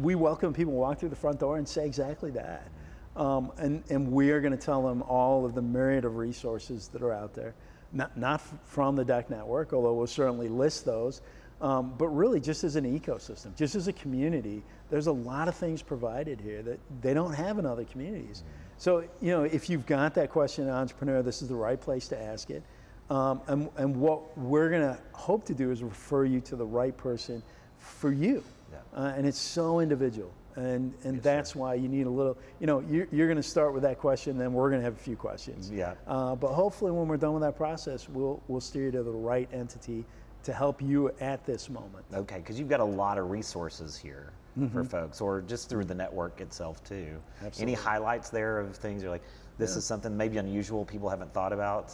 we 0.00 0.16
welcome 0.16 0.52
people 0.52 0.74
walk 0.74 0.98
through 0.98 1.08
the 1.08 1.16
front 1.16 1.40
door 1.40 1.56
and 1.56 1.66
say 1.66 1.86
exactly 1.86 2.30
that. 2.32 2.68
Mm-hmm. 3.16 3.20
Um, 3.20 3.52
and, 3.56 3.82
and 3.88 4.12
we 4.12 4.30
are 4.30 4.40
going 4.40 4.52
to 4.52 4.58
tell 4.58 4.86
them 4.86 5.02
all 5.02 5.46
of 5.46 5.54
the 5.54 5.62
myriad 5.62 6.04
of 6.04 6.16
resources 6.16 6.88
that 6.88 7.00
are 7.00 7.12
out 7.12 7.32
there, 7.32 7.54
not, 7.92 8.16
not 8.18 8.42
from 8.66 8.96
the 8.96 9.04
DEC 9.04 9.30
network, 9.30 9.72
although 9.72 9.94
we'll 9.94 10.06
certainly 10.06 10.48
list 10.48 10.84
those, 10.84 11.22
um, 11.62 11.94
but 11.96 12.08
really 12.08 12.38
just 12.38 12.64
as 12.64 12.76
an 12.76 12.84
ecosystem, 12.84 13.56
just 13.56 13.74
as 13.74 13.88
a 13.88 13.92
community, 13.94 14.62
there's 14.90 15.06
a 15.06 15.12
lot 15.12 15.48
of 15.48 15.54
things 15.54 15.80
provided 15.80 16.38
here 16.38 16.62
that 16.62 16.78
they 17.00 17.14
don't 17.14 17.32
have 17.32 17.58
in 17.58 17.64
other 17.64 17.84
communities. 17.84 18.44
So, 18.78 19.04
you 19.20 19.30
know, 19.32 19.42
if 19.42 19.68
you've 19.68 19.86
got 19.86 20.14
that 20.14 20.30
question, 20.30 20.68
entrepreneur, 20.70 21.20
this 21.20 21.42
is 21.42 21.48
the 21.48 21.56
right 21.56 21.80
place 21.80 22.06
to 22.08 22.20
ask 22.20 22.48
it. 22.50 22.62
Um, 23.10 23.40
and, 23.48 23.68
and 23.76 23.96
what 23.96 24.38
we're 24.38 24.70
going 24.70 24.82
to 24.82 24.98
hope 25.12 25.44
to 25.46 25.54
do 25.54 25.72
is 25.72 25.82
refer 25.82 26.24
you 26.24 26.40
to 26.42 26.56
the 26.56 26.64
right 26.64 26.96
person 26.96 27.42
for 27.78 28.12
you. 28.12 28.44
Yeah. 28.70 28.78
Uh, 28.94 29.14
and 29.16 29.26
it's 29.26 29.38
so 29.38 29.80
individual. 29.80 30.32
And, 30.54 30.94
and 31.02 31.20
that's 31.22 31.56
why 31.56 31.74
you 31.74 31.88
need 31.88 32.06
a 32.06 32.10
little, 32.10 32.36
you 32.60 32.66
know, 32.66 32.80
you're, 32.88 33.08
you're 33.10 33.26
going 33.26 33.36
to 33.36 33.42
start 33.42 33.74
with 33.74 33.82
that 33.82 33.98
question, 33.98 34.38
then 34.38 34.52
we're 34.52 34.70
going 34.70 34.80
to 34.80 34.84
have 34.84 34.94
a 34.94 35.02
few 35.02 35.16
questions. 35.16 35.70
Yeah. 35.70 35.94
Uh, 36.06 36.34
but 36.34 36.52
hopefully, 36.52 36.90
when 36.90 37.08
we're 37.08 37.16
done 37.16 37.32
with 37.32 37.42
that 37.42 37.56
process, 37.56 38.08
we'll, 38.08 38.42
we'll 38.48 38.60
steer 38.60 38.84
you 38.84 38.90
to 38.92 39.02
the 39.02 39.10
right 39.10 39.48
entity 39.52 40.04
to 40.42 40.52
help 40.52 40.80
you 40.80 41.10
at 41.20 41.44
this 41.44 41.68
moment. 41.68 42.04
Okay, 42.12 42.38
because 42.38 42.58
you've 42.58 42.68
got 42.68 42.80
a 42.80 42.84
lot 42.84 43.18
of 43.18 43.30
resources 43.30 43.96
here 43.96 44.32
for 44.72 44.82
folks, 44.82 45.20
or 45.20 45.40
just 45.42 45.68
through 45.68 45.84
the 45.84 45.94
network 45.94 46.40
itself 46.40 46.82
too. 46.82 47.16
Absolutely. 47.44 47.62
Any 47.62 47.72
Mm-hmm. 47.74 47.88
Highlights 47.88 48.28
there 48.28 48.58
of 48.58 48.74
things 48.74 49.02
you're 49.02 49.10
like, 49.12 49.22
this 49.56 49.76
is 49.76 49.84
something 49.84 50.16
maybe 50.16 50.38
unusual 50.38 50.84
people 50.84 51.08
haven't 51.08 51.32
thought 51.32 51.52
about? 51.52 51.92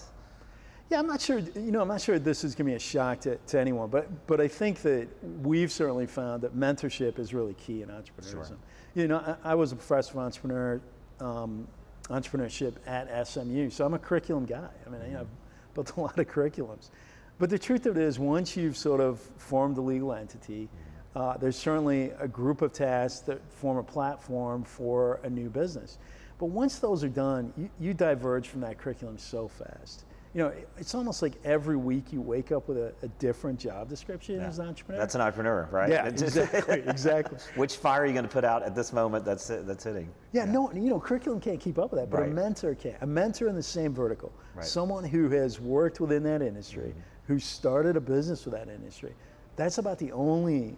Yeah, 0.90 0.98
I'm 0.98 1.06
not 1.06 1.20
sure. 1.20 1.38
You 1.38 1.72
know, 1.72 1.82
I'm 1.82 1.88
not 1.88 2.00
sure 2.00 2.18
this 2.18 2.42
is 2.44 2.54
going 2.54 2.66
to 2.66 2.72
be 2.72 2.76
a 2.76 2.78
shock 2.78 3.20
to, 3.20 3.36
to 3.36 3.60
anyone, 3.60 3.90
but 3.90 4.26
but 4.26 4.40
I 4.40 4.48
think 4.48 4.80
that 4.82 5.08
we've 5.42 5.72
certainly 5.72 6.06
found 6.06 6.42
that 6.42 6.56
mentorship 6.56 7.18
is 7.18 7.34
really 7.34 7.54
key 7.54 7.82
in 7.82 7.88
entrepreneurship. 7.88 8.48
Sure. 8.48 8.56
You 8.94 9.08
know, 9.08 9.36
I, 9.44 9.52
I 9.52 9.54
was 9.54 9.72
a 9.72 9.76
professor 9.76 10.12
of 10.12 10.18
entrepreneur 10.18 10.80
um, 11.20 11.66
entrepreneurship 12.04 12.74
at 12.86 13.26
SMU, 13.26 13.70
so 13.70 13.84
I'm 13.86 13.94
a 13.94 13.98
curriculum 13.98 14.44
guy. 14.44 14.68
I 14.86 14.90
mean, 14.90 15.00
you 15.06 15.12
know, 15.12 15.20
I've 15.20 15.74
built 15.74 15.96
a 15.96 16.00
lot 16.00 16.18
of 16.18 16.28
curriculums. 16.28 16.90
But 17.38 17.50
the 17.50 17.58
truth 17.58 17.86
of 17.86 17.96
it 17.96 18.02
is, 18.02 18.18
once 18.18 18.56
you've 18.56 18.76
sort 18.76 19.00
of 19.00 19.18
formed 19.36 19.78
a 19.78 19.82
legal 19.82 20.12
entity, 20.12 20.68
Uh, 21.16 21.36
there's 21.36 21.54
certainly 21.54 22.10
a 22.18 22.26
group 22.26 22.60
of 22.60 22.72
tasks 22.72 23.20
that 23.20 23.40
form 23.52 23.76
a 23.76 23.82
platform 23.84 24.64
for 24.64 25.20
a 25.22 25.30
new 25.30 25.48
business. 25.48 25.98
But 26.38 26.46
once 26.46 26.80
those 26.80 27.04
are 27.04 27.08
done, 27.08 27.52
you, 27.56 27.70
you 27.78 27.94
diverge 27.94 28.48
from 28.48 28.62
that 28.62 28.78
curriculum 28.78 29.16
so 29.18 29.46
fast. 29.46 30.06
You 30.34 30.40
know, 30.42 30.52
it's 30.78 30.96
almost 30.96 31.22
like 31.22 31.34
every 31.44 31.76
week 31.76 32.12
you 32.12 32.20
wake 32.20 32.50
up 32.50 32.66
with 32.66 32.76
a, 32.76 32.92
a 33.02 33.08
different 33.20 33.56
job 33.56 33.88
description 33.88 34.34
Yeah. 34.40 34.48
as 34.48 34.58
an 34.58 34.66
entrepreneur. 34.66 34.98
That's 35.00 35.14
an 35.14 35.20
entrepreneur, 35.20 35.68
right? 35.70 35.88
yeah, 35.88 36.06
exactly, 36.06 36.80
exactly. 36.88 37.38
Which 37.54 37.76
fire 37.76 38.02
are 38.02 38.06
you 38.06 38.12
going 38.12 38.24
to 38.24 38.30
put 38.30 38.44
out 38.44 38.64
at 38.64 38.74
this 38.74 38.92
moment 38.92 39.24
that's, 39.24 39.46
that's 39.46 39.84
hitting? 39.84 40.08
Yeah, 40.32 40.44
no, 40.44 40.72
you 40.72 40.90
know, 40.90 40.98
curriculum 40.98 41.40
can't 41.40 41.60
keep 41.60 41.78
up 41.78 41.92
with 41.92 42.00
that, 42.00 42.10
but 42.10 42.22
Right. 42.22 42.30
a 42.30 42.34
mentor 42.34 42.74
can. 42.74 42.96
A 43.00 43.06
mentor 43.06 43.46
in 43.46 43.54
the 43.54 43.62
same 43.62 43.94
vertical, 43.94 44.32
Right. 44.56 44.64
someone 44.64 45.04
who 45.04 45.28
has 45.30 45.60
worked 45.60 46.00
within 46.00 46.24
that 46.24 46.42
industry, 46.42 46.88
Mm-hmm. 46.88 47.32
who 47.32 47.38
started 47.38 47.96
a 47.96 48.00
business 48.00 48.44
with 48.44 48.54
that 48.54 48.68
industry. 48.68 49.14
That's 49.54 49.78
about 49.78 49.98
the 49.98 50.10
only. 50.10 50.76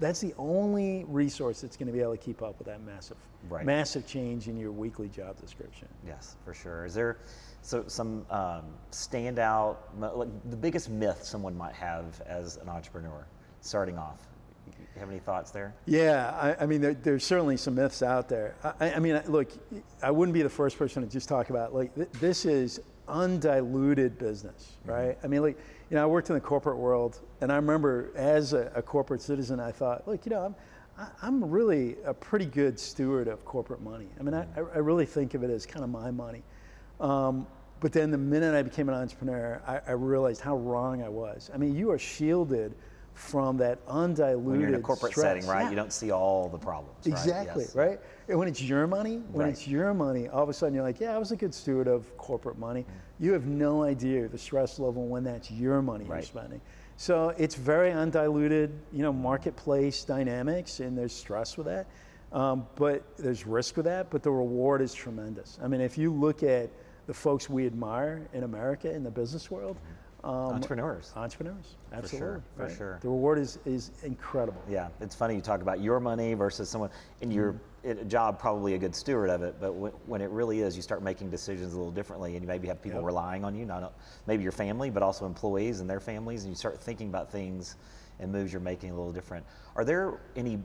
That's 0.00 0.20
the 0.20 0.34
only 0.38 1.04
resource 1.08 1.60
that's 1.60 1.76
going 1.76 1.86
to 1.86 1.92
be 1.92 2.00
able 2.00 2.12
to 2.12 2.18
keep 2.18 2.42
up 2.42 2.58
with 2.58 2.66
that 2.66 2.80
massive, 2.82 3.16
Right. 3.48 3.64
massive 3.64 4.06
change 4.08 4.48
in 4.48 4.56
your 4.56 4.72
weekly 4.72 5.08
job 5.08 5.40
description. 5.40 5.86
Yes, 6.06 6.36
for 6.44 6.52
sure. 6.52 6.84
Is 6.84 6.94
there 6.94 7.18
so 7.64 7.84
some 7.86 8.26
um, 8.30 8.62
standout, 8.92 9.76
like 9.98 10.28
the 10.50 10.56
biggest 10.56 10.90
myth 10.90 11.24
someone 11.24 11.56
might 11.56 11.74
have 11.74 12.20
as 12.26 12.58
an 12.58 12.68
entrepreneur 12.68 13.26
starting 13.62 13.96
off? 13.96 14.20
You 14.66 15.00
have 15.00 15.10
any 15.10 15.18
thoughts 15.18 15.50
there? 15.50 15.74
Yeah, 15.86 16.30
I, 16.58 16.64
I 16.64 16.66
mean, 16.66 16.80
there, 16.80 16.94
there's 16.94 17.24
certainly 17.24 17.56
some 17.56 17.74
myths 17.74 18.02
out 18.02 18.28
there. 18.28 18.54
I, 18.80 18.92
I 18.92 18.98
mean, 18.98 19.20
look, 19.26 19.50
I 20.02 20.10
wouldn't 20.10 20.34
be 20.34 20.42
the 20.42 20.48
first 20.48 20.78
person 20.78 21.02
to 21.02 21.08
just 21.08 21.28
talk 21.28 21.50
about 21.50 21.74
like 21.74 21.94
th- 21.94 22.10
this 22.20 22.44
is 22.44 22.80
undiluted 23.08 24.18
business, 24.18 24.76
right? 24.84 25.16
I 25.24 25.26
mean, 25.26 25.42
like, 25.42 25.58
you 25.90 25.96
know, 25.96 26.02
I 26.02 26.06
worked 26.06 26.28
in 26.28 26.34
the 26.34 26.40
corporate 26.40 26.76
world, 26.76 27.20
and 27.40 27.50
I 27.50 27.56
remember 27.56 28.10
as 28.14 28.52
a, 28.52 28.70
a 28.74 28.82
corporate 28.82 29.22
citizen, 29.22 29.58
I 29.58 29.72
thought, 29.72 30.06
look, 30.06 30.24
you 30.26 30.30
know, 30.30 30.54
I'm, 30.98 31.06
I'm 31.22 31.50
really 31.50 31.96
a 32.04 32.14
pretty 32.14 32.46
good 32.46 32.78
steward 32.78 33.26
of 33.26 33.44
corporate 33.44 33.82
money. 33.82 34.08
I 34.20 34.22
mean, 34.22 34.34
I, 34.34 34.46
I 34.56 34.78
really 34.78 35.06
think 35.06 35.34
of 35.34 35.42
it 35.42 35.50
as 35.50 35.66
kind 35.66 35.82
of 35.82 35.90
my 35.90 36.10
money. 36.10 36.42
Um, 37.04 37.46
but 37.80 37.92
then 37.92 38.10
the 38.10 38.18
minute 38.18 38.54
I 38.54 38.62
became 38.62 38.88
an 38.88 38.94
entrepreneur, 38.94 39.60
I, 39.66 39.80
I 39.86 39.92
realized 39.92 40.40
how 40.40 40.56
wrong 40.56 41.02
I 41.02 41.08
was. 41.08 41.50
I 41.52 41.58
mean, 41.58 41.76
you 41.76 41.90
are 41.90 41.98
shielded 41.98 42.74
from 43.12 43.58
that 43.58 43.78
undiluted 43.86 44.42
When 44.44 44.58
you're 44.60 44.70
in 44.70 44.74
a 44.74 44.80
corporate 44.80 45.12
stress. 45.12 45.24
setting, 45.26 45.46
right? 45.46 45.64
Yeah. 45.64 45.70
You 45.70 45.76
don't 45.76 45.92
see 45.92 46.10
all 46.10 46.48
the 46.48 46.58
problems. 46.58 46.96
right? 47.06 47.12
Exactly, 47.12 47.64
Yes. 47.64 47.74
right? 47.76 48.00
And 48.28 48.38
when 48.38 48.48
it's 48.48 48.60
your 48.62 48.86
money, 48.86 49.18
when 49.32 49.44
Right. 49.46 49.52
it's 49.52 49.68
your 49.68 49.92
money, 49.94 50.28
all 50.28 50.42
of 50.42 50.48
a 50.48 50.52
sudden 50.54 50.74
you're 50.74 50.82
like, 50.82 50.98
yeah, 50.98 51.14
I 51.14 51.18
was 51.18 51.30
a 51.30 51.36
good 51.36 51.54
steward 51.54 51.86
of 51.86 52.16
corporate 52.16 52.58
money. 52.58 52.86
You 53.20 53.32
have 53.34 53.46
no 53.46 53.82
idea 53.84 54.26
the 54.28 54.38
stress 54.38 54.78
level 54.80 55.06
when 55.06 55.22
that's 55.22 55.50
your 55.50 55.80
money 55.82 56.06
you're 56.06 56.22
spending. 56.22 56.60
So 56.96 57.34
it's 57.36 57.54
very 57.54 57.92
undiluted, 57.92 58.72
you 58.92 59.02
know, 59.02 59.12
marketplace 59.12 60.04
dynamics, 60.04 60.80
and 60.80 60.96
there's 60.96 61.12
stress 61.12 61.56
with 61.58 61.66
that. 61.66 61.86
Um, 62.32 62.66
but 62.74 63.16
there's 63.16 63.46
risk 63.46 63.76
with 63.76 63.84
that, 63.86 64.10
but 64.10 64.22
the 64.24 64.30
reward 64.32 64.80
is 64.80 64.92
tremendous. 64.94 65.58
I 65.62 65.68
mean, 65.68 65.80
if 65.80 65.96
you 65.98 66.12
look 66.12 66.42
at 66.42 66.70
the 67.06 67.14
folks 67.14 67.48
we 67.50 67.66
admire 67.66 68.26
in 68.32 68.44
America 68.44 68.90
in 68.92 69.02
the 69.04 69.10
business 69.10 69.50
world, 69.50 69.76
um, 70.22 70.30
Entrepreneurs. 70.54 71.12
entrepreneurs, 71.16 71.74
absolutely, 71.92 72.40
for 72.56 72.62
right? 72.62 72.72
sure. 72.74 72.98
The 73.02 73.08
reward 73.08 73.38
is 73.38 73.58
is 73.66 73.90
incredible. 74.02 74.62
Yeah, 74.66 74.88
it's 75.02 75.14
funny 75.14 75.34
you 75.34 75.42
talk 75.42 75.60
about 75.60 75.80
your 75.82 76.00
money 76.00 76.32
versus 76.32 76.68
someone 76.70 76.90
in 77.20 77.30
your 77.30 77.52
Mm-hmm. 77.84 78.00
a 78.00 78.04
job, 78.06 78.38
probably 78.38 78.72
a 78.72 78.78
good 78.78 78.94
steward 78.94 79.28
of 79.28 79.42
it. 79.42 79.56
But 79.60 79.74
when, 79.74 79.92
when 80.06 80.22
it 80.22 80.30
really 80.30 80.60
is, 80.60 80.76
you 80.76 80.80
start 80.80 81.02
making 81.02 81.28
decisions 81.28 81.74
a 81.74 81.76
little 81.76 81.92
differently, 81.92 82.32
and 82.36 82.42
you 82.42 82.48
maybe 82.48 82.66
have 82.68 82.80
people 82.80 83.00
Yep. 83.00 83.06
relying 83.06 83.44
on 83.44 83.54
you, 83.54 83.66
not 83.66 83.92
maybe 84.26 84.42
your 84.42 84.52
family, 84.52 84.88
but 84.88 85.02
also 85.02 85.26
employees 85.26 85.80
and 85.80 85.90
their 85.90 86.00
families, 86.00 86.44
and 86.44 86.50
you 86.52 86.56
start 86.56 86.80
thinking 86.80 87.08
about 87.10 87.30
things 87.30 87.76
and 88.20 88.32
moves 88.32 88.50
you're 88.50 88.62
making 88.62 88.92
a 88.92 88.94
little 88.94 89.12
different. 89.12 89.44
Are 89.76 89.84
there 89.84 90.14
any 90.36 90.58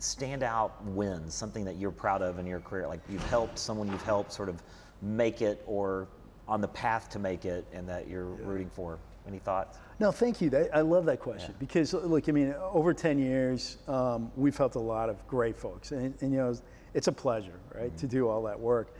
standout 0.00 0.72
wins, 0.86 1.34
something 1.34 1.64
that 1.64 1.76
you're 1.76 1.92
proud 1.92 2.22
of 2.22 2.40
in 2.40 2.46
your 2.46 2.58
career? 2.60 2.88
Like 2.88 3.00
you've 3.08 3.24
helped 3.30 3.58
someone 3.60 3.86
you've 3.88 4.02
helped 4.02 4.32
sort 4.32 4.48
of 4.48 4.60
make 5.02 5.42
it 5.42 5.62
or 5.66 6.08
on 6.46 6.60
the 6.60 6.68
path 6.68 7.10
to 7.10 7.18
make 7.18 7.44
it, 7.44 7.66
and 7.72 7.88
that 7.88 8.08
you're 8.08 8.24
rooting 8.24 8.70
for. 8.70 8.98
Any 9.26 9.38
thoughts? 9.38 9.78
No, 10.00 10.10
thank 10.10 10.40
you. 10.40 10.50
I 10.72 10.80
love 10.80 11.04
that 11.04 11.20
question 11.20 11.54
because, 11.58 11.92
look, 11.92 12.30
I 12.30 12.32
mean, 12.32 12.54
over 12.72 12.94
10 12.94 13.18
years, 13.18 13.76
um, 13.86 14.32
we've 14.36 14.56
helped 14.56 14.76
a 14.76 14.80
lot 14.80 15.10
of 15.10 15.26
great 15.28 15.54
folks. 15.54 15.92
And, 15.92 16.14
and 16.22 16.32
you 16.32 16.38
know, 16.38 16.54
it's 16.94 17.08
a 17.08 17.12
pleasure, 17.12 17.60
right, 17.74 17.94
to 17.98 18.06
do 18.06 18.26
all 18.26 18.42
that 18.44 18.58
work. 18.58 18.94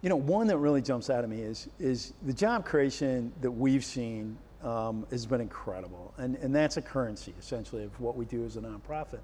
You 0.00 0.08
know, 0.08 0.16
one 0.16 0.46
that 0.46 0.56
really 0.56 0.80
jumps 0.80 1.10
out 1.10 1.22
at 1.22 1.28
me 1.28 1.42
is, 1.42 1.68
is 1.78 2.14
the 2.22 2.32
job 2.32 2.64
creation 2.64 3.30
that 3.42 3.50
we've 3.50 3.84
seen 3.84 4.38
um, 4.62 5.06
has 5.10 5.26
been 5.26 5.42
incredible. 5.42 6.14
And, 6.16 6.36
and 6.36 6.54
that's 6.54 6.78
a 6.78 6.82
currency, 6.82 7.34
essentially, 7.38 7.84
of 7.84 8.00
what 8.00 8.16
we 8.16 8.24
do 8.24 8.44
as 8.46 8.56
a 8.56 8.60
nonprofit. 8.60 9.20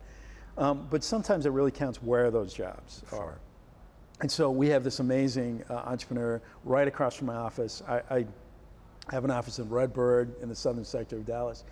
Um, 0.59 0.87
but 0.91 1.03
sometimes 1.03 1.47
it 1.47 1.53
really 1.53 1.71
counts 1.71 2.03
where 2.03 2.31
those 2.31 2.53
jobs 2.53 3.03
are. 3.13 3.39
And 4.21 4.31
so 4.31 4.51
we 4.51 4.69
have 4.69 4.85
this 4.85 5.01
amazing 5.01 5.65
uh, 5.71 5.75
entrepreneur 5.75 6.43
right 6.65 6.87
across 6.87 7.17
from 7.17 7.29
my 7.29 7.37
office. 7.37 7.83
I, 7.89 8.03
I 8.11 8.27
have 9.11 9.25
an 9.25 9.31
office 9.31 9.59
in 9.59 9.69
Redbird 9.69 10.35
in 10.43 10.49
the 10.49 10.55
southern 10.55 10.85
sector 10.85 11.17
of 11.17 11.27
Dallas. 11.27 11.65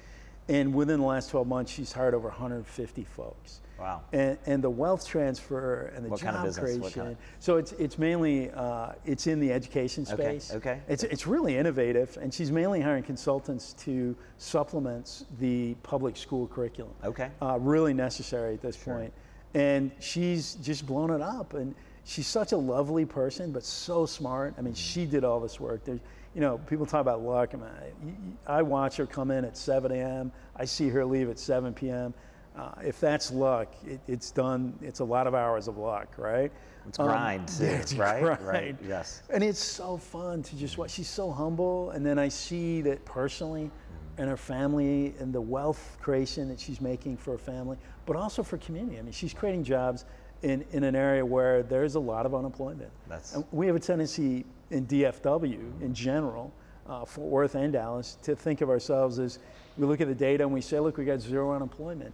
And 0.48 0.72
within 0.72 1.00
the 1.00 1.06
last 1.06 1.28
12 1.30 1.46
months, 1.46 1.70
she's 1.70 1.92
hired 1.92 2.14
over 2.14 2.28
150 2.28 3.04
folks. 3.04 3.60
Wow. 3.78 4.00
And, 4.14 4.38
and 4.46 4.64
the 4.64 4.70
wealth 4.70 5.06
transfer 5.06 5.92
and 5.94 6.04
the 6.06 6.08
What 6.08 6.20
job 6.20 6.34
kind 6.34 6.38
of 6.38 6.44
business? 6.54 6.80
creation. 6.80 7.02
Kind? 7.02 7.16
So 7.38 7.58
it's, 7.58 7.72
it's 7.72 7.98
mainly, 7.98 8.50
uh, 8.52 8.92
it's 9.04 9.26
in 9.26 9.40
the 9.40 9.52
education 9.52 10.06
space. 10.06 10.50
okay. 10.52 10.70
okay. 10.70 10.80
It's, 10.88 11.04
it's 11.04 11.26
really 11.26 11.58
innovative. 11.58 12.16
And 12.20 12.32
she's 12.32 12.50
mainly 12.50 12.80
hiring 12.80 13.02
consultants 13.04 13.74
to 13.74 14.16
supplement 14.38 15.26
the 15.38 15.74
public 15.82 16.16
school 16.16 16.46
curriculum 16.46 16.94
Okay. 17.04 17.30
uh, 17.42 17.58
really 17.60 17.92
necessary 17.92 18.54
at 18.54 18.62
this 18.62 18.76
point. 18.76 19.12
And 19.54 19.90
she's 20.00 20.54
just 20.54 20.86
blown 20.86 21.10
it 21.10 21.20
up. 21.20 21.52
And 21.54 21.74
she's 22.08 22.26
such 22.26 22.52
a 22.52 22.56
lovely 22.56 23.04
person, 23.04 23.52
but 23.52 23.62
so 23.62 24.06
smart. 24.06 24.54
I 24.56 24.62
mean, 24.62 24.72
she 24.72 25.04
did 25.04 25.24
all 25.24 25.40
this 25.40 25.60
work. 25.60 25.84
There's, 25.84 26.00
you 26.34 26.40
know, 26.40 26.56
people 26.58 26.86
talk 26.86 27.02
about 27.02 27.22
luck. 27.22 27.50
I, 27.52 27.56
mean, 27.58 28.38
I, 28.46 28.58
I 28.58 28.62
watch 28.62 28.96
her 28.96 29.06
come 29.06 29.30
in 29.30 29.44
at 29.44 29.56
7 29.56 29.92
a.m. 29.92 30.32
I 30.56 30.64
see 30.64 30.88
her 30.88 31.04
leave 31.04 31.28
at 31.28 31.38
7 31.38 31.74
p.m. 31.74 32.14
Uh, 32.56 32.70
if 32.82 32.98
that's 32.98 33.30
luck, 33.30 33.74
it, 33.86 34.00
it's 34.08 34.30
done. 34.30 34.76
It's 34.80 35.00
a 35.00 35.04
lot 35.04 35.26
of 35.26 35.34
hours 35.34 35.68
of 35.68 35.76
luck, 35.76 36.14
right? 36.16 36.50
It's 36.88 36.98
Um, 36.98 37.08
grind, 37.08 37.48
too, 37.48 37.64
yeah, 37.64 37.70
it's 37.72 37.94
right? 37.94 38.22
grind. 38.22 38.42
Right, 38.42 38.76
yes. 38.86 39.22
And 39.30 39.44
it's 39.44 39.62
so 39.62 39.98
fun 39.98 40.42
to 40.44 40.56
just 40.56 40.78
watch. 40.78 40.90
She's 40.90 41.08
so 41.08 41.30
humble, 41.30 41.90
and 41.90 42.04
then 42.04 42.18
I 42.18 42.28
see 42.28 42.80
that 42.82 43.04
personally, 43.04 43.70
and 44.16 44.30
her 44.30 44.36
family, 44.38 45.14
and 45.20 45.32
the 45.32 45.40
wealth 45.40 45.98
creation 46.00 46.48
that 46.48 46.58
she's 46.58 46.80
making 46.80 47.18
for 47.18 47.32
her 47.32 47.38
family, 47.38 47.76
but 48.06 48.16
also 48.16 48.42
for 48.42 48.56
community. 48.56 48.98
I 48.98 49.02
mean, 49.02 49.12
she's 49.12 49.34
creating 49.34 49.62
jobs 49.62 50.06
in, 50.42 50.64
in 50.72 50.84
an 50.84 50.94
area 50.94 51.24
where 51.24 51.62
there's 51.62 51.94
a 51.94 52.00
lot 52.00 52.26
of 52.26 52.34
unemployment. 52.34 52.90
That's- 53.08 53.34
And 53.34 53.44
we 53.52 53.66
have 53.66 53.76
a 53.76 53.80
tendency 53.80 54.44
in 54.70 54.86
DFW 54.86 55.80
in 55.80 55.94
general, 55.94 56.52
uh, 56.86 57.04
Fort 57.04 57.28
Worth 57.30 57.54
and 57.54 57.72
Dallas, 57.72 58.16
to 58.22 58.36
think 58.36 58.60
of 58.60 58.70
ourselves 58.70 59.18
as 59.18 59.38
we 59.76 59.86
look 59.86 60.00
at 60.00 60.08
the 60.08 60.14
data 60.14 60.44
and 60.44 60.52
we 60.52 60.60
say, 60.60 60.78
look, 60.80 60.96
we 60.98 61.04
got 61.04 61.20
zero 61.20 61.52
unemployment. 61.52 62.12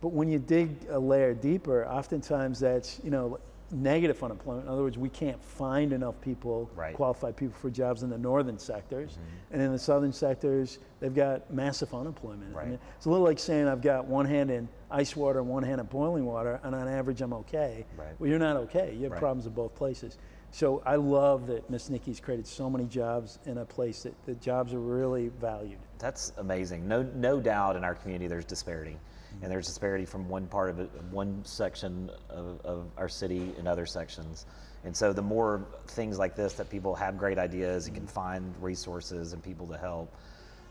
But 0.00 0.08
when 0.12 0.28
you 0.28 0.38
dig 0.38 0.70
a 0.90 0.98
layer 0.98 1.34
deeper, 1.34 1.86
oftentimes 1.86 2.58
that's 2.60 3.00
you 3.04 3.10
know 3.10 3.38
negative 3.72 4.22
unemployment. 4.22 4.66
In 4.66 4.72
other 4.72 4.82
words, 4.82 4.98
we 4.98 5.08
can't 5.08 5.42
find 5.42 5.92
enough 5.92 6.20
people, 6.20 6.70
Right. 6.74 6.94
qualified 6.94 7.36
people 7.36 7.54
for 7.58 7.70
jobs 7.70 8.02
in 8.02 8.10
the 8.10 8.18
northern 8.18 8.58
sectors, 8.58 9.12
mm-hmm. 9.12 9.52
and 9.54 9.62
in 9.62 9.72
the 9.72 9.78
southern 9.78 10.12
sectors, 10.12 10.78
they've 10.98 11.14
got 11.14 11.52
massive 11.52 11.94
unemployment. 11.94 12.56
I 12.56 12.64
mean, 12.64 12.78
it's 12.96 13.06
a 13.06 13.10
little 13.10 13.24
like 13.24 13.38
saying 13.38 13.68
I've 13.68 13.82
got 13.82 14.06
one 14.06 14.26
hand 14.26 14.50
in 14.50 14.68
ice 14.90 15.14
water 15.16 15.38
and 15.38 15.48
one 15.48 15.62
hand 15.62 15.80
in 15.80 15.86
boiling 15.86 16.24
water, 16.26 16.60
and 16.62 16.74
on 16.74 16.88
average 16.88 17.20
I'm 17.20 17.32
okay. 17.34 17.86
Right. 17.96 18.08
Well, 18.18 18.28
you're 18.28 18.38
not 18.38 18.56
okay. 18.56 18.94
You 18.94 19.04
have 19.04 19.12
Right. 19.12 19.20
problems 19.20 19.46
in 19.46 19.52
both 19.52 19.74
places. 19.74 20.18
So 20.52 20.82
I 20.84 20.96
love 20.96 21.46
that 21.46 21.70
Miss 21.70 21.90
Nikki's 21.90 22.18
created 22.18 22.44
so 22.46 22.68
many 22.68 22.84
jobs 22.86 23.38
in 23.46 23.58
a 23.58 23.64
place 23.64 24.02
that 24.02 24.14
the 24.26 24.34
jobs 24.34 24.74
are 24.74 24.80
really 24.80 25.28
valued. 25.28 25.78
That's 25.98 26.32
amazing. 26.38 26.88
No, 26.88 27.02
no 27.14 27.40
doubt 27.40 27.76
in 27.76 27.84
our 27.84 27.94
community 27.94 28.26
there's 28.26 28.44
disparity, 28.44 28.96
and 29.42 29.50
there's 29.50 29.66
disparity 29.66 30.04
from 30.04 30.28
one 30.28 30.46
part 30.46 30.70
of 30.70 30.80
it, 30.80 30.90
one 31.10 31.40
section 31.44 32.10
of, 32.28 32.60
of 32.64 32.86
our 32.96 33.08
city 33.08 33.52
and 33.58 33.66
other 33.68 33.86
sections. 33.86 34.46
And 34.84 34.96
so 34.96 35.12
the 35.12 35.22
more 35.22 35.66
things 35.88 36.18
like 36.18 36.34
this 36.36 36.54
that 36.54 36.70
people 36.70 36.94
have 36.94 37.18
great 37.18 37.38
ideas 37.38 37.86
and 37.86 37.94
can 37.96 38.06
find 38.06 38.54
resources 38.60 39.32
and 39.32 39.42
people 39.42 39.66
to 39.66 39.76
help, 39.76 40.14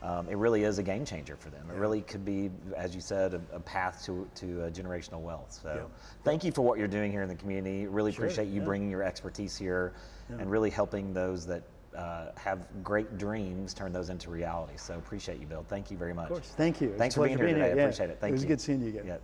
um, 0.01 0.29
it 0.29 0.37
really 0.37 0.63
is 0.63 0.77
a 0.79 0.83
game 0.83 1.03
changer 1.03 1.35
for 1.35 1.49
them. 1.49 1.69
It 1.69 1.75
really 1.75 2.01
could 2.01 2.23
be, 2.23 2.49
as 2.75 2.95
you 2.95 3.01
said, 3.01 3.33
a, 3.33 3.41
a 3.53 3.59
path 3.59 4.03
to, 4.05 4.27
to 4.35 4.63
uh, 4.63 4.69
generational 4.69 5.19
wealth. 5.21 5.59
So 5.61 5.73
Yeah. 5.75 5.81
thank 6.23 6.43
you 6.43 6.51
for 6.51 6.61
what 6.61 6.79
you're 6.79 6.87
doing 6.87 7.11
here 7.11 7.21
in 7.21 7.27
the 7.29 7.35
community. 7.35 7.85
Really 7.85 8.11
Sure, 8.11 8.25
appreciate 8.25 8.47
you 8.47 8.61
yeah. 8.61 8.65
bringing 8.65 8.89
your 8.89 9.03
expertise 9.03 9.57
here 9.57 9.93
and 10.29 10.49
really 10.49 10.69
helping 10.69 11.11
those 11.13 11.45
that 11.47 11.63
uh, 11.95 12.27
have 12.37 12.59
great 12.83 13.17
dreams 13.17 13.73
turn 13.73 13.91
those 13.91 14.09
into 14.09 14.29
reality. 14.29 14.73
So 14.77 14.95
appreciate 14.95 15.39
you, 15.39 15.47
Bill. 15.47 15.65
Thank 15.67 15.91
you 15.91 15.97
very 15.97 16.13
much. 16.13 16.29
Of 16.29 16.37
course. 16.37 16.53
Thank 16.55 16.81
you. 16.81 16.93
Thanks 16.97 17.15
for 17.15 17.25
being 17.25 17.37
here 17.37 17.47
today. 17.47 17.71
I 17.71 17.75
yeah. 17.75 17.83
appreciate 17.83 18.09
it. 18.09 18.19
Thank 18.19 18.31
It 18.31 18.33
was 18.33 18.43
you. 18.43 18.47
good 18.49 18.61
seeing 18.61 18.81
you 18.81 18.89
again. 18.89 19.05
Yes. 19.05 19.19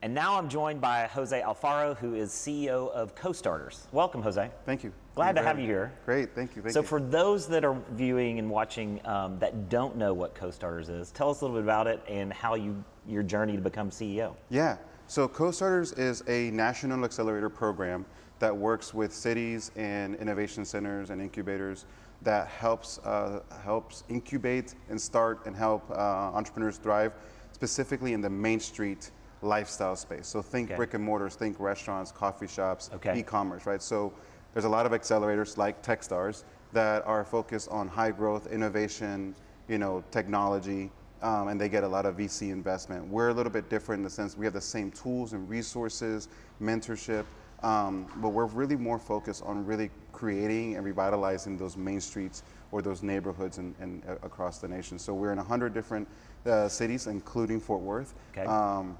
And 0.00 0.14
now 0.14 0.38
I'm 0.38 0.48
joined 0.48 0.80
by 0.80 1.08
Jose 1.08 1.42
Alfaro, 1.42 1.96
who 1.96 2.14
is 2.14 2.30
CEO 2.30 2.88
of 2.92 3.16
CoStarters. 3.16 3.90
Welcome, 3.90 4.22
Jose. 4.22 4.48
Thank 4.64 4.84
you. 4.84 4.92
Glad 5.16 5.34
Thank 5.34 5.38
to 5.38 5.42
have 5.42 5.58
you 5.58 5.66
here. 5.66 5.92
Great, 6.04 6.36
thank 6.36 6.54
you. 6.54 6.62
Thank 6.62 6.72
so, 6.72 6.82
you. 6.82 6.86
for 6.86 7.00
those 7.00 7.48
that 7.48 7.64
are 7.64 7.76
viewing 7.94 8.38
and 8.38 8.48
watching 8.48 9.04
um, 9.04 9.40
that 9.40 9.68
don't 9.68 9.96
know 9.96 10.14
what 10.14 10.36
CoStarters 10.36 10.88
is, 10.88 11.10
tell 11.10 11.30
us 11.30 11.40
a 11.40 11.44
little 11.44 11.56
bit 11.56 11.64
about 11.64 11.88
it 11.88 12.00
and 12.08 12.32
how 12.32 12.54
you 12.54 12.84
your 13.08 13.24
journey 13.24 13.56
to 13.56 13.62
become 13.62 13.90
CEO. 13.90 14.36
yeah, 14.50 14.76
so 15.08 15.26
CoStarters 15.26 15.98
is 15.98 16.22
a 16.28 16.50
national 16.50 17.04
accelerator 17.04 17.48
program 17.48 18.04
that 18.38 18.56
works 18.56 18.94
with 18.94 19.12
cities 19.12 19.70
and 19.76 20.14
innovation 20.16 20.64
centers 20.64 21.10
and 21.10 21.20
incubators 21.20 21.86
that 22.22 22.48
helps 22.48 22.98
uh, 22.98 23.40
helps 23.62 24.04
incubate 24.08 24.74
and 24.88 25.00
start 25.00 25.46
and 25.46 25.54
help 25.54 25.88
uh, 25.90 25.94
entrepreneurs 25.94 26.78
thrive, 26.78 27.12
specifically 27.52 28.12
in 28.12 28.20
the 28.20 28.30
Main 28.30 28.60
Street 28.60 29.10
lifestyle 29.42 29.94
space. 29.94 30.26
So 30.26 30.42
think 30.42 30.68
Okay. 30.70 30.76
brick 30.76 30.94
and 30.94 31.04
mortars, 31.04 31.36
think 31.36 31.60
restaurants, 31.60 32.10
coffee 32.10 32.48
shops, 32.48 32.90
Okay. 32.94 33.20
e-commerce, 33.20 33.66
right? 33.66 33.80
So 33.80 34.12
there's 34.52 34.64
a 34.64 34.68
lot 34.68 34.84
of 34.84 34.92
accelerators 34.92 35.56
like 35.56 35.80
Techstars 35.80 36.42
that 36.72 37.06
are 37.06 37.24
focused 37.24 37.68
on 37.70 37.86
high 37.86 38.10
growth, 38.10 38.48
innovation, 38.48 39.34
you 39.68 39.78
know, 39.78 40.02
technology, 40.10 40.90
um, 41.22 41.48
and 41.48 41.60
they 41.60 41.68
get 41.68 41.84
a 41.84 41.88
lot 41.88 42.04
of 42.04 42.16
VC 42.16 42.50
investment. 42.50 43.06
We're 43.06 43.28
a 43.28 43.34
little 43.34 43.52
bit 43.52 43.70
different 43.70 44.00
in 44.00 44.04
the 44.04 44.10
sense 44.10 44.36
we 44.36 44.44
have 44.44 44.54
the 44.54 44.60
same 44.60 44.90
tools 44.90 45.32
and 45.34 45.48
resources, 45.48 46.28
mentorship, 46.60 47.24
um, 47.62 48.06
but 48.16 48.30
we're 48.30 48.46
really 48.46 48.76
more 48.76 48.98
focused 48.98 49.42
on 49.44 49.64
really 49.64 49.90
creating 50.12 50.76
and 50.76 50.84
revitalizing 50.84 51.56
those 51.56 51.76
main 51.76 52.00
streets 52.00 52.42
or 52.70 52.82
those 52.82 53.02
neighborhoods 53.02 53.58
and, 53.58 53.74
and 53.80 54.02
uh, 54.08 54.12
across 54.22 54.58
the 54.58 54.68
nation. 54.68 54.98
So 54.98 55.14
we're 55.14 55.32
in 55.32 55.38
100 55.38 55.74
different 55.74 56.06
uh, 56.46 56.68
cities, 56.68 57.06
including 57.06 57.60
Fort 57.60 57.80
Worth. 57.80 58.14
Okay. 58.32 58.44
Um, 58.46 58.96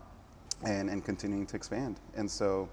and, 0.65 0.91
and 0.91 1.05
continuing 1.05 1.47
to 1.47 1.57
expand. 1.57 2.01
And 2.17 2.31
so 2.31 2.69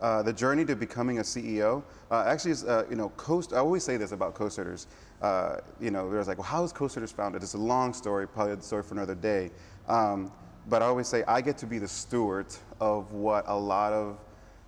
uh, 0.00 0.22
the 0.22 0.32
journey 0.32 0.64
to 0.64 0.76
becoming 0.76 1.18
a 1.18 1.22
CEO 1.22 1.82
uh, 2.10 2.24
actually 2.26 2.52
is, 2.52 2.64
uh, 2.64 2.84
you 2.88 2.96
know, 2.96 3.10
Coast, 3.10 3.52
I 3.52 3.58
always 3.58 3.84
say 3.84 3.96
this 3.96 4.12
about 4.12 4.34
CoStarters. 4.34 4.86
Uh, 5.20 5.56
you 5.80 5.90
know, 5.90 6.10
there's 6.10 6.28
like, 6.28 6.38
well, 6.38 6.46
how 6.46 6.64
is 6.64 6.72
CoStarters 6.72 7.12
founded? 7.12 7.42
It's 7.42 7.54
a 7.54 7.58
long 7.58 7.92
story, 7.92 8.26
probably 8.26 8.54
a 8.54 8.62
story 8.62 8.82
for 8.82 8.94
another 8.94 9.14
day. 9.14 9.50
Um, 9.88 10.32
but 10.68 10.82
I 10.82 10.86
always 10.86 11.08
say 11.08 11.24
I 11.26 11.40
get 11.40 11.58
to 11.58 11.66
be 11.66 11.78
the 11.78 11.88
steward 11.88 12.46
of 12.80 13.12
what 13.12 13.44
a 13.46 13.56
lot 13.56 13.92
of 13.92 14.18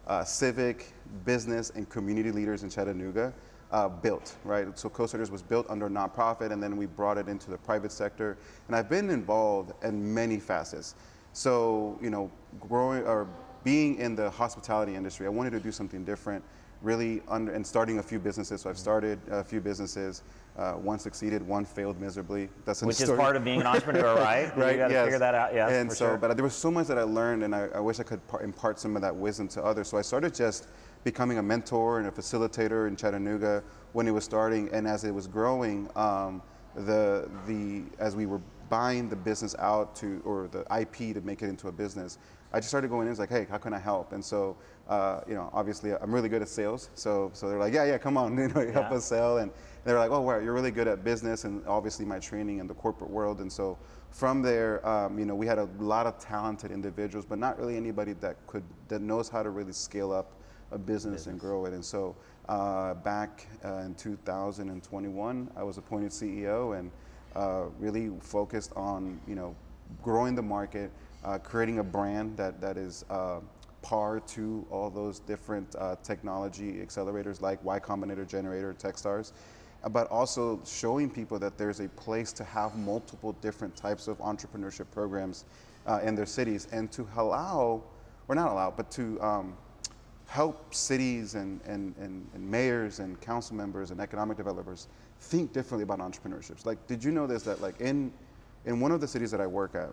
uh, 0.06 0.24
civic, 0.24 0.92
business, 1.24 1.70
and 1.70 1.88
community 1.88 2.30
leaders 2.30 2.62
in 2.62 2.70
Chattanooga 2.70 3.32
uh, 3.70 3.88
built, 3.88 4.36
right? 4.44 4.78
So 4.78 4.88
CoStarters 4.90 5.30
was 5.30 5.42
built 5.42 5.66
under 5.68 5.88
nonprofit, 5.88 6.52
and 6.52 6.62
then 6.62 6.76
we 6.76 6.86
brought 6.86 7.18
it 7.18 7.28
into 7.28 7.50
the 7.50 7.58
private 7.58 7.92
sector. 7.92 8.36
And 8.66 8.76
I've 8.76 8.88
been 8.88 9.10
involved 9.10 9.72
in 9.84 10.12
many 10.12 10.38
facets. 10.38 10.94
So, 11.32 11.98
you 12.02 12.10
know, 12.10 12.30
growing 12.60 13.04
or 13.04 13.26
being 13.64 13.96
in 13.96 14.14
the 14.14 14.28
hospitality 14.30 14.94
industry, 14.94 15.26
I 15.26 15.30
wanted 15.30 15.50
to 15.50 15.60
do 15.60 15.72
something 15.72 16.04
different, 16.04 16.44
really, 16.82 17.22
under, 17.28 17.52
and 17.52 17.66
starting 17.66 17.98
a 17.98 18.02
few 18.02 18.18
businesses. 18.18 18.60
So 18.60 18.70
I've 18.70 18.78
started 18.78 19.18
a 19.30 19.44
few 19.44 19.60
businesses. 19.60 20.22
Uh, 20.56 20.74
one 20.74 20.98
succeeded, 20.98 21.46
one 21.46 21.64
failed 21.64 21.98
miserably. 21.98 22.50
That's 22.66 22.82
Which 22.82 23.00
is 23.00 23.10
part 23.10 23.36
of 23.36 23.44
being 23.44 23.60
an 23.60 23.66
entrepreneur, 23.66 24.16
right? 24.16 24.54
right? 24.56 24.72
You 24.72 24.78
got 24.78 24.88
to 24.88 24.94
yes. 24.94 25.04
figure 25.04 25.18
that 25.18 25.34
out. 25.34 25.54
Yeah. 25.54 25.68
And 25.68 25.90
so, 25.90 26.08
sure. 26.08 26.16
but 26.18 26.36
there 26.36 26.44
was 26.44 26.54
so 26.54 26.70
much 26.70 26.88
that 26.88 26.98
I 26.98 27.04
learned, 27.04 27.44
and 27.44 27.54
I, 27.54 27.68
I 27.74 27.80
wish 27.80 28.00
I 28.00 28.02
could 28.02 28.26
par- 28.28 28.42
impart 28.42 28.78
some 28.78 28.94
of 28.96 29.02
that 29.02 29.14
wisdom 29.14 29.48
to 29.48 29.64
others. 29.64 29.88
So 29.88 29.96
I 29.96 30.02
started 30.02 30.34
just 30.34 30.68
becoming 31.04 31.38
a 31.38 31.42
mentor 31.42 31.98
and 31.98 32.08
a 32.08 32.10
facilitator 32.10 32.86
in 32.86 32.96
Chattanooga 32.96 33.62
when 33.92 34.06
it 34.06 34.10
was 34.10 34.24
starting, 34.24 34.68
and 34.72 34.86
as 34.86 35.04
it 35.04 35.14
was 35.14 35.26
growing, 35.26 35.88
um, 35.96 36.42
the 36.74 37.30
the 37.46 37.84
as 37.98 38.16
we 38.16 38.26
were 38.26 38.40
buying 38.68 39.08
the 39.08 39.16
business 39.16 39.54
out 39.58 39.94
to 39.96 40.22
or 40.24 40.48
the 40.48 40.60
IP 40.80 41.14
to 41.14 41.20
make 41.22 41.42
it 41.42 41.48
into 41.48 41.68
a 41.68 41.72
business, 41.72 42.18
I 42.52 42.58
just 42.58 42.68
started 42.68 42.90
going 42.90 43.06
in. 43.06 43.10
It's 43.10 43.20
like, 43.20 43.30
hey, 43.30 43.46
how 43.48 43.58
can 43.58 43.72
I 43.72 43.78
help? 43.78 44.12
And 44.12 44.24
so, 44.24 44.56
uh, 44.88 45.20
you 45.26 45.34
know, 45.34 45.48
obviously 45.54 45.92
I'm 45.94 46.14
really 46.14 46.28
good 46.28 46.42
at 46.42 46.48
sales. 46.48 46.90
So 46.94 47.30
so 47.32 47.48
they're 47.48 47.58
like, 47.58 47.72
yeah, 47.72 47.84
yeah, 47.84 47.98
come 47.98 48.16
on, 48.16 48.36
you 48.38 48.48
know, 48.48 48.60
help 48.72 48.90
Yeah. 48.90 48.96
us 48.96 49.06
sell. 49.06 49.38
And 49.38 49.50
they're 49.84 49.98
like, 49.98 50.10
oh, 50.10 50.20
wow, 50.20 50.38
you're 50.38 50.52
really 50.52 50.70
good 50.70 50.86
at 50.86 51.02
business 51.02 51.44
and 51.44 51.66
obviously 51.66 52.04
my 52.04 52.18
training 52.18 52.58
in 52.58 52.66
the 52.66 52.74
corporate 52.74 53.10
world. 53.10 53.40
And 53.40 53.50
so 53.50 53.78
from 54.10 54.42
there, 54.42 54.86
um, 54.86 55.18
you 55.18 55.24
know, 55.24 55.34
we 55.34 55.46
had 55.46 55.58
a 55.58 55.68
lot 55.78 56.06
of 56.06 56.18
talented 56.18 56.70
individuals, 56.70 57.24
but 57.24 57.38
not 57.38 57.58
really 57.58 57.76
anybody 57.76 58.12
that 58.14 58.36
could 58.46 58.64
that 58.88 59.00
knows 59.00 59.28
how 59.30 59.42
to 59.42 59.50
really 59.50 59.72
scale 59.72 60.12
up 60.12 60.32
a 60.72 60.78
business, 60.78 61.26
and 61.26 61.38
grow 61.38 61.66
it. 61.66 61.74
And 61.74 61.84
so 61.84 62.16
uh, 62.48 62.94
back 62.94 63.46
uh, 63.62 63.82
in 63.84 63.94
2021, 63.94 65.50
I 65.54 65.62
was 65.62 65.76
appointed 65.78 66.10
CEO 66.12 66.78
and 66.78 66.90
uh, 67.36 67.64
really 67.78 68.10
focused 68.20 68.72
on, 68.74 69.20
you 69.26 69.34
know, 69.34 69.54
growing 70.02 70.34
the 70.34 70.42
market, 70.42 70.90
uh, 71.24 71.38
creating 71.38 71.78
a 71.78 71.84
brand 71.84 72.36
that, 72.36 72.60
that 72.60 72.76
is 72.76 73.04
uh, 73.10 73.40
par 73.82 74.20
to 74.20 74.66
all 74.70 74.90
those 74.90 75.18
different 75.18 75.74
uh, 75.76 75.96
technology 76.02 76.74
accelerators 76.74 77.40
like 77.40 77.62
Y 77.64 77.78
Combinator 77.78 78.26
gener8tor, 78.28 78.78
Techstars, 78.80 79.32
uh, 79.84 79.88
but 79.88 80.08
also 80.10 80.60
showing 80.64 81.10
people 81.10 81.38
that 81.38 81.58
there's 81.58 81.80
a 81.80 81.88
place 81.90 82.32
to 82.32 82.44
have 82.44 82.76
multiple 82.76 83.32
different 83.40 83.74
types 83.76 84.08
of 84.08 84.18
entrepreneurship 84.18 84.86
programs 84.92 85.44
uh, 85.86 86.00
in 86.04 86.14
their 86.14 86.26
cities 86.26 86.68
and 86.72 86.90
to 86.92 87.06
allow, 87.16 87.82
or 88.28 88.34
not 88.34 88.50
allow, 88.50 88.70
but 88.70 88.90
to 88.90 89.20
um, 89.20 89.56
help 90.26 90.72
cities 90.74 91.34
and, 91.34 91.60
and, 91.66 91.94
and, 91.98 92.26
and 92.34 92.50
mayors 92.50 93.00
and 93.00 93.20
council 93.20 93.56
members 93.56 93.90
and 93.90 94.00
economic 94.00 94.36
developers 94.36 94.88
think 95.20 95.52
differently 95.52 95.82
about 95.82 95.98
entrepreneurships. 95.98 96.64
Like, 96.64 96.86
did 96.86 97.02
you 97.02 97.10
know 97.10 97.26
this 97.26 97.42
that 97.42 97.60
like 97.60 97.80
in, 97.80 98.12
in 98.64 98.80
one 98.80 98.92
of 98.92 99.00
the 99.00 99.08
cities 99.08 99.30
that 99.30 99.40
I 99.40 99.46
work 99.46 99.74
at, 99.74 99.92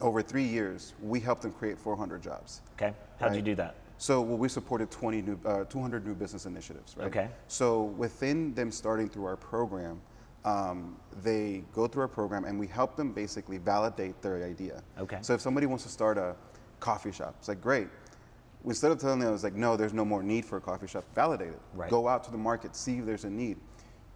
over 0.00 0.22
three 0.22 0.44
years, 0.44 0.94
we 1.02 1.20
helped 1.20 1.42
them 1.42 1.52
create 1.52 1.78
400 1.78 2.22
jobs. 2.22 2.62
okay. 2.74 2.94
How'd 3.18 3.34
you 3.34 3.42
do 3.42 3.54
that? 3.56 3.74
So 3.98 4.20
well, 4.20 4.36
we 4.36 4.48
supported 4.48 4.90
20 4.90 5.22
new, 5.22 5.40
uh, 5.44 5.64
200 5.64 6.06
new 6.06 6.14
business 6.14 6.46
initiatives, 6.46 6.96
right? 6.96 7.08
Okay. 7.08 7.28
So 7.48 7.82
within 7.82 8.54
them 8.54 8.70
starting 8.70 9.08
through 9.08 9.24
our 9.24 9.36
program, 9.36 10.00
um, 10.44 10.96
they 11.22 11.64
go 11.72 11.88
through 11.88 12.02
our 12.02 12.08
program 12.08 12.44
and 12.44 12.58
we 12.58 12.68
help 12.68 12.94
them 12.96 13.12
basically 13.12 13.58
validate 13.58 14.22
their 14.22 14.44
idea. 14.44 14.82
Okay. 15.00 15.18
So 15.20 15.34
if 15.34 15.40
somebody 15.40 15.66
wants 15.66 15.82
to 15.82 15.90
start 15.90 16.16
a 16.16 16.36
coffee 16.78 17.10
shop, 17.10 17.34
it's 17.40 17.48
like 17.48 17.60
great. 17.60 17.88
Instead 18.64 18.92
of 18.92 19.00
telling 19.00 19.18
them, 19.18 19.28
I 19.28 19.32
was 19.32 19.44
like, 19.44 19.54
no, 19.54 19.76
there's 19.76 19.92
no 19.92 20.04
more 20.04 20.22
need 20.22 20.44
for 20.44 20.58
a 20.58 20.60
coffee 20.60 20.86
shop. 20.86 21.04
Validate 21.14 21.48
it. 21.48 21.60
Right. 21.74 21.90
Go 21.90 22.06
out 22.06 22.22
to 22.24 22.30
the 22.30 22.38
market, 22.38 22.76
see 22.76 22.98
if 22.98 23.04
there's 23.04 23.24
a 23.24 23.30
need. 23.30 23.56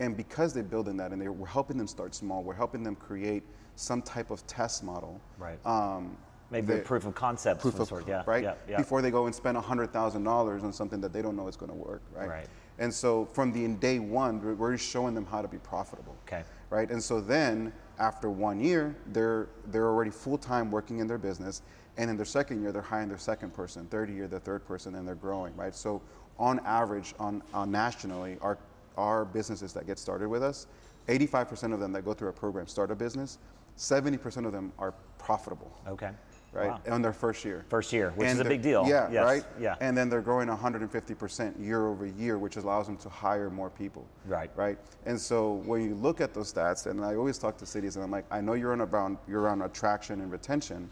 And 0.02 0.16
because 0.16 0.52
they're 0.52 0.64
building 0.64 0.96
that, 0.96 1.12
and 1.12 1.22
they, 1.22 1.28
we're 1.28 1.46
helping 1.46 1.78
them 1.78 1.86
start 1.86 2.12
small, 2.14 2.42
we're 2.42 2.54
helping 2.54 2.82
them 2.82 2.96
create 2.96 3.44
some 3.76 4.02
type 4.02 4.30
of 4.32 4.44
test 4.48 4.82
model. 4.82 5.20
Right. 5.38 5.64
Um, 5.64 6.16
Maybe 6.50 6.74
a 6.74 6.78
proof 6.78 7.06
of 7.06 7.14
concept. 7.14 7.60
proof 7.62 7.78
of 7.78 7.86
sort. 7.88 8.06
Yeah. 8.06 8.24
right 8.26 8.42
Yeah. 8.42 8.54
Yeah. 8.68 8.76
before 8.78 9.00
they 9.00 9.10
go 9.12 9.24
and 9.26 9.34
spend 9.34 9.56
hundred 9.56 9.90
thousand 9.92 10.24
dollars 10.24 10.64
on 10.64 10.72
something 10.72 11.00
that 11.00 11.10
they 11.12 11.22
don't 11.22 11.34
know 11.36 11.48
is 11.48 11.56
going 11.56 11.70
to 11.70 11.76
work 11.78 12.02
right 12.14 12.28
Right. 12.28 12.46
and 12.78 12.92
so 12.92 13.24
from 13.24 13.52
the 13.52 13.66
day 13.80 13.98
one 14.00 14.58
we're- 14.58 14.76
showing 14.76 15.14
them 15.14 15.24
how 15.24 15.40
to 15.40 15.48
be 15.48 15.56
profitable 15.56 16.14
Okay. 16.26 16.42
right 16.68 16.90
and 16.90 17.02
so 17.02 17.22
then 17.22 17.72
after 17.98 18.28
one 18.28 18.60
year 18.60 18.94
they're 19.14 19.48
they're 19.68 19.86
already 19.86 20.10
full-time 20.10 20.70
working 20.70 20.98
in 20.98 21.06
their 21.06 21.16
business 21.16 21.62
and 21.96 22.10
in 22.10 22.16
their 22.18 22.26
second 22.26 22.60
year 22.60 22.70
they're 22.70 22.82
hiring 22.82 23.08
their 23.08 23.16
second 23.16 23.54
person 23.54 23.86
third 23.86 24.10
year 24.10 24.26
their 24.28 24.38
third 24.40 24.62
person 24.66 24.94
and 24.96 25.08
they're 25.08 25.14
growing 25.14 25.56
right 25.56 25.74
so 25.74 26.02
on 26.38 26.60
average 26.66 27.14
on, 27.18 27.42
on 27.54 27.70
nationally 27.70 28.36
our 28.42 28.58
our 28.96 29.24
businesses 29.24 29.72
that 29.72 29.86
get 29.86 29.98
started 29.98 30.28
with 30.28 30.42
us 30.42 30.66
85% 31.08 31.72
of 31.74 31.80
them 31.80 31.92
that 31.92 32.02
go 32.04 32.14
through 32.14 32.28
our 32.28 32.32
program 32.32 32.66
start 32.66 32.90
a 32.90 32.94
business 32.94 33.38
70% 33.78 34.46
of 34.46 34.52
them 34.52 34.72
are 34.78 34.92
profitable 35.18 35.72
Okay. 35.88 36.10
right? 36.52 36.68
Wow. 36.68 36.80
On 36.94 37.00
their 37.00 37.12
first 37.12 37.44
year. 37.44 37.64
First 37.68 37.92
year, 37.92 38.10
which 38.16 38.28
is 38.28 38.38
a 38.38 38.44
big 38.44 38.60
deal. 38.60 38.86
Yeah, 38.86 39.08
Yes, 39.10 39.24
right? 39.24 39.44
yeah. 39.58 39.76
And 39.80 39.96
then 39.96 40.08
they're 40.10 40.20
growing 40.20 40.48
150% 40.48 41.58
year 41.64 41.86
over 41.86 42.04
year, 42.06 42.38
which 42.38 42.56
allows 42.56 42.86
them 42.86 42.96
to 42.98 43.08
hire 43.08 43.48
more 43.48 43.70
people. 43.70 44.04
Right. 44.26 44.50
Right? 44.56 44.78
And 45.06 45.18
so 45.18 45.54
when 45.64 45.82
you 45.82 45.94
look 45.94 46.20
at 46.20 46.34
those 46.34 46.52
stats, 46.52 46.86
and 46.86 47.02
I 47.04 47.14
always 47.14 47.38
talk 47.38 47.56
to 47.58 47.66
cities 47.66 47.96
and 47.96 48.04
I'm 48.04 48.10
like, 48.10 48.26
I 48.30 48.40
know 48.42 48.52
you're 48.52 48.72
on 48.72 48.82
around 48.82 49.16
you're 49.26 49.48
on 49.48 49.62
attraction 49.62 50.20
and 50.20 50.30
retention, 50.30 50.90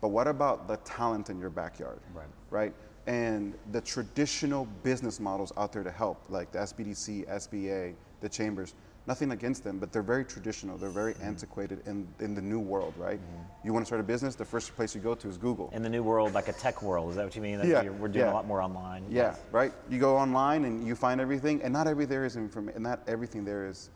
but 0.00 0.08
what 0.08 0.26
about 0.26 0.66
the 0.66 0.78
talent 0.78 1.28
in 1.28 1.38
your 1.38 1.50
backyard? 1.50 1.98
Right. 2.14 2.26
Right? 2.50 2.74
And 3.06 3.54
the 3.72 3.80
traditional 3.80 4.66
business 4.82 5.18
models 5.18 5.52
out 5.56 5.72
there 5.72 5.82
to 5.82 5.90
help, 5.90 6.24
like 6.28 6.52
the 6.52 6.58
SBDC, 6.60 7.28
SBA, 7.28 7.94
the 8.20 8.28
chambers, 8.28 8.74
nothing 9.08 9.32
against 9.32 9.64
them, 9.64 9.78
but 9.80 9.92
they're 9.92 10.02
very 10.02 10.24
traditional. 10.24 10.78
They're 10.78 10.88
very 10.90 11.14
Mm-hmm. 11.14 11.24
antiquated 11.26 11.82
in, 11.86 12.06
in 12.20 12.34
the 12.36 12.40
new 12.42 12.60
world, 12.60 12.94
right? 12.96 13.18
You 13.64 13.72
want 13.72 13.84
to 13.84 13.86
start 13.88 14.00
a 14.00 14.04
business, 14.04 14.36
the 14.36 14.44
first 14.44 14.76
place 14.76 14.94
you 14.94 15.00
go 15.00 15.16
to 15.16 15.28
is 15.28 15.36
Google. 15.36 15.70
In 15.72 15.82
the 15.82 15.88
new 15.88 16.04
world, 16.04 16.32
like 16.32 16.46
a 16.46 16.52
tech 16.52 16.80
world, 16.82 17.10
is 17.10 17.16
that 17.16 17.24
what 17.24 17.34
you 17.34 17.42
mean? 17.42 17.58
That 17.58 17.66
Yeah, 17.66 17.88
we're 17.90 18.06
doing 18.06 18.26
yeah. 18.26 18.32
a 18.32 18.34
lot 18.34 18.46
more 18.46 18.62
online. 18.62 19.04
Yeah, 19.10 19.34
right. 19.50 19.72
You 19.90 19.98
go 19.98 20.16
online 20.16 20.64
and 20.64 20.86
you 20.86 20.94
find 20.94 21.20
everything, 21.20 21.60
and 21.62 21.72
not 21.72 21.88
every 21.88 22.04
there 22.04 22.24
is 22.24 22.36
information. 22.36 22.82
Not 22.82 23.00
everything 23.08 23.44
there 23.44 23.66
is 23.66 23.90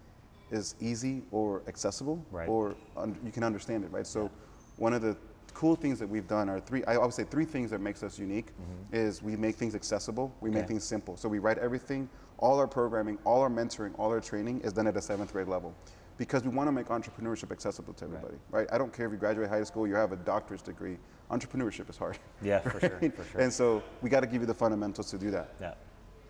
is 0.53 0.75
easy 0.81 1.23
or 1.33 1.62
accessible, 1.69 2.25
Right. 2.31 2.49
or 2.49 2.77
un- 2.97 3.19
you 3.25 3.33
can 3.33 3.42
understand 3.45 3.83
it, 3.85 3.90
right? 3.90 4.07
So, 4.07 4.31
one 4.77 4.92
of 4.92 5.03
the 5.03 5.16
cool 5.55 5.77
things 5.77 5.99
that 5.99 6.09
we've 6.09 6.27
done 6.29 6.49
are 6.49 6.61
three. 6.61 6.85
I 6.85 6.97
always 6.97 7.15
say 7.15 7.25
three 7.25 7.45
things 7.45 7.71
that 7.71 7.81
makes 7.81 8.03
us 8.03 8.19
unique 8.19 8.49
is 8.93 9.23
we 9.23 9.37
make 9.37 9.57
things 9.57 9.75
accessible, 9.75 10.35
we 10.41 10.51
make 10.51 10.65
Mm-hmm. 10.65 10.69
Things 10.69 10.85
simple. 10.85 11.17
So 11.17 11.29
we 11.29 11.39
write 11.39 11.59
everything. 11.59 12.09
All 12.39 12.59
our 12.59 12.67
programming, 12.67 13.19
all 13.25 13.41
our 13.41 13.49
mentoring, 13.49 13.93
all 13.99 14.11
our 14.11 14.21
training 14.21 14.61
is 14.61 14.73
done 14.73 14.87
at 14.87 14.97
a 14.97 15.01
seventh 15.03 15.33
grade 15.33 15.49
level. 15.49 15.75
because 16.19 16.43
we 16.43 16.49
want 16.49 16.67
to 16.69 16.73
make 16.73 16.87
entrepreneurship 16.89 17.51
accessible 17.53 17.93
to 17.95 18.05
everybody, 18.07 18.37
right. 18.51 18.67
I 18.73 18.79
don't 18.79 18.91
care 18.93 19.05
if 19.07 19.13
you 19.13 19.19
graduate 19.19 19.51
high 19.51 19.65
school, 19.65 19.87
you 19.87 19.95
have 19.95 20.13
a 20.13 20.17
doctor's 20.17 20.63
degree. 20.63 20.97
Entrepreneurship 21.31 21.91
is 21.91 21.97
hard. 21.99 22.19
Yeah, 22.43 22.61
for 22.61 22.81
sure, 22.81 22.89
for 23.11 23.25
sure. 23.33 23.41
And 23.41 23.53
so 23.53 23.83
we 24.03 24.09
got 24.09 24.21
to 24.21 24.27
give 24.27 24.41
you 24.41 24.47
the 24.47 24.55
fundamentals 24.55 25.11
to 25.11 25.19
do 25.19 25.31
that. 25.33 25.51
Yeah. 25.61 25.75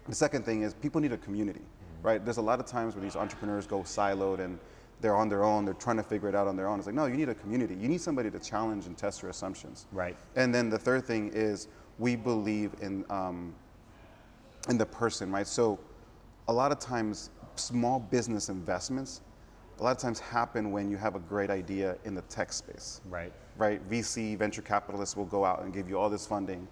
The 0.09 0.15
second 0.15 0.45
thing 0.45 0.63
is 0.63 0.75
people 0.75 1.01
need 1.01 1.13
a 1.13 1.17
community, 1.19 1.61
Mm-hmm. 1.61 2.07
right? 2.07 2.25
There's 2.25 2.37
a 2.39 2.43
lot 2.43 2.59
of 2.61 2.67
times 2.67 2.95
where 2.97 3.03
these 3.03 3.15
entrepreneurs 3.17 3.67
go 3.67 3.81
siloed 3.81 4.41
and 4.41 4.59
they're 5.01 5.17
on 5.17 5.29
their 5.29 5.45
own, 5.45 5.65
they're 5.65 5.75
trying 5.75 5.97
to 5.99 6.03
figure 6.03 6.29
it 6.29 6.35
out 6.35 6.47
on 6.47 6.57
their 6.57 6.69
own. 6.69 6.79
It's 6.79 6.87
like, 6.87 6.95
no, 6.95 7.07
you 7.07 7.17
need 7.17 7.29
a 7.29 7.35
community. 7.35 7.75
You 7.75 7.89
need 7.89 8.01
somebody 8.01 8.31
to 8.31 8.39
challenge 8.39 8.87
and 8.87 8.97
test 8.97 9.23
your 9.23 9.31
assumptions. 9.31 9.87
Right. 9.93 10.17
And 10.37 10.55
then 10.55 10.71
the 10.71 10.79
third 10.79 11.05
thing 11.05 11.31
is 11.35 11.69
we 11.99 12.17
believe 12.17 12.73
in, 12.81 13.05
um, 13.11 13.55
in 14.69 14.79
the 14.79 14.87
person, 14.87 15.31
right? 15.31 15.47
So 15.47 15.79
a 16.49 16.53
lot 16.53 16.73
of 16.73 16.79
times, 16.79 17.31
small 17.57 18.01
business 18.01 18.49
investments, 18.49 19.23
a 19.79 19.83
lot 19.83 19.91
of 19.95 19.99
times 19.99 20.19
happen 20.19 20.73
when 20.73 20.91
you 20.91 20.97
have 20.97 21.15
a 21.17 21.19
great 21.19 21.51
idea 21.51 21.97
in 22.05 22.15
the 22.15 22.23
tech 22.23 22.53
space 22.53 23.01
Right. 23.09 23.33
right? 23.57 23.87
VC, 23.91 24.37
venture 24.37 24.63
capitalists 24.63 25.17
will 25.17 25.27
go 25.27 25.45
out 25.45 25.63
and 25.63 25.73
give 25.73 25.89
you 25.89 25.99
all 25.99 26.09
this 26.09 26.27
funding. 26.27 26.67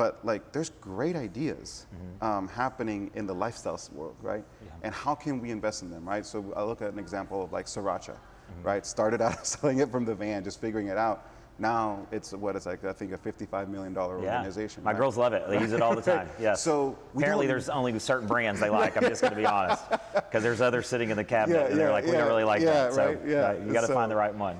But 0.00 0.24
like, 0.24 0.50
there's 0.52 0.70
great 0.80 1.14
ideas 1.14 1.86
um, 2.22 2.48
happening 2.48 3.10
in 3.16 3.26
the 3.26 3.34
lifestyle 3.34 3.78
world, 3.92 4.16
right? 4.22 4.42
And 4.82 4.94
how 4.94 5.14
can 5.14 5.42
we 5.42 5.50
invest 5.50 5.82
in 5.82 5.90
them, 5.90 6.08
right? 6.08 6.24
So 6.24 6.54
I 6.56 6.62
look 6.62 6.80
at 6.80 6.90
an 6.90 6.98
example 6.98 7.42
of 7.44 7.52
like 7.52 7.66
Sriracha, 7.66 8.16
right? 8.62 8.86
Started 8.86 9.20
out 9.20 9.46
selling 9.54 9.80
it 9.80 9.90
from 9.90 10.06
the 10.06 10.14
van, 10.14 10.42
just 10.42 10.58
figuring 10.58 10.86
it 10.86 10.96
out. 10.96 11.28
Now 11.58 12.06
it's 12.12 12.32
what 12.32 12.56
it's 12.56 12.64
like. 12.64 12.82
I 12.82 12.94
think 12.94 13.12
a 13.12 13.18
$55 13.18 13.68
million 13.68 13.94
organization. 13.94 14.80
Yeah. 14.80 14.84
My 14.86 14.92
right? 14.92 14.98
girls 14.98 15.18
love 15.18 15.34
it. 15.34 15.46
They 15.50 15.60
use 15.60 15.72
it 15.74 15.82
all 15.82 15.94
the 15.94 16.00
time. 16.14 16.30
Yes. 16.40 16.62
So 16.62 16.96
apparently, 17.14 17.46
there's 17.46 17.68
only 17.68 17.98
certain 17.98 18.26
brands 18.26 18.58
they 18.58 18.70
like. 18.70 18.96
I'm 18.96 19.02
just 19.02 19.20
going 19.20 19.34
to 19.34 19.38
be 19.38 19.44
honest, 19.44 19.84
because 20.14 20.42
there's 20.42 20.62
others 20.62 20.86
sitting 20.88 21.10
in 21.10 21.18
the 21.18 21.24
cabinet, 21.24 21.58
Yeah, 21.58 21.66
and 21.66 21.78
they're 21.78 21.90
like, 21.92 22.06
we 22.06 22.12
yeah, 22.12 22.20
don't 22.20 22.28
really 22.28 22.44
like 22.44 22.62
yeah, 22.62 22.72
that. 22.88 22.94
So 22.94 23.06
right, 23.06 23.18
yeah. 23.26 23.36
uh, 23.48 23.52
you 23.66 23.70
got 23.74 23.82
to 23.82 23.88
So- 23.88 23.92
find 23.94 24.10
the 24.10 24.16
right 24.16 24.34
one. 24.34 24.58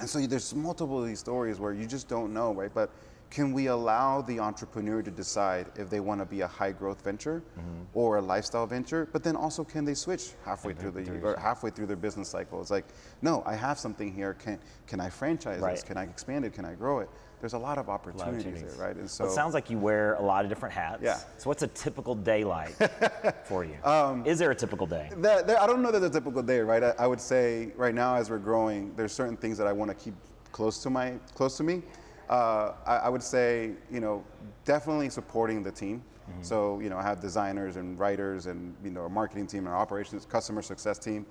And 0.00 0.08
so 0.08 0.18
there's 0.26 0.54
multiple 0.54 1.02
of 1.02 1.06
these 1.08 1.18
stories 1.18 1.58
where 1.60 1.72
you 1.74 1.84
just 1.84 2.08
don't 2.08 2.32
know, 2.32 2.54
right? 2.54 2.70
But 2.72 2.90
can 3.30 3.52
we 3.52 3.66
allow 3.66 4.22
the 4.22 4.40
entrepreneur 4.40 5.02
to 5.02 5.10
decide 5.10 5.66
if 5.76 5.90
they 5.90 6.00
want 6.00 6.20
to 6.20 6.24
be 6.24 6.40
a 6.40 6.46
high 6.46 6.72
growth 6.72 7.02
venture 7.04 7.42
Mm-hmm. 7.58 7.82
or 7.94 8.16
a 8.16 8.22
lifestyle 8.22 8.66
venture? 8.66 9.08
But 9.12 9.22
then 9.22 9.36
also, 9.36 9.64
can 9.64 9.84
they 9.84 9.94
switch 9.94 10.30
halfway 10.44 10.72
through 10.72 10.92
the 10.92 11.20
or 11.22 11.36
halfway 11.38 11.70
through 11.70 11.86
their 11.86 11.96
business 11.96 12.28
cycle? 12.28 12.60
It's 12.60 12.70
like, 12.70 12.86
no, 13.22 13.42
I 13.46 13.54
have 13.54 13.78
something 13.78 14.12
here. 14.12 14.34
Can 14.34 14.58
can 14.86 15.00
I 15.00 15.10
franchise 15.10 15.60
Right. 15.60 15.74
this? 15.74 15.82
Can 15.84 15.96
I 15.98 16.04
expand 16.04 16.44
it? 16.44 16.52
Can 16.54 16.64
I 16.64 16.74
grow 16.74 17.00
it? 17.00 17.10
There's 17.40 17.52
a 17.52 17.58
lot 17.58 17.78
of 17.78 17.86
A 17.86 17.90
lot 17.90 18.00
of 18.06 18.08
opportunities 18.08 18.46
opportunities. 18.46 18.76
there, 18.76 18.86
right? 18.88 18.96
And 18.96 19.08
so 19.08 19.24
Well, 19.24 19.32
it 19.32 19.36
sounds 19.36 19.54
like 19.54 19.70
you 19.70 19.78
wear 19.78 20.14
a 20.14 20.22
lot 20.22 20.44
of 20.44 20.48
different 20.48 20.74
hats. 20.74 21.02
Yeah. 21.02 21.18
So 21.36 21.48
what's 21.50 21.62
a 21.62 21.68
typical 21.68 22.14
day 22.16 22.42
like 22.44 22.74
for 23.46 23.62
you? 23.64 23.76
Um, 23.84 24.24
Is 24.26 24.38
there 24.38 24.50
a 24.50 24.54
typical 24.56 24.86
day? 24.86 25.10
There, 25.16 25.42
there, 25.44 25.60
I 25.62 25.66
don't 25.66 25.80
know 25.82 25.92
that 25.92 26.00
there's 26.00 26.10
a 26.16 26.18
typical 26.20 26.42
day, 26.42 26.60
right? 26.60 26.82
I, 26.82 26.94
I 26.98 27.06
would 27.06 27.20
say 27.20 27.72
right 27.76 27.94
now, 27.94 28.16
as 28.16 28.28
we're 28.30 28.38
growing, 28.38 28.92
there's 28.96 29.12
certain 29.12 29.36
things 29.36 29.56
that 29.58 29.66
I 29.68 29.72
want 29.72 29.90
to 29.90 29.94
keep 29.94 30.14
close 30.50 30.82
to 30.82 30.90
my 30.90 31.12
close 31.34 31.56
to 31.58 31.62
me. 31.62 31.82
Uh, 32.28 32.72
I, 32.86 32.96
I 32.96 33.08
would 33.08 33.22
say, 33.22 33.72
you 33.90 34.00
know, 34.00 34.24
definitely 34.64 35.08
supporting 35.10 35.62
the 35.62 35.72
team. 35.72 36.02
So, 36.42 36.78
you 36.80 36.90
know, 36.90 36.98
I 36.98 37.02
have 37.02 37.20
designers 37.20 37.76
and 37.76 37.98
writers 37.98 38.46
and 38.46 38.74
you 38.84 38.90
know, 38.90 39.06
a 39.06 39.08
marketing 39.08 39.46
team 39.46 39.60
and 39.60 39.68
our 39.68 39.76
operations, 39.80 40.26
customer 40.26 40.60
success 40.60 40.98
team, 40.98 41.24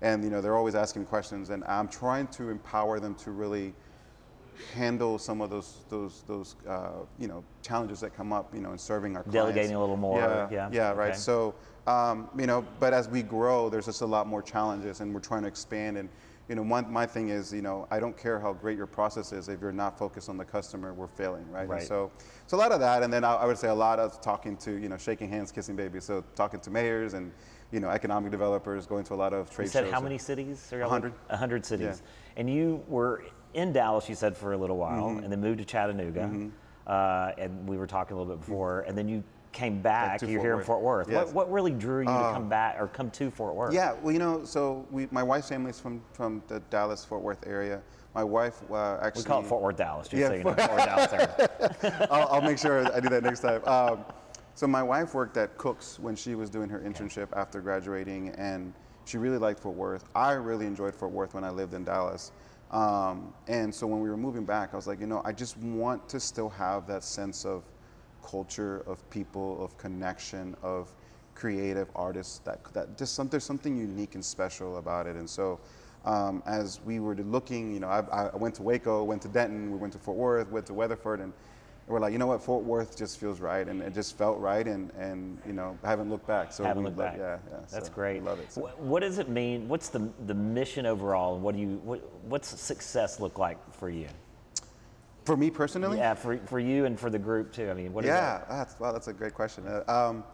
and 0.00 0.22
you 0.22 0.30
know, 0.30 0.40
they're 0.40 0.56
always 0.56 0.76
asking 0.76 1.06
questions, 1.06 1.50
and 1.50 1.64
I'm 1.64 1.88
trying 1.88 2.28
to 2.28 2.50
empower 2.50 3.00
them 3.00 3.16
to 3.16 3.32
really 3.32 3.74
handle 4.74 5.18
some 5.18 5.40
of 5.40 5.50
those 5.50 5.84
those 5.88 6.22
those 6.28 6.54
uh, 6.68 6.90
you 7.18 7.26
know 7.26 7.42
challenges 7.62 7.98
that 8.00 8.14
come 8.14 8.32
up 8.32 8.54
you 8.54 8.60
know 8.60 8.70
in 8.70 8.78
serving 8.78 9.16
our 9.16 9.24
clients. 9.24 9.54
Delegating 9.54 9.74
a 9.74 9.80
little 9.80 9.96
more, 9.96 10.20
Yeah, 10.20 10.48
yeah, 10.50 10.68
yeah, 10.72 10.92
right. 10.92 11.10
okay. 11.10 11.18
So 11.18 11.54
um, 11.86 12.28
you 12.38 12.46
know, 12.46 12.64
but 12.80 12.92
as 12.94 13.08
we 13.08 13.22
grow, 13.22 13.68
there's 13.68 13.86
just 13.86 14.02
a 14.02 14.06
lot 14.06 14.26
more 14.26 14.42
challenges, 14.42 15.00
and 15.00 15.12
we're 15.12 15.20
trying 15.20 15.42
to 15.42 15.48
expand. 15.48 15.98
And 15.98 16.08
you 16.48 16.54
know, 16.54 16.62
one 16.62 16.92
my 16.92 17.06
thing 17.06 17.30
is, 17.30 17.52
you 17.52 17.62
know, 17.62 17.86
I 17.90 17.98
don't 17.98 18.16
care 18.16 18.38
how 18.38 18.52
great 18.52 18.76
your 18.76 18.86
process 18.86 19.32
is 19.32 19.48
if 19.48 19.60
you're 19.60 19.72
not 19.72 19.98
focused 19.98 20.28
on 20.28 20.36
the 20.36 20.44
customer, 20.44 20.92
we're 20.92 21.06
failing, 21.06 21.50
right? 21.50 21.66
Right. 21.66 21.80
And 21.80 21.88
so, 21.88 22.10
so 22.46 22.56
a 22.56 22.58
lot 22.58 22.72
of 22.72 22.80
that, 22.80 23.02
and 23.02 23.12
then 23.12 23.24
I, 23.24 23.34
I 23.34 23.46
would 23.46 23.56
say 23.56 23.68
a 23.68 23.74
lot 23.74 23.98
of 23.98 24.20
talking 24.20 24.56
to 24.58 24.72
you 24.72 24.88
know, 24.88 24.98
shaking 24.98 25.28
hands, 25.30 25.50
kissing 25.50 25.74
babies. 25.76 26.04
So 26.04 26.22
talking 26.34 26.60
to 26.60 26.70
mayors 26.70 27.14
and 27.14 27.32
you 27.72 27.80
know, 27.80 27.88
economic 27.88 28.30
developers, 28.30 28.86
going 28.86 29.04
to 29.04 29.14
a 29.14 29.16
lot 29.16 29.32
of 29.32 29.50
trade 29.50 29.64
You 29.64 29.70
said 29.70 29.84
shows. 29.84 29.92
how 29.92 30.00
many 30.00 30.18
cities? 30.18 30.68
Y'all 30.70 30.82
100. 30.82 31.12
like- 31.12 31.30
100 31.30 31.64
cities. 31.64 31.84
Yeah. 31.84 31.92
Mm-hmm. 31.92 32.04
And 32.36 32.50
you 32.50 32.84
were 32.88 33.24
in 33.54 33.72
Dallas, 33.72 34.08
you 34.08 34.14
said, 34.14 34.36
for 34.36 34.52
a 34.52 34.56
little 34.56 34.76
while, 34.76 35.08
and 35.08 35.32
then 35.32 35.40
moved 35.40 35.58
to 35.58 35.64
Chattanooga. 35.64 36.50
Uh, 36.86 37.32
and 37.38 37.66
we 37.66 37.78
were 37.78 37.86
talking 37.86 38.14
a 38.14 38.20
little 38.20 38.34
bit 38.36 38.40
before, 38.44 38.80
and 38.82 38.96
then 38.98 39.08
you 39.08 39.24
came 39.54 39.80
back. 39.80 40.18
to 40.18 40.26
You're 40.26 40.40
Fort 40.40 40.44
here 40.46 40.58
in 40.58 40.64
Fort 40.64 40.82
Worth. 40.82 41.08
Yes. 41.08 41.26
What, 41.26 41.34
what 41.34 41.52
really 41.52 41.70
drew 41.70 42.00
you 42.00 42.06
to 42.06 42.30
come 42.32 42.48
back 42.48 42.76
or 42.78 42.88
come 42.88 43.10
to 43.12 43.30
Fort 43.30 43.54
Worth? 43.54 43.72
Yeah, 43.72 43.94
well, 44.02 44.12
you 44.12 44.18
know, 44.18 44.44
so 44.44 44.86
we, 44.90 45.08
my 45.10 45.22
wife's 45.22 45.48
family's 45.48 45.80
from, 45.80 46.02
from 46.12 46.42
the 46.48 46.60
Dallas 46.68 47.04
Fort 47.04 47.22
Worth 47.22 47.46
area. 47.46 47.80
My 48.14 48.24
wife 48.24 48.60
uh, 48.70 48.98
actually. 49.00 49.22
We 49.22 49.26
call 49.26 49.40
it 49.40 49.46
Fort 49.46 49.62
Worth, 49.62 49.76
Dallas, 49.76 50.08
just 50.08 50.20
Yeah, 50.20 50.28
so 50.28 50.34
you 50.34 50.44
know. 50.44 50.54
Fort 50.54 50.70
Worth, 50.70 50.84
Dallas 50.84 51.12
area. 51.12 52.08
I'll, 52.10 52.28
I'll 52.28 52.42
make 52.42 52.58
sure 52.58 52.94
I 52.94 53.00
do 53.00 53.08
that 53.08 53.22
next 53.22 53.40
time. 53.40 53.64
Um, 53.66 54.04
so 54.54 54.66
my 54.66 54.82
wife 54.82 55.14
worked 55.14 55.36
at 55.36 55.56
Cook's 55.56 55.98
when 55.98 56.14
she 56.14 56.34
was 56.34 56.50
doing 56.50 56.68
her 56.68 56.80
internship 56.80 57.28
after 57.34 57.60
graduating, 57.60 58.28
and 58.30 58.72
she 59.04 59.18
really 59.18 59.38
liked 59.38 59.60
Fort 59.60 59.74
Worth. 59.74 60.04
I 60.14 60.32
really 60.32 60.66
enjoyed 60.66 60.94
Fort 60.94 61.12
Worth 61.12 61.34
when 61.34 61.44
I 61.44 61.50
lived 61.50 61.74
in 61.74 61.84
Dallas. 61.84 62.30
Um, 62.70 63.32
and 63.46 63.72
so 63.72 63.86
when 63.86 64.00
we 64.00 64.08
were 64.08 64.16
moving 64.16 64.44
back, 64.44 64.70
I 64.72 64.76
was 64.76 64.86
like, 64.86 65.00
you 65.00 65.06
know, 65.06 65.22
I 65.24 65.32
just 65.32 65.56
want 65.58 66.08
to 66.08 66.18
still 66.18 66.48
have 66.50 66.86
that 66.86 67.04
sense 67.04 67.44
of 67.44 67.62
culture, 68.24 68.82
of 68.86 69.08
people, 69.10 69.62
of 69.64 69.76
connection, 69.78 70.56
of 70.62 70.92
creative 71.34 71.88
artists. 71.94 72.38
That 72.40 72.58
that 72.72 72.98
just 72.98 73.14
some, 73.14 73.28
there's 73.28 73.44
something 73.44 73.76
unique 73.76 74.14
and 74.14 74.24
special 74.24 74.78
about 74.78 75.06
it. 75.06 75.16
And 75.16 75.28
so, 75.28 75.60
um, 76.04 76.42
as 76.46 76.80
we 76.84 77.00
were 77.00 77.14
looking, 77.16 77.72
you 77.72 77.80
know, 77.80 77.88
I, 77.88 78.00
I 78.32 78.36
went 78.36 78.54
to 78.56 78.62
Waco, 78.62 79.04
went 79.04 79.22
to 79.22 79.28
Denton, 79.28 79.70
we 79.70 79.78
went 79.78 79.92
to 79.92 79.98
Fort 79.98 80.16
Worth, 80.16 80.50
went 80.50 80.66
to 80.66 80.74
Weatherford, 80.74 81.20
and 81.20 81.32
we're 81.86 82.00
like, 82.00 82.12
you 82.14 82.18
know 82.18 82.26
what, 82.26 82.42
Fort 82.42 82.64
Worth 82.64 82.96
just 82.96 83.20
feels 83.20 83.40
right, 83.40 83.68
and 83.68 83.82
it 83.82 83.92
just 83.92 84.16
felt 84.16 84.38
right, 84.38 84.66
and 84.66 84.90
and 84.98 85.38
you 85.46 85.52
know, 85.52 85.76
I 85.84 85.88
haven't 85.90 86.08
looked 86.10 86.26
back. 86.26 86.52
So 86.52 86.64
Haven't 86.64 86.82
we 86.82 86.86
looked 86.88 86.98
love- 86.98 87.10
back. 87.12 87.18
Yeah, 87.18 87.38
yeah. 87.50 87.58
That's 87.70 87.88
so 87.88 87.92
great. 87.92 88.22
Love 88.24 88.40
it. 88.40 88.50
so. 88.52 88.62
Wh- 88.62 88.80
What 88.80 89.00
does 89.00 89.18
it 89.18 89.28
mean? 89.28 89.68
What's 89.68 89.90
the 89.90 90.08
the 90.26 90.34
mission 90.34 90.86
overall? 90.86 91.34
And 91.34 91.42
what 91.44 91.54
do 91.54 91.60
you 91.60 91.80
what, 91.84 92.00
what's 92.24 92.48
success 92.60 93.20
look 93.20 93.38
like 93.38 93.58
for 93.74 93.90
you? 93.90 94.08
For 95.24 95.36
me 95.36 95.50
personally, 95.50 95.98
Yeah, 95.98 96.14
for, 96.14 96.36
for 96.38 96.58
you 96.60 96.84
and 96.84 97.00
for 97.00 97.08
the 97.08 97.18
group 97.18 97.52
too. 97.52 97.70
I 97.70 97.74
mean, 97.74 97.92
what 97.92 98.04
yeah, 98.04 98.38
that? 98.38 98.48
that's 98.48 98.78
wow, 98.80 98.92
that's 98.92 99.08
a 99.08 99.12
great 99.12 99.34
question. 99.34 99.66
Uh, 99.66 99.82
um, 99.90 100.24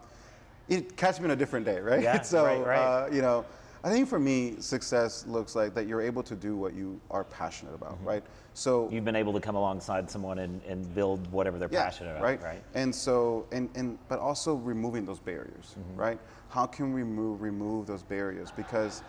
it 0.68 0.96
catch 0.96 1.18
me 1.20 1.26
on 1.26 1.30
a 1.30 1.36
different 1.36 1.64
day, 1.64 1.78
right? 1.80 2.02
Yeah, 2.02 2.20
so 2.22 2.44
right, 2.44 2.66
right. 2.66 2.78
Uh, 3.04 3.08
you 3.12 3.22
know, 3.22 3.44
I 3.84 3.90
think 3.90 4.08
for 4.08 4.18
me, 4.18 4.56
success 4.60 5.24
looks 5.26 5.54
like 5.54 5.74
that 5.74 5.86
you're 5.86 6.00
able 6.02 6.22
to 6.24 6.34
do 6.34 6.56
what 6.56 6.74
you 6.74 7.00
are 7.10 7.24
passionate 7.24 7.74
about, 7.74 7.94
Mm-hmm. 7.98 8.06
right? 8.08 8.22
So 8.52 8.88
You've 8.90 9.04
been 9.04 9.16
able 9.16 9.32
to 9.32 9.40
come 9.40 9.54
alongside 9.54 10.10
someone 10.10 10.40
and, 10.40 10.60
and 10.68 10.92
build 10.92 11.30
whatever 11.30 11.56
they're 11.58 11.68
yeah, 11.70 11.84
passionate 11.84 12.10
about, 12.10 12.22
right? 12.22 12.42
right? 12.42 12.62
And 12.74 12.92
so, 12.92 13.46
and, 13.52 13.70
and 13.76 13.96
but 14.08 14.18
also 14.18 14.56
removing 14.56 15.04
those 15.06 15.20
barriers, 15.20 15.76
Mm-hmm. 15.78 16.00
right? 16.00 16.18
How 16.48 16.66
can 16.66 16.92
we 16.92 17.02
remove 17.02 17.40
remove 17.42 17.86
those 17.86 18.02
barriers? 18.02 18.50
Because 18.50 19.02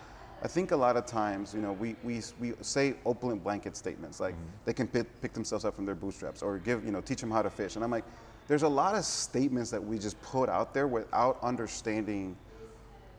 I 0.44 0.48
think 0.48 0.72
a 0.72 0.76
lot 0.76 0.98
of 0.98 1.06
times, 1.06 1.54
you 1.54 1.62
know, 1.62 1.72
we, 1.74 1.96
we, 2.04 2.22
we 2.40 2.54
say 2.62 2.96
open 3.06 3.38
blanket 3.40 3.76
statements 3.78 4.20
like 4.20 4.34
Mm-hmm. 4.34 4.46
they 4.66 4.74
can 4.74 4.88
pick, 4.88 5.22
pick 5.22 5.34
themselves 5.34 5.66
up 5.66 5.76
from 5.76 5.86
their 5.86 5.96
bootstraps 5.96 6.42
or 6.42 6.58
give, 6.58 6.84
you 6.84 6.92
know, 6.92 7.02
teach 7.02 7.22
them 7.22 7.30
how 7.32 7.42
to 7.42 7.50
fish. 7.50 7.76
And 7.76 7.84
I'm 7.84 7.92
like, 7.92 8.06
there's 8.48 8.64
a 8.64 8.68
lot 8.68 8.96
of 8.96 9.06
statements 9.06 9.70
that 9.72 9.84
we 9.84 10.00
just 10.00 10.20
put 10.22 10.50
out 10.50 10.74
there 10.74 10.88
without 10.88 11.38
understanding 11.44 12.36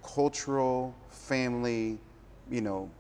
cultural, 0.03 0.95
family, 1.09 2.01
you 2.51 2.61
know, 2.61 2.91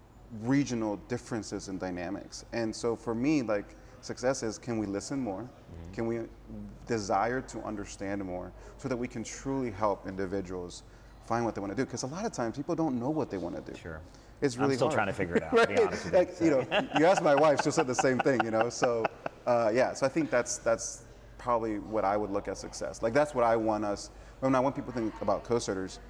regional 0.42 0.96
differences 1.08 1.68
and 1.68 1.80
dynamics. 1.80 2.44
And 2.52 2.74
so 2.74 2.96
for 2.96 3.14
me, 3.14 3.42
like 3.42 3.76
success 4.00 4.42
is 4.42 4.56
can 4.58 4.78
we 4.78 4.86
listen 4.86 5.18
more? 5.18 5.48
Can 5.92 6.06
we 6.06 6.20
desire 6.86 7.40
to 7.42 7.60
understand 7.62 8.24
more 8.24 8.52
so 8.78 8.88
that 8.88 8.96
we 8.96 9.08
can 9.08 9.24
truly 9.24 9.70
help 9.70 10.06
individuals 10.06 10.84
find 11.26 11.44
what 11.44 11.54
they 11.54 11.60
want 11.60 11.72
to 11.72 11.76
do? 11.76 11.84
Because 11.84 12.02
a 12.02 12.06
lot 12.06 12.24
of 12.24 12.32
times 12.32 12.56
people 12.56 12.74
don't 12.74 12.98
know 12.98 13.10
what 13.10 13.30
they 13.30 13.38
want 13.38 13.54
to 13.64 13.72
do. 13.72 13.78
Sure. 13.78 14.00
It's 14.40 14.56
I'm 14.56 14.62
really 14.62 14.74
still 14.74 14.88
hard. 14.88 14.96
trying 14.96 15.06
to 15.06 15.12
figure 15.12 15.36
it 15.36 15.42
out, 15.44 15.50
to 15.56 15.66
be 15.68 15.74
Right? 15.74 15.86
honest 15.86 16.04
with 16.04 16.12
you, 16.14 16.18
like, 16.18 16.40
you 16.40 16.50
know, 16.50 16.88
you 16.98 17.06
ask 17.06 17.22
my 17.22 17.34
wife, 17.34 17.62
she'll 17.62 17.72
say 17.72 17.84
the 17.84 17.94
same 17.94 18.18
thing, 18.18 18.40
you 18.44 18.50
know. 18.50 18.68
So, 18.68 19.04
uh, 19.46 19.70
yeah. 19.72 19.92
So 19.94 20.04
I 20.06 20.08
think 20.08 20.30
that's 20.30 20.58
that's 20.58 21.04
probably 21.38 21.78
what 21.78 22.04
I 22.04 22.16
would 22.16 22.30
look 22.30 22.48
at 22.48 22.56
success. 22.58 23.02
Like 23.02 23.12
that's 23.12 23.34
what 23.34 23.44
I 23.44 23.56
want 23.56 23.84
us. 23.84 24.10
When 24.40 24.54
I 24.56 24.60
want 24.60 24.74
people 24.74 24.92
to 24.92 24.98
think 24.98 25.14
about 25.22 25.44
co-starters, 25.44 26.00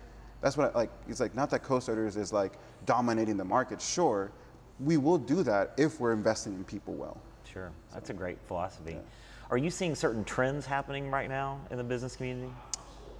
that's 0.41 0.57
what 0.57 0.75
I, 0.75 0.79
like. 0.79 0.91
It's 1.09 1.21
like 1.21 1.35
not 1.35 1.51
that 1.51 1.63
co-starters 1.63 2.17
is 2.17 2.33
like 2.33 2.55
dominating 2.87 3.37
the 3.37 3.45
market. 3.45 3.81
Sure, 3.83 4.33
we 4.81 4.97
will 4.97 5.19
do 5.19 5.43
that 5.43 5.73
if 5.77 6.01
we're 6.01 6.13
investing 6.15 6.55
in 6.55 6.65
people 6.65 6.95
well. 6.95 7.19
Sure, 7.45 7.71
that's 7.93 8.09
a 8.09 8.15
great 8.15 8.39
philosophy. 8.47 8.97
Are 9.51 9.59
you 9.59 9.69
seeing 9.69 9.95
certain 9.95 10.25
trends 10.25 10.65
happening 10.65 11.11
right 11.11 11.29
now 11.29 11.61
in 11.71 11.77
the 11.77 11.85
business 11.85 12.17
community? 12.17 12.51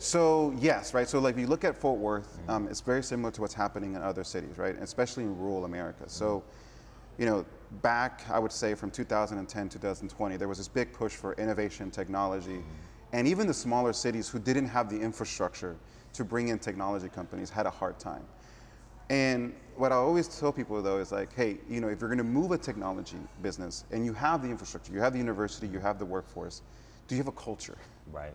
So 0.03 0.53
yes, 0.59 0.95
right. 0.95 1.09
So 1.09 1.21
like 1.21 1.37
if 1.37 1.41
you 1.41 1.47
look 1.47 1.63
at 1.63 1.77
Fort 1.77 2.01
Worth, 2.01 2.37
mm-hmm. 2.37 2.51
um, 2.51 2.67
it's 2.69 2.81
very 2.81 3.05
similar 3.05 3.31
to 3.31 3.41
what's 3.41 3.55
happening 3.55 3.95
in 3.95 4.03
other 4.03 4.25
cities, 4.25 4.59
right? 4.59 4.75
Especially 4.81 5.23
in 5.23 5.39
rural 5.39 5.65
America. 5.65 6.09
So, 6.09 6.41
mm-hmm. 6.41 7.23
you 7.23 7.29
know, 7.29 7.47
back 7.83 8.25
I 8.29 8.41
would 8.41 8.51
say 8.51 8.75
from 8.75 8.91
2010 8.91 9.69
to 9.69 9.79
2020, 9.79 10.37
there 10.37 10.49
was 10.49 10.59
this 10.59 10.67
big 10.67 10.93
push 10.93 11.13
for 11.13 11.35
innovation, 11.35 11.89
technology, 11.93 12.57
mm-hmm. 12.57 13.13
and 13.13 13.29
even 13.29 13.47
the 13.47 13.55
smaller 13.55 13.93
cities 13.93 14.29
who 14.29 14.41
didn't 14.41 14.67
have 14.67 14.91
the 14.91 15.01
infrastructure 15.01 15.77
to 16.15 16.25
bring 16.25 16.49
in 16.49 16.59
technology 16.59 17.09
companies 17.09 17.49
had 17.49 17.67
a 17.67 17.71
hard 17.71 18.01
time. 18.01 18.25
And 19.09 19.55
what 19.77 19.93
I 19.93 19.95
always 19.95 20.27
tell 20.27 20.53
people 20.53 20.83
though 20.83 20.99
is 20.99 21.13
like, 21.13 21.33
hey, 21.33 21.59
you 21.71 21.81
know, 21.81 21.87
if 21.87 22.01
you're 22.01 22.11
going 22.11 22.19
to 22.19 22.25
move 22.25 22.51
a 22.51 22.59
technology 22.59 23.19
business 23.41 23.85
and 23.93 24.05
you 24.05 24.15
have 24.15 24.43
the 24.43 24.49
infrastructure, 24.49 24.93
you 24.93 25.01
have 25.01 25.13
the 25.13 25.21
university, 25.21 25.69
you 25.69 25.79
have 25.79 26.01
the 26.01 26.05
workforce, 26.05 26.63
do 27.07 27.15
you 27.15 27.21
have 27.21 27.29
a 27.29 27.39
culture? 27.39 27.79
Right. 28.11 28.35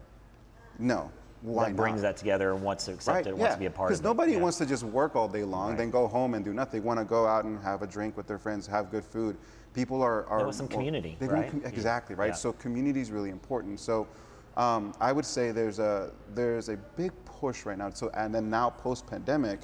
No. 0.80 1.12
Why 1.42 1.66
that 1.68 1.76
brings 1.76 2.02
not? 2.02 2.10
that 2.10 2.18
together 2.18 2.52
and 2.54 2.64
wants 2.64 2.86
to 2.86 2.94
accept 2.94 3.16
right? 3.16 3.28
it, 3.28 3.30
yeah. 3.36 3.40
wants 3.40 3.56
to 3.56 3.60
be 3.60 3.66
a 3.68 3.70
part 3.70 3.92
of 3.92 3.96
it. 3.96 3.98
Because 4.00 4.04
nobody 4.04 4.34
Yeah. 4.34 4.40
wants 4.40 4.58
to 4.58 4.66
just 4.66 4.84
work 4.84 5.16
all 5.16 5.28
day 5.28 5.44
long, 5.44 5.70
Right. 5.70 5.78
then 5.78 5.90
go 5.92 6.08
home 6.08 6.34
and 6.34 6.44
do 6.44 6.54
nothing. 6.54 6.82
They 6.82 6.86
want 6.86 7.00
to 7.00 7.06
go 7.06 7.26
out 7.28 7.46
and 7.46 7.60
have 7.64 7.82
a 7.82 7.88
drink 7.88 8.18
with 8.18 8.28
their 8.28 8.40
friends, 8.40 8.66
have 8.68 8.90
good 8.92 9.04
food. 9.06 9.38
People 9.74 10.02
are, 10.02 10.26
are 10.26 10.40
want 10.44 10.56
some 10.56 10.66
more- 10.66 10.72
community, 10.74 11.16
they 11.20 11.28
right? 11.28 11.52
com- 11.52 11.62
exactly 11.64 12.16
right. 12.16 12.30
Yeah. 12.30 12.34
So 12.34 12.54
community 12.54 13.02
is 13.02 13.12
really 13.12 13.30
important. 13.30 13.80
So 13.80 14.08
um, 14.56 14.94
I 15.00 15.12
would 15.12 15.26
say 15.26 15.52
there's 15.52 15.78
a 15.78 16.10
there's 16.34 16.70
a 16.70 16.78
big 16.96 17.12
push 17.26 17.66
right 17.66 17.78
now. 17.78 17.92
So 17.92 18.10
and 18.16 18.34
then 18.34 18.50
now 18.50 18.72
post 18.72 19.06
pandemic, 19.06 19.60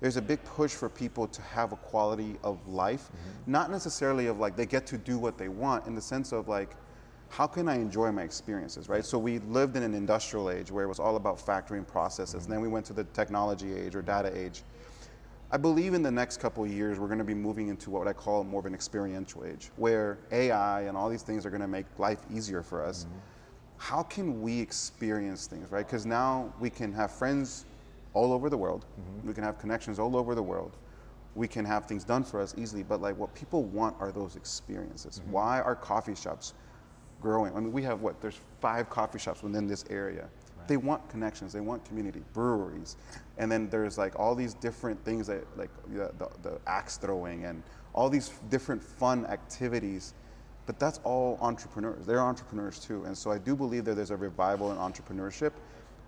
there's 0.00 0.18
a 0.18 0.22
big 0.22 0.44
push 0.44 0.72
for 0.74 0.90
people 0.90 1.26
to 1.28 1.40
have 1.42 1.72
a 1.72 1.76
quality 1.76 2.38
of 2.44 2.58
life, 2.68 3.10
Mm-hmm. 3.10 3.50
not 3.52 3.70
necessarily 3.70 4.26
of 4.26 4.38
like 4.38 4.54
they 4.54 4.66
get 4.66 4.86
to 4.88 4.98
do 4.98 5.18
what 5.18 5.38
they 5.38 5.48
want 5.48 5.86
in 5.86 5.94
the 5.94 6.02
sense 6.02 6.32
of 6.32 6.46
like 6.48 6.76
how 7.30 7.46
can 7.46 7.68
I 7.68 7.76
enjoy 7.76 8.10
my 8.10 8.22
experiences, 8.22 8.88
right? 8.88 9.04
So 9.04 9.18
we 9.18 9.38
lived 9.40 9.76
in 9.76 9.82
an 9.82 9.94
industrial 9.94 10.50
age 10.50 10.70
where 10.70 10.84
it 10.84 10.88
was 10.88 10.98
all 10.98 11.16
about 11.16 11.38
factory 11.38 11.78
and 11.78 11.86
processes, 11.86 12.44
and 12.44 12.52
then 12.52 12.60
we 12.60 12.68
went 12.68 12.86
to 12.86 12.92
the 12.92 13.04
technology 13.04 13.74
age 13.74 13.94
or 13.94 14.02
data 14.02 14.36
age. 14.36 14.62
I 15.50 15.56
believe 15.56 15.94
in 15.94 16.02
the 16.02 16.10
next 16.10 16.38
couple 16.40 16.64
of 16.64 16.70
years 16.70 16.98
we're 16.98 17.06
going 17.06 17.18
to 17.18 17.24
be 17.24 17.34
moving 17.34 17.68
into 17.68 17.90
what 17.90 18.06
I 18.06 18.12
call 18.12 18.44
more 18.44 18.60
of 18.60 18.66
an 18.66 18.74
experiential 18.74 19.44
age, 19.44 19.70
where 19.76 20.18
AI 20.30 20.82
and 20.82 20.96
all 20.96 21.08
these 21.08 21.22
things 21.22 21.46
are 21.46 21.50
going 21.50 21.62
to 21.62 21.68
make 21.68 21.86
life 21.98 22.20
easier 22.32 22.62
for 22.62 22.84
us. 22.84 23.04
Mm-hmm. 23.04 23.18
How 23.78 24.02
can 24.02 24.42
we 24.42 24.60
experience 24.60 25.46
things, 25.46 25.70
right? 25.70 25.86
Because 25.86 26.04
now 26.04 26.52
we 26.60 26.68
can 26.68 26.92
have 26.92 27.12
friends 27.12 27.64
all 28.14 28.32
over 28.32 28.50
the 28.50 28.56
world, 28.56 28.84
mm-hmm. 29.00 29.28
we 29.28 29.34
can 29.34 29.44
have 29.44 29.58
connections 29.58 29.98
all 29.98 30.16
over 30.16 30.34
the 30.34 30.42
world, 30.42 30.76
we 31.34 31.46
can 31.46 31.64
have 31.64 31.86
things 31.86 32.04
done 32.04 32.24
for 32.24 32.40
us 32.40 32.54
easily. 32.58 32.82
But 32.82 33.00
like 33.00 33.16
what 33.16 33.34
people 33.34 33.64
want 33.64 33.96
are 34.00 34.10
those 34.10 34.34
experiences. 34.36 35.20
Mm-hmm. 35.20 35.32
Why 35.32 35.60
are 35.60 35.76
coffee 35.76 36.14
shops 36.14 36.54
growing? 37.20 37.54
I 37.54 37.60
mean, 37.60 37.72
we 37.72 37.82
have 37.82 38.00
what? 38.00 38.20
There's 38.20 38.40
five 38.60 38.88
coffee 38.90 39.18
shops 39.18 39.42
within 39.42 39.66
this 39.66 39.84
area. 39.90 40.28
They 40.68 40.76
want 40.76 41.08
connections. 41.08 41.52
They 41.54 41.60
want 41.60 41.84
community, 41.86 42.22
breweries, 42.34 42.96
and 43.38 43.50
then 43.50 43.70
there's 43.70 43.96
like 43.96 44.18
all 44.18 44.34
these 44.34 44.52
different 44.52 45.02
things 45.02 45.26
that 45.26 45.44
like 45.56 45.70
the, 45.88 46.12
the, 46.18 46.28
the 46.42 46.60
axe 46.66 46.98
throwing 46.98 47.46
and 47.46 47.62
all 47.94 48.10
these 48.10 48.30
different 48.50 48.82
fun 48.82 49.24
activities. 49.26 50.12
But 50.66 50.78
that's 50.78 51.00
all 51.04 51.38
entrepreneurs. 51.40 52.04
They're 52.04 52.20
entrepreneurs 52.20 52.78
too, 52.78 53.04
and 53.04 53.16
so 53.16 53.30
I 53.30 53.38
do 53.38 53.56
believe 53.56 53.86
that 53.86 53.94
there's 53.94 54.10
a 54.10 54.16
revival 54.16 54.70
in 54.70 54.76
entrepreneurship. 54.76 55.52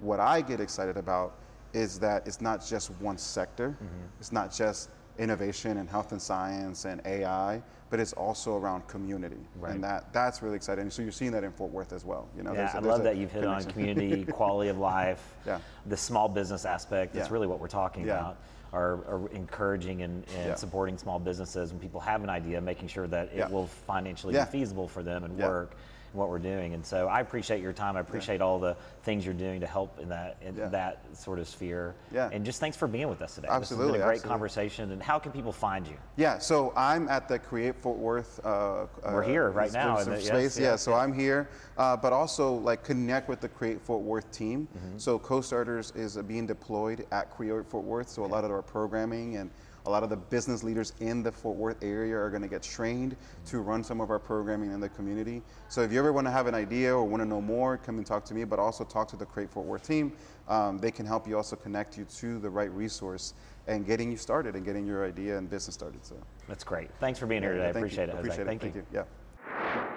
What 0.01 0.21
I 0.21 0.43
get 0.43 0.61
excited 0.61 0.99
about 0.99 1.37
is 1.73 1.99
that 2.01 2.27
it's 2.27 2.43
not 2.43 2.65
just 2.65 2.91
one 3.01 3.17
sector. 3.17 3.71
Mm-hmm. 3.71 4.07
It's 4.19 4.33
not 4.33 4.53
just 4.53 4.91
innovation 5.21 5.77
and 5.77 5.89
health 5.89 6.13
and 6.13 6.21
science 6.21 6.87
and 6.87 7.01
AI, 7.05 7.63
but 7.91 8.01
it's 8.01 8.15
also 8.15 8.57
around 8.57 8.87
community, 8.89 9.37
Right. 9.57 9.75
and 9.75 9.85
that 9.85 10.13
that's 10.13 10.43
really 10.43 10.57
exciting. 10.57 10.91
So 10.91 11.03
you're 11.03 11.13
seeing 11.13 11.31
that 11.33 11.45
in 11.45 11.53
Fort 11.53 11.71
Worth 11.71 11.93
as 11.93 12.05
well. 12.07 12.27
You 12.37 12.43
know, 12.43 12.53
Yeah, 12.53 12.57
there's 12.59 12.71
I 12.71 12.81
there's 12.81 12.87
love 12.87 13.03
that 13.05 13.17
you've 13.19 13.31
hit 13.31 13.45
on 13.45 13.63
community, 13.65 14.25
quality 14.33 14.71
of 14.71 14.79
life, 14.79 15.35
Yeah. 15.47 15.59
the 15.87 15.97
small 15.97 16.29
business 16.29 16.65
aspect. 16.65 17.13
That's 17.13 17.29
Yeah. 17.29 17.35
really 17.35 17.47
what 17.47 17.61
we're 17.61 17.69
talking 17.69 18.07
Yeah. 18.07 18.19
about. 18.19 18.37
Are, 18.73 19.05
are 19.09 19.29
encouraging 19.33 20.03
and, 20.03 20.25
and 20.37 20.47
Yeah. 20.51 20.55
supporting 20.55 20.97
small 20.97 21.19
businesses 21.19 21.73
when 21.73 21.81
people 21.81 21.99
have 22.01 22.23
an 22.23 22.31
idea, 22.31 22.61
making 22.61 22.87
sure 22.89 23.09
that 23.09 23.29
it 23.35 23.51
will 23.51 23.67
financially 23.67 24.33
be 24.33 24.41
feasible 24.45 24.87
for 24.89 25.03
them 25.03 25.25
and 25.25 25.37
work 25.39 25.73
what 26.13 26.29
we're 26.29 26.39
doing. 26.39 26.75
And 26.75 26.85
so 26.85 27.07
I 27.09 27.21
appreciate 27.21 27.61
your 27.63 27.73
time. 27.73 27.97
I 27.97 28.01
appreciate 28.01 28.41
all 28.41 28.59
the 28.59 28.77
things 29.03 29.25
you're 29.25 29.35
doing 29.35 29.61
to 29.61 29.67
help 29.67 29.99
in 30.01 30.09
that 30.09 30.37
in 30.43 30.57
Yeah. 30.57 30.69
that 30.69 31.05
sort 31.17 31.39
of 31.39 31.49
sphere. 31.49 31.95
Yeah. 32.11 32.29
And 32.33 32.45
just 32.45 32.61
thanks 32.61 32.77
for 32.77 32.89
being 32.89 33.09
with 33.09 33.23
us 33.23 33.35
today. 33.37 33.49
this 33.49 33.55
Absolutely, 33.57 33.87
has 33.87 33.93
been 33.93 34.01
a 34.01 34.05
great 34.05 34.15
absolutely. 34.17 34.31
conversation. 34.33 34.91
And 34.93 35.03
how 35.03 35.19
can 35.19 35.33
people 35.33 35.53
find 35.53 35.87
you? 35.87 35.97
Yeah, 36.17 36.39
so 36.39 36.73
I'm 36.77 37.09
at 37.09 37.29
the 37.29 37.39
Create 37.39 37.77
Fort 37.77 37.99
Worth. 37.99 38.41
Uh, 38.45 38.87
We're 39.05 39.25
uh, 39.25 39.27
here 39.27 39.51
right 39.51 39.73
now 39.73 39.99
in 39.99 40.09
the- 40.11 40.17
yes, 40.17 40.27
space. 40.27 40.59
yeah, 40.59 40.71
yeah, 40.71 40.77
so 40.77 40.95
I'm 40.95 41.13
here, 41.13 41.49
uh, 41.79 41.97
but 41.97 42.13
also 42.13 42.55
like 42.55 42.83
connect 42.85 43.29
with 43.29 43.41
the 43.41 43.49
Create 43.49 43.81
Fort 43.81 44.03
Worth 44.03 44.31
team. 44.33 44.69
Mm-hmm. 44.77 44.99
So 44.99 45.19
Co-Starters 45.19 45.93
is 45.95 46.17
uh, 46.17 46.23
being 46.23 46.47
deployed 46.47 47.07
at 47.13 47.31
Create 47.31 47.65
Fort 47.67 47.85
Worth. 47.85 48.09
So 48.09 48.25
a 48.25 48.27
lot 48.27 48.45
of 48.45 48.51
our 48.51 48.63
programming 48.63 49.37
and 49.37 49.51
a 49.87 49.91
lot 49.91 50.03
of 50.03 50.11
the 50.11 50.17
business 50.17 50.63
leaders 50.63 50.93
in 51.01 51.23
the 51.23 51.33
Fort 51.33 51.57
Worth 51.57 51.83
area 51.83 52.17
are 52.17 52.31
going 52.31 52.43
to 52.43 52.49
get 52.49 52.63
trained 52.63 53.17
to 53.47 53.61
run 53.61 53.83
some 53.83 54.01
of 54.01 54.11
our 54.11 54.19
programming 54.19 54.73
in 54.73 54.81
the 54.81 54.89
community. 54.89 55.43
So 55.69 55.83
if 55.83 55.93
you 55.93 55.99
ever 55.99 56.13
want 56.13 56.27
to 56.27 56.31
have 56.31 56.47
an 56.47 56.55
idea 56.55 56.95
or 56.95 57.05
want 57.05 57.23
to 57.23 57.29
know 57.29 57.41
more, 57.41 57.77
come 57.77 57.97
and 57.99 58.07
talk 58.07 58.25
to 58.27 58.35
me, 58.35 58.45
but 58.45 58.59
also 58.59 58.85
talk 58.85 59.09
to 59.09 59.17
the 59.17 59.27
Create 59.27 59.51
Fort 59.51 59.67
Worth 59.67 59.87
team. 59.87 60.13
Um, 60.49 60.79
they 60.79 60.91
can 60.91 61.07
help 61.07 61.27
you 61.27 61.37
also 61.37 61.57
connect 61.57 61.97
you 61.97 62.05
to 62.05 62.39
the 62.39 62.51
right 62.51 62.71
resource 62.73 63.35
and 63.67 63.87
getting 63.87 64.11
you 64.11 64.17
started 64.17 64.57
and 64.57 64.65
getting 64.65 64.87
your 64.87 65.07
idea 65.07 65.39
and 65.39 65.49
business 65.49 65.75
started. 65.75 66.05
So. 66.05 66.17
That's 66.49 66.65
great. 66.65 66.91
Thanks 66.99 67.19
for 67.19 67.27
being 67.27 67.43
here 67.43 67.53
today. 67.53 67.69
I 67.69 67.73
Thank 67.73 67.83
you. 67.83 67.87
appreciate 67.87 68.09
it. 68.09 68.15
Jose. 68.17 68.21
Appreciate 68.21 68.43
it. 68.43 68.47
Thank 68.47 68.63
Thank 68.63 68.75
you. 68.75 68.87
you. 68.93 69.05
Yeah. 69.47 69.97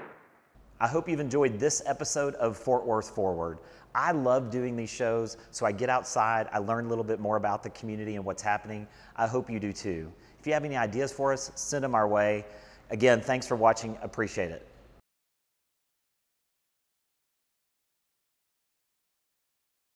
I 0.84 0.88
hope 0.88 1.08
you've 1.08 1.22
enjoyed 1.22 1.60
this 1.60 1.82
episode 1.86 2.36
of 2.36 2.58
Fort 2.58 2.86
Worth 2.86 3.12
Forward. 3.12 3.60
I 3.96 4.12
love 4.12 4.52
doing 4.52 4.76
these 4.76 4.90
shows, 4.90 5.38
so 5.50 5.66
I 5.66 5.72
get 5.72 5.90
outside, 5.90 6.50
I 6.52 6.58
learn 6.58 6.88
a 6.88 6.90
little 6.90 7.06
bit 7.06 7.22
more 7.22 7.38
about 7.38 7.64
the 7.64 7.70
community 7.70 8.18
and 8.18 8.26
what's 8.26 8.42
happening. 8.42 8.86
I 9.16 9.26
hope 9.26 9.50
you 9.50 9.62
do 9.62 9.72
too. 9.72 10.12
If 10.42 10.46
you 10.46 10.52
have 10.52 10.66
any 10.66 10.76
ideas 10.76 11.14
for 11.14 11.32
us, 11.32 11.54
send 11.56 11.86
them 11.86 11.96
our 11.96 12.06
way. 12.06 12.44
Again, 12.90 13.22
thanks 13.22 13.48
for 13.48 13.56
watching. 13.56 13.98
Appreciate 14.02 14.52
it. 14.52 14.68